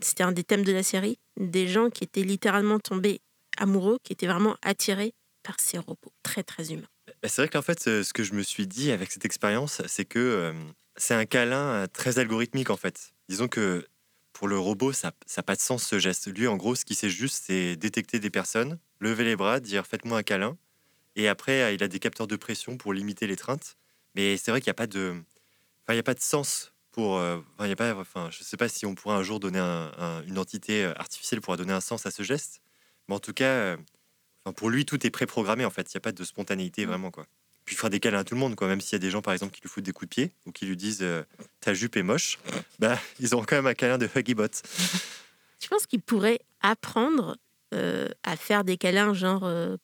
c'était 0.00 0.22
un 0.22 0.30
des 0.30 0.44
thèmes 0.44 0.64
de 0.64 0.70
la 0.70 0.84
série, 0.84 1.18
des 1.36 1.66
gens 1.66 1.90
qui 1.90 2.04
étaient 2.04 2.22
littéralement 2.22 2.78
tombés 2.78 3.20
amoureux, 3.56 3.98
qui 4.04 4.12
étaient 4.12 4.28
vraiment 4.28 4.56
attirés 4.62 5.12
par 5.48 5.60
ces 5.60 5.78
robots 5.78 6.12
très 6.22 6.42
très 6.44 6.72
humains. 6.74 6.90
Bah, 7.06 7.28
C'est 7.28 7.42
vrai 7.42 7.48
qu'en 7.48 7.62
fait, 7.62 7.80
ce 7.80 8.12
que 8.12 8.22
je 8.22 8.34
me 8.34 8.42
suis 8.42 8.66
dit 8.66 8.90
avec 8.92 9.10
cette 9.10 9.24
expérience, 9.24 9.80
c'est 9.86 10.04
que 10.04 10.18
euh, 10.18 10.52
c'est 10.96 11.14
un 11.14 11.24
câlin 11.24 11.84
euh, 11.84 11.86
très 11.86 12.18
algorithmique 12.18 12.70
en 12.70 12.76
fait. 12.76 13.12
Disons 13.28 13.48
que 13.48 13.86
pour 14.32 14.46
le 14.48 14.58
robot, 14.58 14.92
ça 14.92 15.12
n'a 15.36 15.42
pas 15.42 15.56
de 15.56 15.60
sens 15.60 15.84
ce 15.84 15.98
geste. 15.98 16.28
Lui, 16.28 16.46
en 16.46 16.56
gros, 16.56 16.74
ce 16.74 16.84
qu'il 16.84 16.96
sait 16.96 17.08
juste, 17.10 17.44
c'est 17.46 17.76
détecter 17.76 18.20
des 18.20 18.30
personnes, 18.30 18.78
lever 19.00 19.24
les 19.24 19.36
bras, 19.36 19.58
dire 19.60 19.86
faites-moi 19.86 20.18
un 20.18 20.22
câlin. 20.22 20.58
Et 21.16 21.28
après, 21.28 21.62
euh, 21.62 21.72
il 21.72 21.82
a 21.84 21.88
des 21.88 22.00
capteurs 22.00 22.26
de 22.28 22.36
pression 22.36 22.76
pour 22.78 22.92
limiter 22.94 23.26
l'étreinte. 23.26 23.76
Mais 24.14 24.36
c'est 24.36 24.50
vrai 24.52 24.60
qu'il 24.60 24.68
n'y 24.68 24.72
a 24.72 24.74
pas 24.74 24.86
de, 24.88 25.16
enfin, 25.88 25.98
a 25.98 26.02
pas 26.02 26.14
de 26.14 26.20
sens 26.20 26.74
pour. 26.92 27.12
Enfin, 27.14 27.44
il 27.66 27.68
y 27.68 27.72
a 27.72 27.76
pas, 27.76 27.94
enfin, 27.96 28.30
je 28.32 28.42
sais 28.44 28.56
pas 28.56 28.68
si 28.68 28.86
on 28.86 28.94
pourra 28.94 29.16
un 29.16 29.22
jour 29.22 29.40
donner 29.40 29.58
un- 29.60 29.92
un- 29.98 30.22
une 30.24 30.38
entité 30.38 30.84
artificielle 30.84 31.40
pourra 31.40 31.56
donner 31.56 31.72
un 31.72 31.80
sens 31.80 32.06
à 32.06 32.10
ce 32.10 32.22
geste. 32.22 32.60
Mais 33.08 33.14
en 33.14 33.20
tout 33.20 33.32
cas, 33.34 33.76
enfin, 34.48 34.52
pour 34.54 34.70
lui, 34.70 34.84
tout 34.84 35.06
est 35.06 35.10
préprogrammé 35.10 35.64
en 35.64 35.70
fait. 35.70 35.92
Il 35.92 35.96
n'y 35.96 35.98
a 35.98 36.00
pas 36.00 36.12
de 36.12 36.24
spontanéité 36.24 36.84
vraiment 36.84 37.10
quoi. 37.10 37.26
Puis 37.64 37.74
il 37.74 37.78
fera 37.78 37.90
des 37.90 38.00
câlins 38.00 38.20
à 38.20 38.24
tout 38.24 38.34
le 38.34 38.40
monde, 38.40 38.54
quoi. 38.54 38.66
Même 38.66 38.80
s'il 38.80 38.92
y 38.92 38.96
a 38.96 38.98
des 38.98 39.10
gens, 39.10 39.20
par 39.20 39.34
exemple, 39.34 39.54
qui 39.54 39.60
lui 39.60 39.68
foutent 39.68 39.84
des 39.84 39.92
coups 39.92 40.08
de 40.08 40.14
pied 40.14 40.32
ou 40.46 40.52
qui 40.52 40.64
lui 40.64 40.76
disent 40.76 41.02
euh, 41.02 41.22
ta 41.60 41.74
jupe 41.74 41.96
est 41.96 42.02
moche, 42.02 42.38
bah 42.78 42.98
ils 43.20 43.34
auront 43.34 43.44
quand 43.44 43.56
même 43.56 43.66
un 43.66 43.74
câlin 43.74 43.98
de 43.98 44.08
Huggybot. 44.14 44.48
Je 45.60 45.68
pense 45.68 45.86
qu'ils 45.86 46.00
pourraient 46.00 46.40
apprendre 46.62 47.36
euh, 47.74 48.08
à 48.22 48.36
faire 48.36 48.64
des 48.64 48.78
câlins, 48.78 49.12
genre 49.12 49.44
euh, 49.44 49.76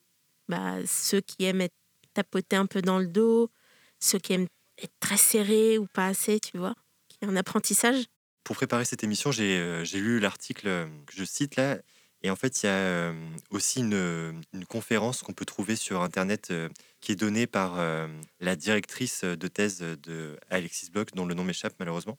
bah, 0.49 0.77
ceux 0.87 1.21
qui 1.21 1.45
aiment 1.45 1.61
être 1.61 1.75
tapotés 2.15 2.57
un 2.57 2.67
peu 2.67 2.81
dans 2.81 2.99
le 2.99 3.07
dos, 3.07 3.51
ceux 4.01 4.19
qui 4.19 4.33
aiment 4.33 4.49
être 4.83 4.95
très 5.01 5.19
serrés 5.19 5.77
ou 5.77 5.87
pas 5.93 6.07
assez, 6.07 6.41
tu 6.41 6.57
vois. 6.57 6.75
Il 7.21 7.27
y 7.27 7.29
a 7.29 7.33
un 7.33 7.37
apprentissage? 7.37 8.07
Pour 8.45 8.57
préparer 8.57 8.85
cette 8.85 9.05
émission, 9.05 9.31
j'ai 9.31 9.85
lu 9.93 10.21
l'article 10.21 10.89
que 11.07 11.15
je 11.15 11.25
cite 11.25 11.57
là. 11.57 11.79
Et 12.25 12.31
en 12.31 12.37
fait, 12.37 12.63
il 12.63 12.67
y 12.67 12.69
a 12.71 12.73
euh, 12.73 13.13
aussi 13.51 13.81
une, 13.81 14.43
conférence 14.69 15.23
qu'on 15.23 15.35
peut 15.35 15.45
trouver 15.45 15.77
sur 15.77 16.01
Internet 16.01 16.49
euh, 16.51 16.71
qui 17.01 17.13
est 17.13 17.17
donnée 17.17 17.47
par 17.47 17.79
euh, 17.79 18.09
la 18.41 18.57
directrice 18.57 19.25
de 19.25 19.47
thèse 19.47 19.81
de 19.81 20.37
Alexis 20.49 20.91
Bloch, 20.91 21.13
dont 21.15 21.27
le 21.27 21.35
nom 21.35 21.45
m'échappe 21.45 21.75
malheureusement. 21.79 22.19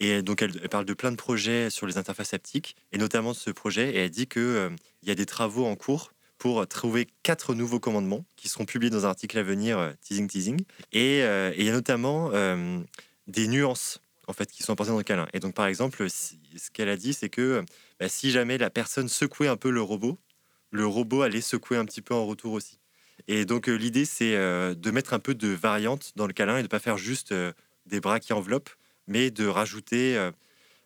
Et 0.00 0.22
donc, 0.22 0.42
elle, 0.42 0.68
parle 0.68 0.84
de 0.84 0.92
plein 0.92 1.12
de 1.12 1.16
projets 1.16 1.70
sur 1.70 1.86
les 1.86 1.98
interfaces 1.98 2.34
haptiques, 2.34 2.74
et 2.90 2.98
notamment 2.98 3.30
de 3.30 3.36
ce 3.36 3.50
projet. 3.50 3.94
Et 3.94 3.98
elle 3.98 4.10
dit 4.10 4.26
qu'il 4.26 4.76
y 5.04 5.10
a 5.10 5.14
des 5.14 5.26
travaux 5.26 5.64
en 5.66 5.76
cours 5.76 6.12
pour 6.44 6.66
trouver 6.66 7.06
quatre 7.22 7.54
nouveaux 7.54 7.80
commandements 7.80 8.24
qui 8.36 8.48
seront 8.48 8.64
publiés 8.64 8.90
dans 8.90 9.06
un 9.06 9.08
article 9.08 9.38
à 9.38 9.42
venir, 9.42 9.78
euh, 9.78 9.92
teasing, 10.02 10.26
teasing. 10.26 10.60
Et, 10.92 11.22
euh, 11.22 11.54
il 11.56 11.64
y 11.64 11.70
a 11.70 11.72
notamment 11.72 12.30
euh, 12.34 12.80
des 13.28 13.46
nuances 13.46 14.00
en 14.26 14.32
fait 14.32 14.50
qui 14.50 14.62
sont 14.62 14.72
apportées 14.72 14.90
dans 14.90 14.98
le 14.98 15.04
câlin. 15.04 15.26
Et 15.32 15.40
donc, 15.40 15.54
par 15.54 15.66
exemple, 15.66 16.06
ce 16.10 16.70
qu'elle 16.72 16.88
a 16.88 16.96
dit, 16.96 17.14
c'est 17.14 17.28
que 17.28 17.64
bah, 18.00 18.08
si 18.08 18.30
jamais 18.30 18.58
la 18.58 18.70
personne 18.70 19.08
secouait 19.08 19.48
un 19.48 19.56
peu 19.56 19.70
le 19.70 19.82
robot, 19.82 20.18
le 20.70 20.86
robot 20.86 21.22
allait 21.22 21.40
secouer 21.40 21.76
un 21.76 21.84
petit 21.84 22.02
peu 22.02 22.14
en 22.14 22.26
retour 22.26 22.52
aussi. 22.52 22.78
Et 23.28 23.44
donc, 23.44 23.68
euh, 23.68 23.74
l'idée, 23.74 24.04
c'est 24.04 24.34
euh, 24.34 24.74
de 24.74 24.90
mettre 24.90 25.14
un 25.14 25.18
peu 25.18 25.34
de 25.34 25.48
variante 25.48 26.12
dans 26.16 26.26
le 26.26 26.32
câlin 26.32 26.56
et 26.56 26.60
de 26.60 26.64
ne 26.64 26.68
pas 26.68 26.80
faire 26.80 26.98
juste 26.98 27.32
euh, 27.32 27.52
des 27.86 28.00
bras 28.00 28.20
qui 28.20 28.32
enveloppent, 28.32 28.70
mais 29.06 29.30
de 29.30 29.46
rajouter 29.46 30.16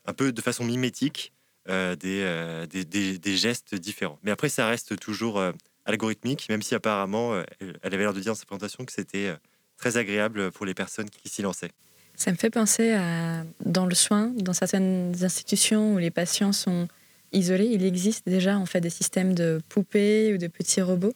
un 0.05 0.13
peu 0.13 0.33
de 0.33 0.41
façon 0.41 0.65
mimétique 0.65 1.33
des, 1.69 2.67
des, 2.69 3.37
gestes 3.37 3.77
différents. 3.77 4.19
Mais 4.25 4.33
après, 4.33 4.49
ça 4.49 4.67
reste 4.67 4.99
toujours 4.99 5.41
algorithmique, 5.85 6.49
même 6.49 6.61
si 6.61 6.75
apparemment, 6.75 7.41
elle 7.61 7.77
avait 7.95 7.99
l'air 7.99 8.13
de 8.13 8.19
dire 8.19 8.33
dans 8.33 8.39
sa 8.39 8.45
présentation 8.45 8.85
que 8.85 8.93
c'était 8.93 9.33
très 9.77 9.99
agréable 9.99 10.51
pour 10.51 10.67
les 10.67 10.75
personnes 10.75 11.09
qui 11.09 11.29
s'y 11.29 11.43
lançaient. 11.43 11.71
Ça 12.17 12.33
me 12.33 12.37
fait 12.37 12.51
penser 12.51 12.95
à 12.95 13.45
dans 13.65 13.87
le 13.87 13.95
soin, 13.95 14.33
dans 14.35 14.53
certaines 14.53 15.15
institutions 15.23 15.95
où 15.95 15.99
les 15.99 16.11
patients 16.11 16.53
sont 16.53 16.89
isolé. 17.33 17.67
Il 17.67 17.85
existe 17.85 18.27
déjà 18.27 18.59
en 18.59 18.67
fait 18.67 18.81
des 18.81 18.91
systèmes 18.91 19.35
de 19.35 19.61
poupées 19.69 20.33
ou 20.35 20.39
de 20.39 20.47
petits 20.47 20.83
robots 20.83 21.15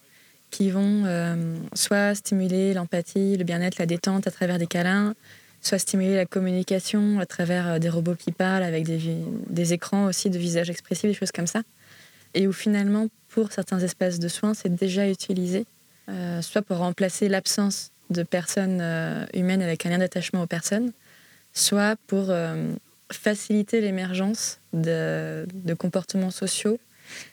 qui 0.53 0.71
vont 0.71 1.05
euh, 1.07 1.57
soit 1.75 2.15
stimuler 2.15 2.75
l'empathie, 2.75 3.37
le 3.37 3.43
bien-être, 3.43 3.79
la 3.79 3.87
détente 3.87 4.27
à 4.27 4.31
travers 4.31 4.59
des 4.59 4.67
câlins, 4.67 5.15
soit 5.63 5.79
stimuler 5.79 6.15
la 6.15 6.27
communication 6.27 7.19
à 7.19 7.27
travers 7.27 7.69
euh, 7.69 7.79
des 7.79 7.89
robots 7.89 8.15
qui 8.15 8.33
parlent 8.33 8.63
avec 8.63 8.85
des, 8.85 9.73
écrans 9.73 10.05
aussi 10.05 10.29
de 10.29 10.39
visage 10.39 10.69
expressif, 10.69 11.09
des 11.09 11.15
choses 11.15 11.33
comme 11.33 11.47
ça. 11.47 11.63
Et 12.35 12.47
où 12.47 12.53
finalement, 12.53 13.09
pour 13.29 13.51
certains 13.51 13.81
espaces 13.81 14.19
de 14.19 14.29
soins, 14.29 14.53
c'est 14.53 14.75
déjà 14.75 15.09
utilisé, 15.09 15.65
euh, 16.11 16.43
soit 16.43 16.61
pour 16.61 16.77
remplacer 16.77 17.29
l'absence 17.29 17.91
de 18.11 18.23
personnes 18.23 18.83
humaines 19.33 19.63
avec 19.63 19.87
un 19.87 19.91
lien 19.91 19.99
d'attachement 19.99 20.43
aux 20.43 20.47
personnes, 20.47 20.93
soit 21.55 21.97
pour 22.07 22.31
faciliter 23.11 23.81
l'émergence 23.81 24.61
de, 24.73 25.47
de, 25.53 25.75
comportements 25.75 26.31
sociaux 26.31 26.79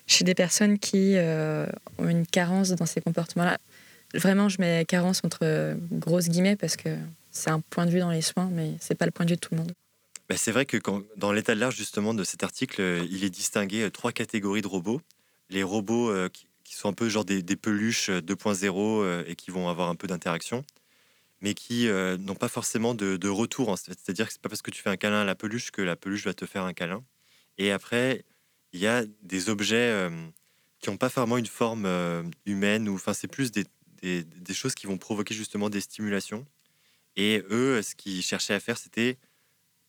chez 0.07 0.24
des 0.24 0.36
personnes 0.36 0.80
qui 0.80 1.15
euh, 1.15 1.65
ont 1.97 2.09
une 2.09 2.26
carence 2.26 2.72
dans 2.72 2.86
ces 2.86 3.01
comportements-là. 3.01 3.57
Vraiment, 4.13 4.49
je 4.49 4.59
mets 4.59 4.86
carence 4.86 5.22
entre 5.24 5.78
grosses 5.91 6.30
guillemets 6.30 6.55
parce 6.55 6.76
que 6.76 6.97
c'est 7.32 7.51
un 7.51 7.59
point 7.59 7.86
de 7.86 7.91
vue 7.91 7.99
dans 7.99 8.11
les 8.11 8.22
soins, 8.22 8.49
mais 8.51 8.74
c'est 8.80 8.95
pas 8.95 9.05
le 9.05 9.11
point 9.11 9.26
de 9.26 9.32
vue 9.32 9.36
de 9.36 9.41
tout 9.41 9.53
le 9.53 9.59
monde. 9.59 9.72
Bah, 10.28 10.36
c'est 10.38 10.51
vrai 10.51 10.65
que 10.65 10.78
dans 11.17 11.32
l'état 11.32 11.55
de 11.55 11.59
l'art 11.59 11.72
justement 11.72 12.13
de 12.13 12.24
cet 12.24 12.43
article, 12.43 12.82
euh, 12.82 13.07
il 13.09 13.24
est 13.24 13.30
distingué 13.30 13.84
euh, 13.84 13.89
trois 13.89 14.11
catégories 14.11 14.61
de 14.61 14.67
robots. 14.67 15.01
Les 15.49 15.63
robots 15.63 16.13
qui, 16.30 16.76
sont 16.76 16.89
un 16.89 16.93
peu 16.93 17.09
genre 17.09 17.26
des 17.26 17.41
peluches 17.55 18.11
2.0 18.11 19.24
et 19.26 19.36
qui 19.36 19.49
vont 19.49 19.67
avoir 19.67 19.89
un 19.89 19.95
peu 19.95 20.05
d'interaction, 20.05 20.63
mais 21.41 21.53
qui 21.53 21.87
n'ont 21.87 22.35
pas 22.35 22.49
forcément 22.49 22.93
de, 22.93 23.27
retour. 23.27 23.77
C'est-à-dire 23.77 24.27
que 24.27 24.33
c'est 24.33 24.41
pas 24.41 24.49
parce 24.49 24.61
que 24.61 24.71
tu 24.71 24.81
fais 24.81 24.89
un 24.89 24.97
câlin 24.97 25.21
à 25.21 25.25
la 25.25 25.35
peluche 25.35 25.71
que 25.71 25.81
la 25.81 25.95
peluche 25.95 26.25
va 26.25 26.33
te 26.33 26.45
faire 26.45 26.63
un 26.63 26.73
câlin. 26.73 27.03
Et 27.57 27.71
après, 27.71 28.23
il 28.73 28.79
y 28.79 28.87
a 28.87 29.03
des 29.21 29.49
objets 29.49 29.75
euh, 29.75 30.09
qui 30.79 30.89
n'ont 30.89 30.97
pas 30.97 31.09
vraiment 31.09 31.37
une 31.37 31.45
forme 31.45 31.85
euh, 31.85 32.23
humaine, 32.45 32.87
ou 32.89 32.95
enfin 32.95 33.13
c'est 33.13 33.27
plus 33.27 33.51
des, 33.51 33.65
des, 34.01 34.53
choses 34.53 34.75
qui 34.75 34.87
vont 34.87 34.97
provoquer 34.97 35.33
justement 35.33 35.69
des 35.69 35.81
stimulations. 35.81 36.45
Et 37.15 37.43
eux, 37.49 37.81
ce 37.81 37.95
qu'ils 37.95 38.21
cherchaient 38.21 38.53
à 38.53 38.59
faire, 38.59 38.77
c'était 38.77 39.17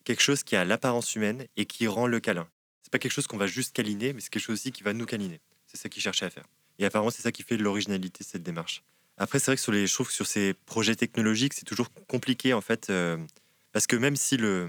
quelque 0.05 0.23
chose 0.23 0.43
qui 0.43 0.57
a 0.57 0.65
l'apparence 0.65 1.15
humaine 1.15 1.47
et 1.57 1.67
qui 1.67 1.87
rend 1.87 2.07
le 2.07 2.19
câlin. 2.19 2.49
C'est 2.83 2.91
pas 2.91 2.99
quelque 2.99 3.13
chose 3.13 3.27
qu'on 3.27 3.37
va 3.37 3.47
juste 3.47 3.73
câliner, 3.75 4.13
mais 4.13 4.21
c'est 4.21 4.31
quelque 4.31 4.43
chose 4.43 4.55
aussi 4.55 4.73
qui 4.73 4.83
va 4.83 4.93
nous 4.93 5.07
câliner. 5.07 5.41
C'est 5.67 5.77
ça 5.77 5.89
qu'ils 5.89 6.03
cherchaient 6.03 6.27
à 6.27 6.31
faire. 6.31 6.47
Et 6.79 6.85
apparemment, 6.85 7.11
c'est 7.11 7.23
ça 7.23 7.31
qui 7.31 7.43
fait 7.43 7.57
l'originalité 7.57 8.25
de 8.25 8.29
cette 8.29 8.43
démarche. 8.43 8.83
Après, 9.21 9.39
c'est 9.39 9.51
vrai 9.51 9.57
que 9.57 9.63
sur 9.63 9.71
les, 9.71 9.87
je 9.87 9.93
trouve 9.93 10.09
que 10.09 10.15
sur 10.15 10.27
ces 10.27 10.55
projets 10.65 10.97
technologiques, 10.97 11.53
c'est 11.53 11.67
toujours 11.67 11.91
compliqué 12.09 12.55
en 12.55 12.63
fait, 12.63 12.89
euh, 12.89 13.19
parce 13.71 13.87
que 13.87 13.95
même 13.95 14.17
si 14.17 14.39
le, 14.39 14.67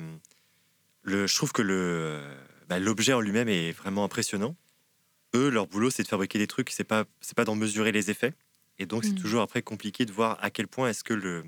le, 1.03 1.25
je 1.25 1.33
trouve 1.33 1.53
que 1.53 1.61
le, 1.61 2.19
bah, 2.67 2.77
l'objet 2.77 3.13
en 3.13 3.21
lui-même 3.21 3.47
est 3.47 3.71
vraiment 3.71 4.03
impressionnant. 4.03 4.57
Eux, 5.33 5.49
leur 5.49 5.67
boulot, 5.67 5.89
c'est 5.89 6.03
de 6.03 6.09
fabriquer 6.09 6.37
des 6.37 6.47
trucs, 6.47 6.69
c'est 6.69 6.83
pas, 6.83 7.05
c'est 7.21 7.33
pas 7.33 7.45
d'en 7.45 7.55
mesurer 7.55 7.93
les 7.93 8.11
effets. 8.11 8.33
Et 8.77 8.85
donc, 8.85 9.05
c'est 9.05 9.13
mm. 9.13 9.21
toujours 9.21 9.41
après 9.41 9.61
compliqué 9.61 10.05
de 10.05 10.11
voir 10.11 10.37
à 10.43 10.49
quel 10.49 10.67
point 10.67 10.89
est-ce 10.89 11.05
que 11.05 11.13
le, 11.13 11.45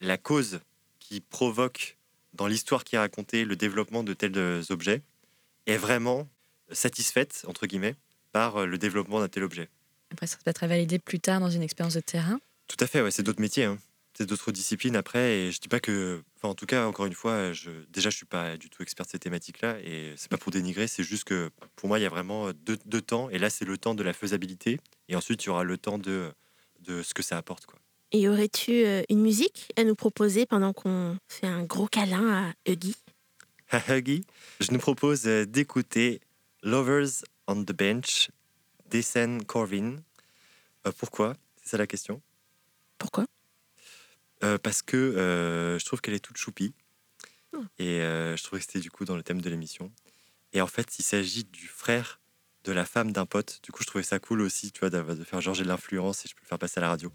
la 0.00 0.16
cause 0.16 0.60
qui 1.00 1.20
provoque 1.20 1.96
dans 2.32 2.46
l'histoire 2.46 2.84
qui 2.84 2.94
est 2.94 3.00
racontée 3.00 3.44
le 3.44 3.56
développement 3.56 4.04
de 4.04 4.14
tels 4.14 4.62
objets 4.70 5.02
est 5.66 5.78
vraiment 5.78 6.28
satisfaite, 6.70 7.44
entre 7.48 7.66
guillemets, 7.66 7.96
par 8.30 8.58
euh, 8.58 8.66
le 8.66 8.78
développement 8.78 9.18
d'un 9.18 9.28
tel 9.28 9.42
objet. 9.42 9.68
Après, 10.12 10.26
ça 10.26 10.36
peut 10.44 10.50
être 10.50 10.66
validé 10.66 10.98
plus 10.98 11.20
tard 11.20 11.40
dans 11.40 11.50
une 11.50 11.62
expérience 11.62 11.94
de 11.94 12.00
terrain. 12.00 12.38
Tout 12.68 12.76
à 12.80 12.86
fait, 12.86 13.02
ouais, 13.02 13.10
c'est 13.10 13.22
d'autres 13.22 13.40
métiers. 13.40 13.64
Hein 13.64 13.78
c'est 14.16 14.26
d'autres 14.26 14.50
disciplines 14.50 14.96
après. 14.96 15.36
Et 15.36 15.52
je 15.52 15.60
dis 15.60 15.68
pas 15.68 15.80
que, 15.80 16.22
enfin, 16.36 16.48
en 16.48 16.54
tout 16.54 16.66
cas, 16.66 16.86
encore 16.86 17.06
une 17.06 17.14
fois, 17.14 17.52
je, 17.52 17.70
déjà, 17.90 18.10
je 18.10 18.16
suis 18.16 18.26
pas 18.26 18.56
du 18.56 18.70
tout 18.70 18.82
expert 18.82 19.04
de 19.04 19.10
ces 19.10 19.18
thématiques-là. 19.18 19.78
Et 19.80 20.14
c'est 20.16 20.30
pas 20.30 20.38
pour 20.38 20.52
dénigrer, 20.52 20.86
c'est 20.86 21.02
juste 21.02 21.24
que 21.24 21.50
pour 21.76 21.88
moi, 21.88 21.98
il 21.98 22.02
y 22.02 22.06
a 22.06 22.08
vraiment 22.08 22.50
deux, 22.52 22.78
deux 22.86 23.02
temps. 23.02 23.28
Et 23.30 23.38
là, 23.38 23.50
c'est 23.50 23.64
le 23.64 23.76
temps 23.76 23.94
de 23.94 24.02
la 24.02 24.12
faisabilité. 24.12 24.80
Et 25.08 25.16
ensuite, 25.16 25.44
il 25.44 25.46
y 25.48 25.50
aura 25.50 25.64
le 25.64 25.76
temps 25.76 25.98
de, 25.98 26.32
de 26.80 27.02
ce 27.02 27.12
que 27.12 27.22
ça 27.22 27.36
apporte. 27.36 27.66
Quoi. 27.66 27.78
Et 28.12 28.28
aurais-tu 28.28 28.86
euh, 28.86 29.02
une 29.10 29.20
musique 29.20 29.72
à 29.76 29.84
nous 29.84 29.94
proposer 29.94 30.46
pendant 30.46 30.72
qu'on 30.72 31.18
fait 31.28 31.46
un 31.46 31.64
gros 31.64 31.86
câlin 31.86 32.54
à 32.66 32.70
Huggy? 32.70 32.96
À 33.70 33.80
Huggy, 33.94 34.24
je 34.60 34.72
nous 34.72 34.78
propose 34.78 35.26
euh, 35.26 35.44
d'écouter 35.44 36.20
Lovers 36.62 37.24
on 37.48 37.62
the 37.62 37.72
Bench 37.72 38.30
d'Essen 38.90 39.44
Corvin. 39.44 39.96
Euh, 40.86 40.92
pourquoi? 40.96 41.34
C'est 41.62 41.70
ça 41.70 41.78
la 41.78 41.86
question. 41.86 42.22
Pourquoi? 42.98 43.26
Euh, 44.44 44.58
parce 44.58 44.82
que 44.82 44.96
euh, 44.96 45.78
je 45.78 45.84
trouve 45.84 46.00
qu'elle 46.00 46.14
est 46.14 46.20
toute 46.20 46.36
choupie. 46.36 46.74
Oh. 47.52 47.62
Et 47.78 48.00
je 48.00 48.42
trouvais 48.42 48.60
que 48.60 48.66
c'était 48.66 48.80
du 48.80 48.90
coup 48.90 49.04
dans 49.04 49.16
le 49.16 49.22
thème 49.22 49.40
de 49.40 49.48
l'émission. 49.48 49.90
Et 50.52 50.60
en 50.60 50.66
fait, 50.66 50.98
il 50.98 51.02
s'agit 51.02 51.44
du 51.44 51.66
frère 51.66 52.20
de 52.64 52.72
la 52.72 52.84
femme 52.84 53.12
d'un 53.12 53.26
pote. 53.26 53.60
Du 53.62 53.72
coup, 53.72 53.82
je 53.82 53.86
trouvais 53.86 54.04
ça 54.04 54.18
cool 54.18 54.40
aussi, 54.40 54.72
tu 54.72 54.80
vois, 54.80 54.90
de, 54.90 55.24
faire 55.24 55.40
Georges 55.40 55.60
de 55.60 55.64
l'influence 55.64 56.24
et 56.24 56.28
je 56.28 56.34
peux 56.34 56.42
le 56.42 56.48
faire 56.48 56.58
passer 56.58 56.78
à 56.78 56.82
la 56.82 56.88
radio. 56.90 57.10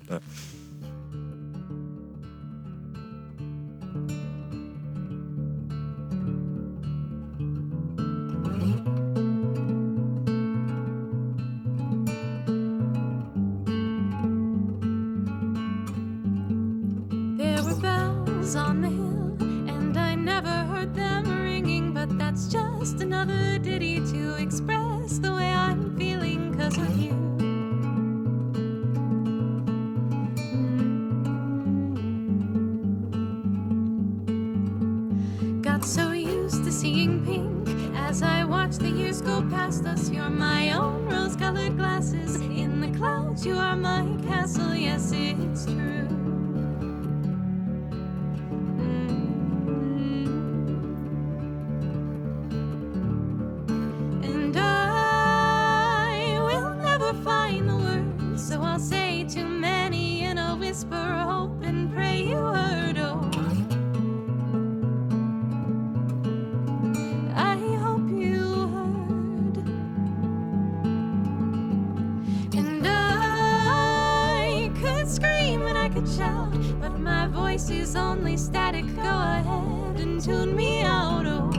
like 75.82 75.96
a 75.96 76.16
child, 76.16 76.80
but 76.80 77.00
my 77.00 77.26
voice 77.26 77.72
is 77.72 77.96
only 77.96 78.38
static. 78.38 78.86
Go 78.96 79.02
ahead 79.02 80.00
and 80.00 80.22
tune 80.22 80.56
me 80.56 80.84
out. 80.84 81.26
Oh. 81.26 81.50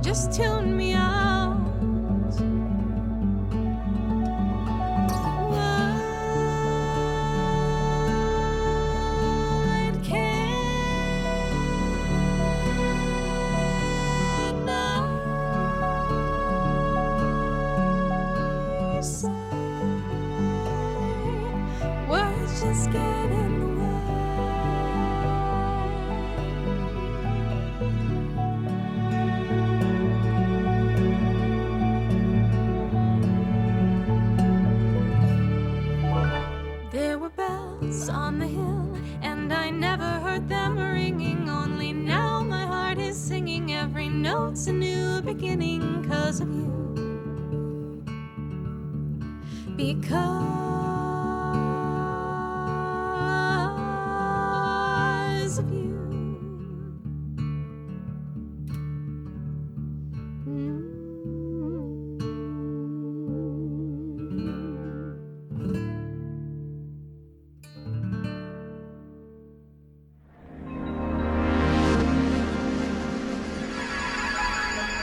Just 0.00 0.32
tune 0.32 0.76
me 0.76 0.92
out. 0.92 1.21
of 46.42 46.48
you. 46.50 46.81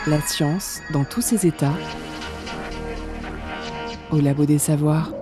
La 0.09 0.21
science 0.21 0.79
dans 0.91 1.03
tous 1.03 1.21
ses 1.21 1.45
états 1.45 1.75
au 4.11 4.19
Labo 4.19 4.47
des 4.47 4.57
Savoirs. 4.57 5.13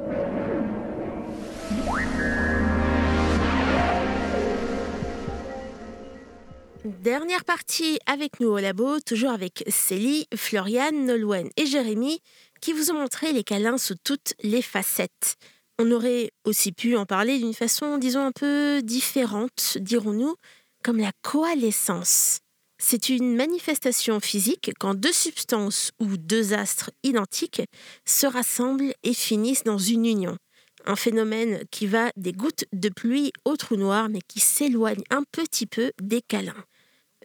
Dernière 6.85 7.43
partie 7.43 7.99
avec 8.05 8.39
nous 8.39 8.47
au 8.47 8.59
labo, 8.59 9.01
toujours 9.01 9.31
avec 9.31 9.65
Célie, 9.67 10.25
Floriane, 10.33 11.05
Nolwenn 11.05 11.49
et 11.57 11.65
Jérémy, 11.65 12.21
qui 12.61 12.71
vous 12.71 12.89
ont 12.89 13.01
montré 13.01 13.33
les 13.33 13.43
câlins 13.43 13.77
sous 13.77 13.95
toutes 14.01 14.35
les 14.41 14.61
facettes. 14.61 15.35
On 15.79 15.91
aurait 15.91 16.31
aussi 16.45 16.71
pu 16.71 16.95
en 16.95 17.05
parler 17.05 17.39
d'une 17.39 17.53
façon, 17.53 17.97
disons, 17.97 18.23
un 18.23 18.31
peu 18.31 18.81
différente, 18.81 19.79
dirons-nous, 19.81 20.35
comme 20.81 20.99
la 20.99 21.11
coalescence. 21.23 22.39
C'est 22.79 23.09
une 23.09 23.35
manifestation 23.35 24.19
physique 24.19 24.71
quand 24.79 24.93
deux 24.93 25.11
substances 25.11 25.91
ou 25.99 26.15
deux 26.17 26.53
astres 26.53 26.91
identiques 27.03 27.63
se 28.05 28.27
rassemblent 28.27 28.93
et 29.03 29.13
finissent 29.13 29.63
dans 29.63 29.79
une 29.79 30.05
union. 30.05 30.37
Un 30.85 30.95
phénomène 30.95 31.63
qui 31.71 31.87
va 31.87 32.11
des 32.15 32.33
gouttes 32.33 32.65
de 32.71 32.89
pluie 32.89 33.33
au 33.45 33.57
trou 33.57 33.75
noir 33.75 34.09
mais 34.09 34.21
qui 34.27 34.39
s'éloigne 34.39 35.03
un 35.09 35.23
petit 35.31 35.65
peu 35.65 35.91
des 36.01 36.21
câlins. 36.21 36.63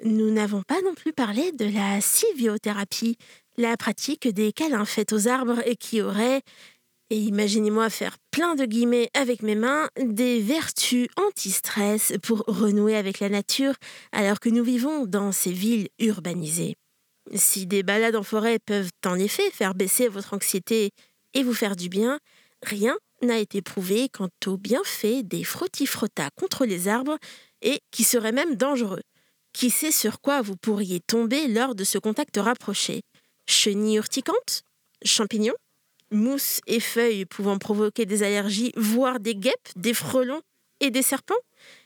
Nous 0.04 0.32
n'avons 0.32 0.62
pas 0.62 0.80
non 0.82 0.94
plus 0.94 1.12
parlé 1.12 1.52
de 1.52 1.66
la 1.66 2.00
civiothérapie, 2.00 3.18
la 3.56 3.76
pratique 3.76 4.26
des 4.26 4.52
câlins 4.52 4.86
faits 4.86 5.12
aux 5.12 5.28
arbres 5.28 5.60
et 5.66 5.76
qui 5.76 6.00
aurait, 6.00 6.42
et 7.12 7.18
imaginez-moi 7.18 7.90
faire 7.90 8.16
plein 8.30 8.54
de 8.54 8.64
guillemets 8.64 9.10
avec 9.12 9.42
mes 9.42 9.54
mains, 9.54 9.90
des 10.00 10.40
vertus 10.40 11.08
anti-stress 11.16 12.14
pour 12.22 12.42
renouer 12.46 12.96
avec 12.96 13.20
la 13.20 13.28
nature 13.28 13.74
alors 14.12 14.40
que 14.40 14.48
nous 14.48 14.64
vivons 14.64 15.04
dans 15.04 15.30
ces 15.30 15.52
villes 15.52 15.88
urbanisées. 15.98 16.74
Si 17.34 17.66
des 17.66 17.82
balades 17.82 18.16
en 18.16 18.22
forêt 18.22 18.58
peuvent 18.64 18.88
en 19.04 19.18
effet 19.18 19.50
faire 19.50 19.74
baisser 19.74 20.08
votre 20.08 20.32
anxiété 20.32 20.88
et 21.34 21.42
vous 21.42 21.52
faire 21.52 21.76
du 21.76 21.90
bien, 21.90 22.18
rien 22.62 22.96
n'a 23.20 23.38
été 23.38 23.60
prouvé 23.60 24.08
quant 24.08 24.30
aux 24.46 24.56
bienfaits 24.56 25.22
des 25.22 25.44
frottis-frottas 25.44 26.30
contre 26.40 26.64
les 26.64 26.88
arbres 26.88 27.18
et 27.60 27.80
qui 27.90 28.04
seraient 28.04 28.32
même 28.32 28.56
dangereux. 28.56 29.02
Qui 29.52 29.68
sait 29.68 29.92
sur 29.92 30.22
quoi 30.22 30.40
vous 30.40 30.56
pourriez 30.56 31.00
tomber 31.00 31.46
lors 31.46 31.74
de 31.74 31.84
ce 31.84 31.98
contact 31.98 32.38
rapproché? 32.38 33.02
Chenilles 33.46 33.98
urticantes 33.98 34.62
Champignons? 35.04 35.52
Mousse 36.12 36.60
et 36.66 36.80
feuilles 36.80 37.24
pouvant 37.24 37.58
provoquer 37.58 38.06
des 38.06 38.22
allergies, 38.22 38.72
voire 38.76 39.20
des 39.20 39.34
guêpes, 39.34 39.68
des 39.76 39.94
frelons 39.94 40.42
et 40.80 40.90
des 40.90 41.02
serpents 41.02 41.34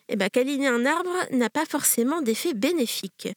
Eh 0.08 0.16
bien, 0.16 0.28
câliner 0.28 0.68
un 0.68 0.84
arbre 0.84 1.16
n'a 1.30 1.50
pas 1.50 1.64
forcément 1.64 2.22
d'effet 2.22 2.54
bénéfique. 2.54 3.28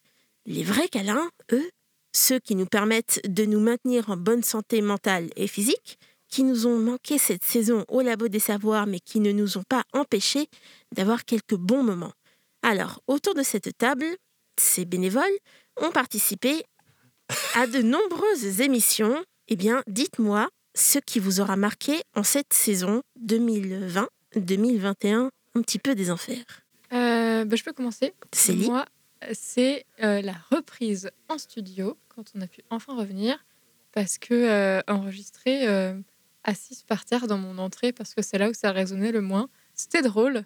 Les 0.45 0.63
vrais 0.63 0.87
câlins, 0.87 1.29
eux, 1.51 1.69
ceux 2.13 2.39
qui 2.39 2.55
nous 2.55 2.65
permettent 2.65 3.21
de 3.27 3.45
nous 3.45 3.59
maintenir 3.59 4.09
en 4.09 4.17
bonne 4.17 4.43
santé 4.43 4.81
mentale 4.81 5.29
et 5.35 5.47
physique, 5.47 5.99
qui 6.27 6.43
nous 6.43 6.67
ont 6.67 6.77
manqué 6.77 7.17
cette 7.17 7.43
saison 7.43 7.85
au 7.87 8.01
Labo 8.01 8.27
des 8.27 8.39
Savoirs, 8.39 8.87
mais 8.87 8.99
qui 8.99 9.19
ne 9.19 9.31
nous 9.31 9.57
ont 9.57 9.63
pas 9.67 9.83
empêchés 9.93 10.47
d'avoir 10.95 11.25
quelques 11.25 11.55
bons 11.55 11.83
moments. 11.83 12.13
Alors, 12.61 13.01
autour 13.07 13.35
de 13.35 13.43
cette 13.43 13.77
table, 13.77 14.05
ces 14.57 14.85
bénévoles 14.85 15.25
ont 15.77 15.91
participé 15.91 16.63
à 17.55 17.67
de 17.67 17.81
nombreuses 17.81 18.61
émissions. 18.61 19.23
Eh 19.47 19.55
bien, 19.55 19.83
dites-moi 19.87 20.49
ce 20.79 20.99
qui 20.99 21.19
vous 21.19 21.41
aura 21.41 21.57
marqué 21.57 22.01
en 22.15 22.23
cette 22.23 22.53
saison 22.53 23.03
2020-2021, 23.23 25.29
un 25.55 25.61
petit 25.61 25.79
peu 25.79 25.95
des 25.95 26.09
enfers. 26.09 26.45
Euh, 26.93 27.45
bah, 27.45 27.55
je 27.55 27.63
peux 27.63 27.73
commencer. 27.73 28.13
Célie 28.33 28.67
Moi, 28.67 28.85
c'est 29.33 29.85
euh, 30.01 30.21
la 30.21 30.35
reprise 30.51 31.11
en 31.27 31.37
studio, 31.37 31.97
quand 32.07 32.31
on 32.35 32.41
a 32.41 32.47
pu 32.47 32.61
enfin 32.69 32.95
revenir, 32.95 33.37
parce 33.91 34.17
que 34.17 34.33
euh, 34.33 34.81
enregistrer 34.87 35.67
euh, 35.67 35.99
assise 36.43 36.83
par 36.83 37.05
terre 37.05 37.27
dans 37.27 37.37
mon 37.37 37.57
entrée, 37.57 37.91
parce 37.91 38.13
que 38.13 38.21
c'est 38.21 38.37
là 38.37 38.49
où 38.49 38.53
ça 38.53 38.71
résonnait 38.71 39.11
le 39.11 39.21
moins, 39.21 39.49
c'était 39.75 40.01
drôle, 40.01 40.43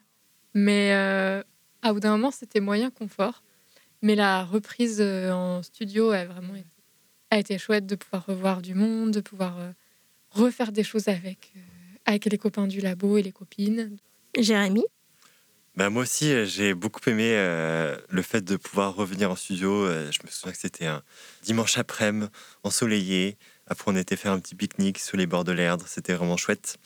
mais 0.53 0.91
à 0.91 1.93
bout 1.93 1.99
d'un 1.99 2.11
moment, 2.11 2.31
c'était 2.31 2.59
moyen 2.59 2.89
confort. 2.89 3.43
Mais 4.01 4.15
la 4.15 4.43
reprise 4.43 5.01
en 5.01 5.63
studio 5.63 6.11
a 6.11 6.25
vraiment 6.25 6.55
été, 6.55 6.67
a 7.31 7.39
été 7.39 7.57
chouette 7.57 7.85
de 7.85 7.95
pouvoir 7.95 8.25
revoir 8.25 8.61
du 8.61 8.75
monde, 8.75 9.11
de 9.11 9.21
pouvoir 9.21 9.57
refaire 10.33 10.71
des 10.71 10.83
choses 10.83 11.07
avec, 11.07 11.51
euh, 11.55 11.59
avec 12.05 12.25
les 12.25 12.37
copains 12.37 12.67
du 12.67 12.81
labo 12.81 13.17
et 13.17 13.23
les 13.23 13.31
copines. 13.31 13.97
Jérémy 14.37 14.83
Bah, 15.75 15.89
moi 15.89 16.03
aussi, 16.03 16.31
euh, 16.31 16.45
j'ai 16.45 16.73
beaucoup 16.73 17.01
aimé 17.07 17.33
euh, 17.35 17.97
le 18.09 18.21
fait 18.21 18.41
de 18.41 18.57
pouvoir 18.57 18.95
revenir 18.95 19.31
en 19.31 19.35
studio. 19.35 19.87
Je 19.87 20.19
me 20.23 20.29
souviens 20.29 20.51
que 20.51 20.57
c'était 20.57 20.87
un 20.87 21.01
dimanche 21.43 21.77
après-midi, 21.77 22.27
ensoleillé. 22.63 23.37
Après, 23.67 23.91
on 23.91 23.95
était 23.95 24.15
faire 24.15 24.33
un 24.33 24.39
petit 24.39 24.55
pique-nique 24.55 24.99
sous 24.99 25.15
les 25.17 25.25
bords 25.25 25.45
de 25.45 25.51
l'Erdre. 25.51 25.85
C'était 25.87 26.13
vraiment 26.13 26.37
chouette. 26.37 26.77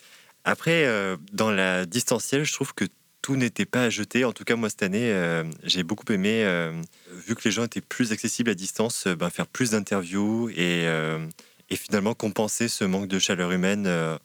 Après, 0.43 0.85
euh, 0.85 1.17
dans 1.33 1.51
la 1.51 1.85
distancielle, 1.85 2.45
je 2.45 2.53
trouve 2.53 2.73
que 2.73 2.85
tout 3.21 3.35
n'était 3.35 3.65
pas 3.65 3.83
à 3.83 3.89
jeter. 3.89 4.23
En 4.23 4.31
tout 4.31 4.45
cas, 4.45 4.55
moi, 4.55 4.69
cette 4.69 4.83
année, 4.83 5.11
euh, 5.11 5.43
j'ai 5.63 5.83
beaucoup 5.83 6.09
aimé, 6.13 6.45
euh, 6.45 6.71
vu 7.11 7.35
que 7.35 7.41
les 7.43 7.51
gens 7.51 7.65
étaient 7.65 7.81
plus 7.81 8.13
accessibles 8.13 8.49
à 8.51 8.53
distance, 8.53 9.07
ben, 9.07 9.29
faire 9.29 9.47
plus 9.47 9.71
d'interviews 9.71 10.49
et, 10.49 10.87
euh, 10.87 11.27
et 11.69 11.75
finalement 11.75 12.13
compenser 12.13 12.67
ce 12.67 12.83
manque 12.83 13.07
de 13.07 13.19
chaleur 13.19 13.51
humaine 13.51 13.85
euh, 13.87 14.17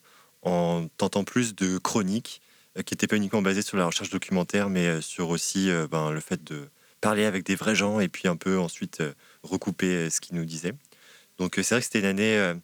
en 0.42 0.86
tentant 0.96 1.24
plus 1.24 1.54
de 1.54 1.78
chroniques 1.78 2.40
euh, 2.78 2.82
qui 2.82 2.94
n'étaient 2.94 3.06
pas 3.06 3.16
uniquement 3.16 3.42
basées 3.42 3.62
sur 3.62 3.76
la 3.76 3.86
recherche 3.86 4.10
documentaire, 4.10 4.68
mais 4.70 4.86
euh, 4.86 5.00
sur 5.00 5.30
aussi 5.30 5.70
ben, 5.90 6.10
le 6.10 6.20
fait 6.20 6.42
de 6.44 6.68
parler 7.00 7.24
avec 7.24 7.44
des 7.44 7.56
vrais 7.56 7.74
gens 7.74 8.00
et 8.00 8.08
puis 8.08 8.28
un 8.28 8.36
peu 8.36 8.58
ensuite 8.58 9.02
recouper 9.42 10.08
ce 10.08 10.20
qu'ils 10.20 10.36
nous 10.36 10.44
disaient. 10.44 10.74
Donc 11.38 11.54
c'est 11.56 11.70
vrai 11.70 11.80
que 11.80 11.84
c'était 11.84 11.98
une 11.98 12.06
année 12.06 12.54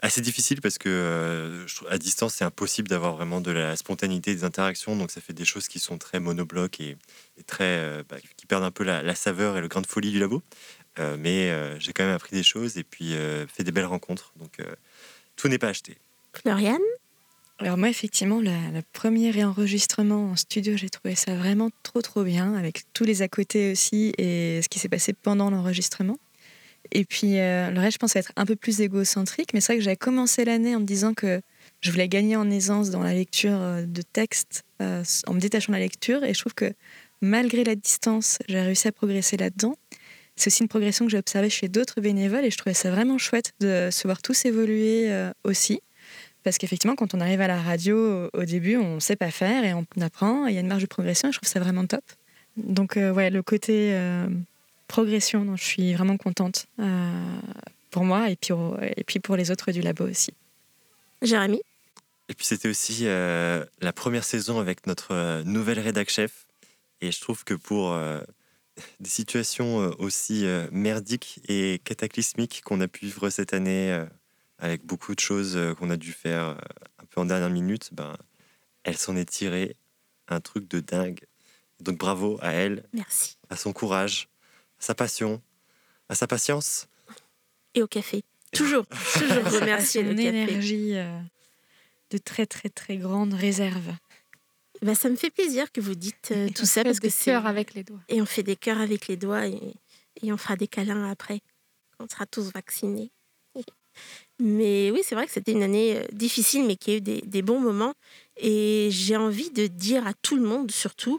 assez 0.00 0.20
difficile 0.20 0.60
parce 0.60 0.78
que 0.78 1.66
à 1.90 1.98
distance 1.98 2.34
c'est 2.34 2.44
impossible 2.44 2.86
d'avoir 2.86 3.16
vraiment 3.16 3.40
de 3.40 3.50
la 3.50 3.74
spontanéité 3.74 4.32
des 4.32 4.44
interactions, 4.44 4.94
donc 4.94 5.10
ça 5.10 5.20
fait 5.20 5.32
des 5.32 5.44
choses 5.44 5.66
qui 5.66 5.80
sont 5.80 5.98
très 5.98 6.20
monoblocs 6.20 6.78
et, 6.80 6.96
très 7.48 8.04
bah, 8.08 8.18
qui 8.36 8.46
perdent 8.46 8.62
un 8.62 8.70
peu 8.70 8.84
la, 8.84 9.02
la 9.02 9.16
saveur 9.16 9.56
et 9.56 9.60
le 9.60 9.66
grain 9.66 9.80
de 9.80 9.88
folie 9.88 10.12
du 10.12 10.20
labo. 10.20 10.44
Euh, 10.98 11.16
mais 11.18 11.50
euh, 11.50 11.78
j'ai 11.78 11.92
quand 11.92 12.04
même 12.04 12.14
appris 12.14 12.34
des 12.34 12.42
choses 12.42 12.76
et 12.76 12.84
puis 12.84 13.14
euh, 13.14 13.46
fait 13.46 13.64
des 13.64 13.72
belles 13.72 13.84
rencontres. 13.84 14.32
Donc 14.36 14.60
euh, 14.60 14.64
tout 15.36 15.48
n'est 15.48 15.58
pas 15.58 15.68
acheté. 15.68 15.96
Floriane? 16.32 16.78
Alors 17.60 17.76
moi, 17.76 17.88
effectivement, 17.88 18.40
la 18.40 18.82
premier 18.92 19.32
réenregistrement 19.32 20.30
en 20.30 20.36
studio, 20.36 20.76
j'ai 20.76 20.88
trouvé 20.88 21.16
ça 21.16 21.34
vraiment 21.34 21.70
trop 21.82 22.00
trop 22.02 22.22
bien, 22.22 22.54
avec 22.54 22.84
tous 22.92 23.02
les 23.02 23.20
à 23.20 23.26
côté 23.26 23.72
aussi 23.72 24.12
et 24.16 24.60
ce 24.62 24.68
qui 24.68 24.78
s'est 24.78 24.88
passé 24.88 25.12
pendant 25.12 25.50
l'enregistrement. 25.50 26.18
Et 26.92 27.04
puis 27.04 27.40
euh, 27.40 27.70
le 27.70 27.80
reste, 27.80 27.94
je 27.94 27.98
pense 27.98 28.14
être 28.14 28.32
un 28.36 28.46
peu 28.46 28.54
plus 28.54 28.80
égocentrique, 28.80 29.54
mais 29.54 29.60
c'est 29.60 29.72
vrai 29.72 29.78
que 29.78 29.84
j'avais 29.84 29.96
commencé 29.96 30.44
l'année 30.44 30.76
en 30.76 30.80
me 30.80 30.84
disant 30.84 31.14
que 31.14 31.40
je 31.80 31.90
voulais 31.90 32.08
gagner 32.08 32.36
en 32.36 32.48
aisance 32.48 32.90
dans 32.90 33.02
la 33.02 33.12
lecture 33.12 33.58
de 33.84 34.02
textes, 34.02 34.64
euh, 34.80 35.02
en 35.26 35.34
me 35.34 35.40
détachant 35.40 35.72
de 35.72 35.78
la 35.78 35.82
lecture, 35.82 36.22
et 36.22 36.34
je 36.34 36.40
trouve 36.40 36.54
que 36.54 36.72
malgré 37.20 37.64
la 37.64 37.74
distance, 37.74 38.38
j'ai 38.48 38.60
réussi 38.60 38.86
à 38.86 38.92
progresser 38.92 39.36
là-dedans. 39.36 39.76
C'est 40.38 40.48
aussi 40.48 40.62
une 40.62 40.68
progression 40.68 41.04
que 41.04 41.10
j'ai 41.10 41.18
observée 41.18 41.50
chez 41.50 41.68
d'autres 41.68 42.00
bénévoles, 42.00 42.44
et 42.44 42.50
je 42.50 42.56
trouvais 42.56 42.74
ça 42.74 42.90
vraiment 42.90 43.18
chouette 43.18 43.52
de 43.60 43.88
se 43.90 44.06
voir 44.06 44.22
tous 44.22 44.44
évoluer 44.44 45.10
euh, 45.12 45.32
aussi. 45.44 45.80
Parce 46.44 46.58
qu'effectivement, 46.58 46.94
quand 46.94 47.12
on 47.14 47.20
arrive 47.20 47.40
à 47.40 47.48
la 47.48 47.60
radio, 47.60 48.30
au 48.32 48.44
début, 48.44 48.76
on 48.76 48.94
ne 48.94 49.00
sait 49.00 49.16
pas 49.16 49.30
faire 49.32 49.64
et 49.64 49.74
on 49.74 49.84
apprend. 50.00 50.46
Il 50.46 50.54
y 50.54 50.56
a 50.56 50.60
une 50.60 50.68
marge 50.68 50.82
de 50.82 50.86
progression 50.86 51.28
et 51.28 51.32
je 51.32 51.38
trouve 51.38 51.48
ça 51.48 51.58
vraiment 51.60 51.84
top. 51.86 52.04
Donc, 52.56 52.96
euh, 52.96 53.12
ouais, 53.12 53.30
le 53.30 53.42
côté 53.42 53.90
euh, 53.92 54.28
progression, 54.86 55.44
dont 55.44 55.56
je 55.56 55.64
suis 55.64 55.92
vraiment 55.94 56.16
contente 56.16 56.66
euh, 56.78 57.10
pour 57.90 58.04
moi 58.04 58.30
et 58.30 58.36
puis, 58.36 58.52
au- 58.52 58.76
et 58.80 59.02
puis 59.04 59.18
pour 59.18 59.36
les 59.36 59.50
autres 59.50 59.72
du 59.72 59.82
labo 59.82 60.04
aussi. 60.08 60.32
Jérémy? 61.20 61.60
Et 62.28 62.34
puis 62.34 62.46
c'était 62.46 62.68
aussi 62.68 63.00
euh, 63.02 63.64
la 63.80 63.92
première 63.92 64.24
saison 64.24 64.60
avec 64.60 64.86
notre 64.86 65.42
nouvelle 65.42 65.80
rédac 65.80 66.08
chef. 66.08 66.46
Et 67.00 67.10
je 67.10 67.20
trouve 67.20 67.42
que 67.44 67.54
pour 67.54 67.92
euh, 67.92 68.20
des 69.00 69.10
situations 69.10 69.82
euh, 69.82 69.90
aussi 69.98 70.46
euh, 70.46 70.66
merdiques 70.70 71.40
et 71.48 71.80
cataclysmiques 71.84 72.62
qu'on 72.64 72.80
a 72.80 72.88
pu 72.88 73.06
vivre 73.06 73.30
cette 73.30 73.52
année, 73.52 73.92
euh, 73.92 74.04
avec 74.58 74.84
beaucoup 74.84 75.14
de 75.14 75.20
choses 75.20 75.58
qu'on 75.78 75.90
a 75.90 75.96
dû 75.96 76.12
faire 76.12 76.58
un 76.98 77.04
peu 77.10 77.20
en 77.20 77.26
dernière 77.26 77.50
minute, 77.50 77.90
ben, 77.92 78.16
elle 78.82 78.96
s'en 78.96 79.16
est 79.16 79.28
tirée 79.28 79.76
un 80.26 80.40
truc 80.40 80.68
de 80.68 80.80
dingue. 80.80 81.20
Donc 81.80 81.96
bravo 81.96 82.38
à 82.42 82.52
elle, 82.52 82.84
Merci. 82.92 83.38
à 83.50 83.56
son 83.56 83.72
courage, 83.72 84.28
à 84.80 84.82
sa 84.82 84.96
passion, 84.96 85.40
à 86.08 86.16
sa 86.16 86.26
patience. 86.26 86.88
Et 87.74 87.82
au 87.82 87.86
café. 87.86 88.24
Toujours, 88.50 88.84
toujours 89.14 89.44
remercier 89.44 90.02
le 90.02 90.14
café. 90.16 90.26
énergie 90.26 90.94
de 92.10 92.18
très, 92.18 92.46
très, 92.46 92.68
très 92.68 92.96
grande 92.96 93.34
réserve. 93.34 93.92
Bah, 94.82 94.94
ça 94.94 95.08
me 95.08 95.16
fait 95.16 95.30
plaisir 95.30 95.70
que 95.72 95.80
vous 95.80 95.94
dites 95.94 96.30
euh, 96.32 96.48
tout 96.54 96.64
ça 96.66 96.82
Faites 96.82 96.84
parce 96.84 97.00
que 97.00 97.06
des 97.06 97.10
c'est 97.10 97.30
cœurs 97.32 97.46
avec 97.46 97.74
les 97.74 97.82
doigts. 97.84 98.00
et 98.08 98.22
on 98.22 98.26
fait 98.26 98.42
des 98.42 98.56
cœurs 98.56 98.80
avec 98.80 99.08
les 99.08 99.16
doigts 99.16 99.46
et, 99.46 99.74
et 100.22 100.32
on 100.32 100.36
fera 100.36 100.56
des 100.56 100.68
câlins 100.68 101.10
après 101.10 101.40
quand 101.96 102.04
on 102.04 102.08
sera 102.08 102.26
tous 102.26 102.52
vaccinés. 102.52 103.10
Mais 104.38 104.92
oui, 104.92 105.00
c'est 105.02 105.16
vrai 105.16 105.26
que 105.26 105.32
c'était 105.32 105.50
une 105.50 105.64
année 105.64 105.96
euh, 105.96 106.04
difficile, 106.12 106.64
mais 106.64 106.76
qui 106.76 106.92
a 106.92 106.96
eu 106.96 107.00
des, 107.00 107.20
des 107.22 107.42
bons 107.42 107.58
moments. 107.60 107.94
Et 108.36 108.88
j'ai 108.92 109.16
envie 109.16 109.50
de 109.50 109.66
dire 109.66 110.06
à 110.06 110.14
tout 110.22 110.36
le 110.36 110.42
monde, 110.42 110.70
surtout 110.70 111.18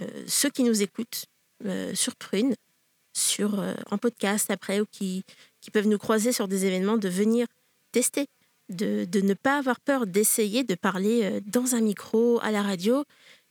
euh, 0.00 0.24
ceux 0.26 0.50
qui 0.50 0.64
nous 0.64 0.82
écoutent 0.82 1.26
euh, 1.64 1.94
sur 1.94 2.16
Prune, 2.16 2.54
sur, 3.12 3.62
en 3.90 3.98
podcast 3.98 4.50
après, 4.50 4.80
ou 4.80 4.86
qui, 4.90 5.22
qui 5.60 5.70
peuvent 5.70 5.86
nous 5.86 5.98
croiser 5.98 6.32
sur 6.32 6.48
des 6.48 6.64
événements 6.66 6.96
de 6.96 7.08
venir 7.08 7.46
tester, 7.92 8.26
de, 8.72 9.20
ne 9.20 9.34
pas 9.34 9.58
avoir 9.58 9.80
peur 9.80 10.06
d'essayer 10.06 10.64
de 10.64 10.74
parler 10.74 11.20
euh, 11.24 11.40
dans 11.46 11.74
un 11.74 11.80
micro, 11.80 12.40
à 12.42 12.50
la 12.50 12.62
radio. 12.62 13.04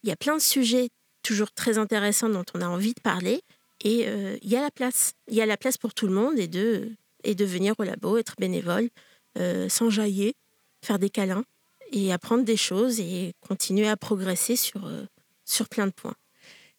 Il 0.04 0.10
y 0.10 0.12
a 0.12 0.16
plein 0.16 0.36
de 0.36 0.42
sujets 0.42 0.90
toujours 1.24 1.52
très 1.52 1.78
intéressants 1.78 2.30
dont 2.30 2.46
on 2.54 2.62
a 2.62 2.68
envie 2.68 2.94
de 2.94 3.02
parler 3.02 3.42
et 3.84 4.08
euh, 4.08 4.38
il 4.42 4.50
y 4.50 4.56
a 4.56 4.62
la 4.62 4.72
place. 4.72 5.14
Il 5.28 5.36
y 5.36 5.42
a 5.42 5.46
la 5.46 5.58
place 5.58 5.78
pour 5.78 5.94
tout 5.94 6.08
le 6.08 6.14
monde 6.14 6.38
et 6.40 6.48
de, 6.48 6.90
et 7.24 7.36
de 7.36 7.46
venir 7.46 7.74
au 7.80 7.84
labo, 7.84 8.18
être 8.18 8.36
bénévole, 8.38 8.90
euh, 9.38 9.70
s'enjailler, 9.70 10.36
faire 10.84 11.00
des 11.00 11.10
câlins 11.10 11.46
et 11.92 12.14
apprendre 12.14 12.44
des 12.44 12.58
choses 12.58 13.00
et 13.00 13.34
continuer 13.42 13.88
à 13.88 13.98
progresser 13.98 14.56
sur, 14.56 14.86
euh, 14.86 15.04
sur 15.46 15.68
plein 15.68 15.88
de 15.88 15.92
points. 15.92 16.16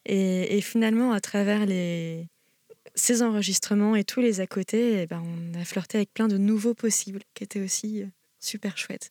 Et, 0.04 0.60
finalement, 0.62 1.12
à 1.12 1.20
travers 1.20 1.64
les, 1.64 2.26
ces 2.96 3.22
enregistrements 3.22 3.94
et 3.94 4.02
tous 4.02 4.20
les 4.20 4.40
à 4.40 4.48
côté, 4.48 5.02
eh 5.02 5.06
ben, 5.06 5.22
on 5.24 5.60
a 5.60 5.64
flirté 5.64 5.98
avec 5.98 6.12
plein 6.12 6.26
de 6.26 6.38
nouveaux 6.38 6.74
possibles 6.74 7.20
qui 7.34 7.44
étaient 7.44 7.60
aussi 7.60 8.02
super 8.44 8.76
chouettes. 8.76 9.10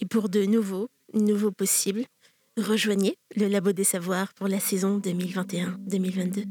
Et 0.00 0.06
pour 0.06 0.28
de 0.28 0.44
nouveaux, 0.44 0.88
nouveaux 1.12 1.52
possibles, 1.52 2.04
rejoignez 2.56 3.16
le 3.36 3.48
Labo 3.48 3.72
des 3.72 3.84
Savoirs 3.84 4.34
pour 4.34 4.48
la 4.48 4.60
saison 4.60 4.98
2021-2022. 4.98 6.44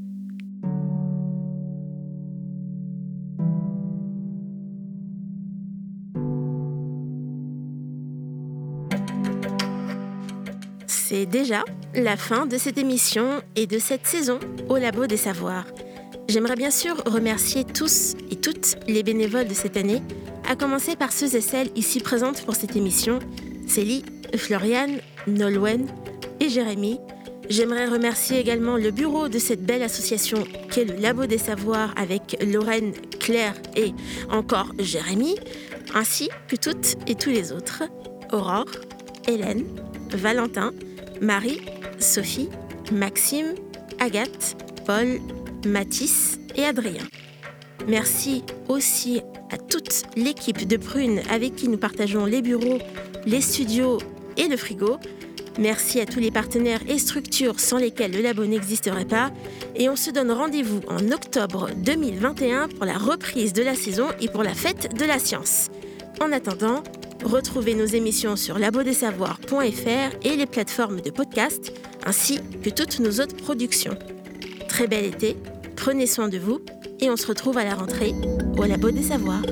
C'est 10.87 11.27
déjà 11.27 11.63
la 11.93 12.17
fin 12.17 12.47
de 12.47 12.57
cette 12.57 12.79
émission 12.79 13.41
et 13.55 13.67
de 13.67 13.77
cette 13.77 14.07
saison 14.07 14.39
au 14.67 14.77
Labo 14.77 15.05
des 15.05 15.17
Savoirs. 15.17 15.67
J'aimerais 16.27 16.55
bien 16.55 16.71
sûr 16.71 16.95
remercier 17.05 17.65
tous 17.65 18.15
et 18.31 18.35
toutes 18.37 18.77
les 18.87 19.03
bénévoles 19.03 19.47
de 19.47 19.53
cette 19.53 19.77
année, 19.77 20.01
à 20.53 20.55
commencer 20.55 20.95
par 20.95 21.11
ceux 21.11 21.35
et 21.35 21.41
celles 21.41 21.71
ici 21.75 21.99
présentes 21.99 22.43
pour 22.45 22.55
cette 22.55 22.75
émission, 22.75 23.17
Célie, 23.65 24.05
Floriane, 24.37 24.99
Nolwenn 25.25 25.87
et 26.39 26.47
Jérémy. 26.47 26.99
J'aimerais 27.49 27.87
remercier 27.87 28.37
également 28.39 28.77
le 28.77 28.91
bureau 28.91 29.29
de 29.29 29.39
cette 29.39 29.65
belle 29.65 29.81
association 29.81 30.43
qu'est 30.69 30.85
le 30.85 30.93
Labo 30.97 31.25
des 31.25 31.39
Savoirs 31.39 31.91
avec 31.97 32.37
Lorraine, 32.45 32.93
Claire 33.19 33.55
et 33.75 33.93
encore 34.29 34.71
Jérémy, 34.77 35.37
ainsi 35.95 36.29
que 36.47 36.55
toutes 36.55 36.97
et 37.07 37.15
tous 37.15 37.31
les 37.31 37.51
autres, 37.51 37.81
Aurore, 38.31 38.69
Hélène, 39.27 39.65
Valentin, 40.11 40.71
Marie, 41.19 41.61
Sophie, 41.97 42.49
Maxime, 42.91 43.55
Agathe, 43.99 44.55
Paul, 44.85 45.19
Mathis 45.65 46.37
et 46.55 46.63
Adrien. 46.63 47.07
Merci 47.87 48.43
aussi 48.69 49.23
à 49.53 49.57
toute 49.57 50.03
l'équipe 50.15 50.67
de 50.67 50.77
Prune 50.77 51.21
avec 51.29 51.55
qui 51.55 51.67
nous 51.67 51.77
partageons 51.77 52.25
les 52.25 52.41
bureaux, 52.41 52.79
les 53.25 53.41
studios 53.41 53.99
et 54.35 54.47
le 54.47 54.57
frigo. 54.57 54.97
Merci 55.59 55.99
à 55.99 56.07
tous 56.07 56.19
les 56.19 56.31
partenaires 56.31 56.81
et 56.87 56.97
structures 56.97 57.59
sans 57.59 57.77
lesquels 57.77 58.11
le 58.11 58.21
labo 58.21 58.45
n'existerait 58.45 59.05
pas. 59.05 59.31
Et 59.75 59.89
on 59.89 59.95
se 59.95 60.09
donne 60.09 60.31
rendez-vous 60.31 60.81
en 60.87 61.11
octobre 61.11 61.69
2021 61.77 62.69
pour 62.69 62.85
la 62.85 62.97
reprise 62.97 63.53
de 63.53 63.61
la 63.61 63.75
saison 63.75 64.07
et 64.19 64.27
pour 64.27 64.41
la 64.41 64.55
fête 64.55 64.97
de 64.97 65.05
la 65.05 65.19
science. 65.19 65.69
En 66.19 66.31
attendant, 66.31 66.81
retrouvez 67.23 67.75
nos 67.75 67.85
émissions 67.85 68.35
sur 68.35 68.57
labodesavoirs.fr 68.57 70.17
et 70.23 70.35
les 70.35 70.47
plateformes 70.47 71.01
de 71.01 71.11
podcast, 71.11 71.73
ainsi 72.03 72.39
que 72.63 72.71
toutes 72.71 72.99
nos 72.99 73.19
autres 73.19 73.35
productions. 73.35 73.97
Très 74.67 74.87
bel 74.87 75.05
été, 75.05 75.37
prenez 75.84 76.07
soin 76.07 76.29
de 76.29 76.38
vous 76.38 76.61
et 77.01 77.09
on 77.09 77.17
se 77.17 77.27
retrouve 77.27 77.57
à 77.57 77.65
la 77.65 77.75
rentrée 77.75 78.13
au 78.57 78.63
Labo 78.63 78.89
des 78.89 79.03
Savoirs. 79.03 79.43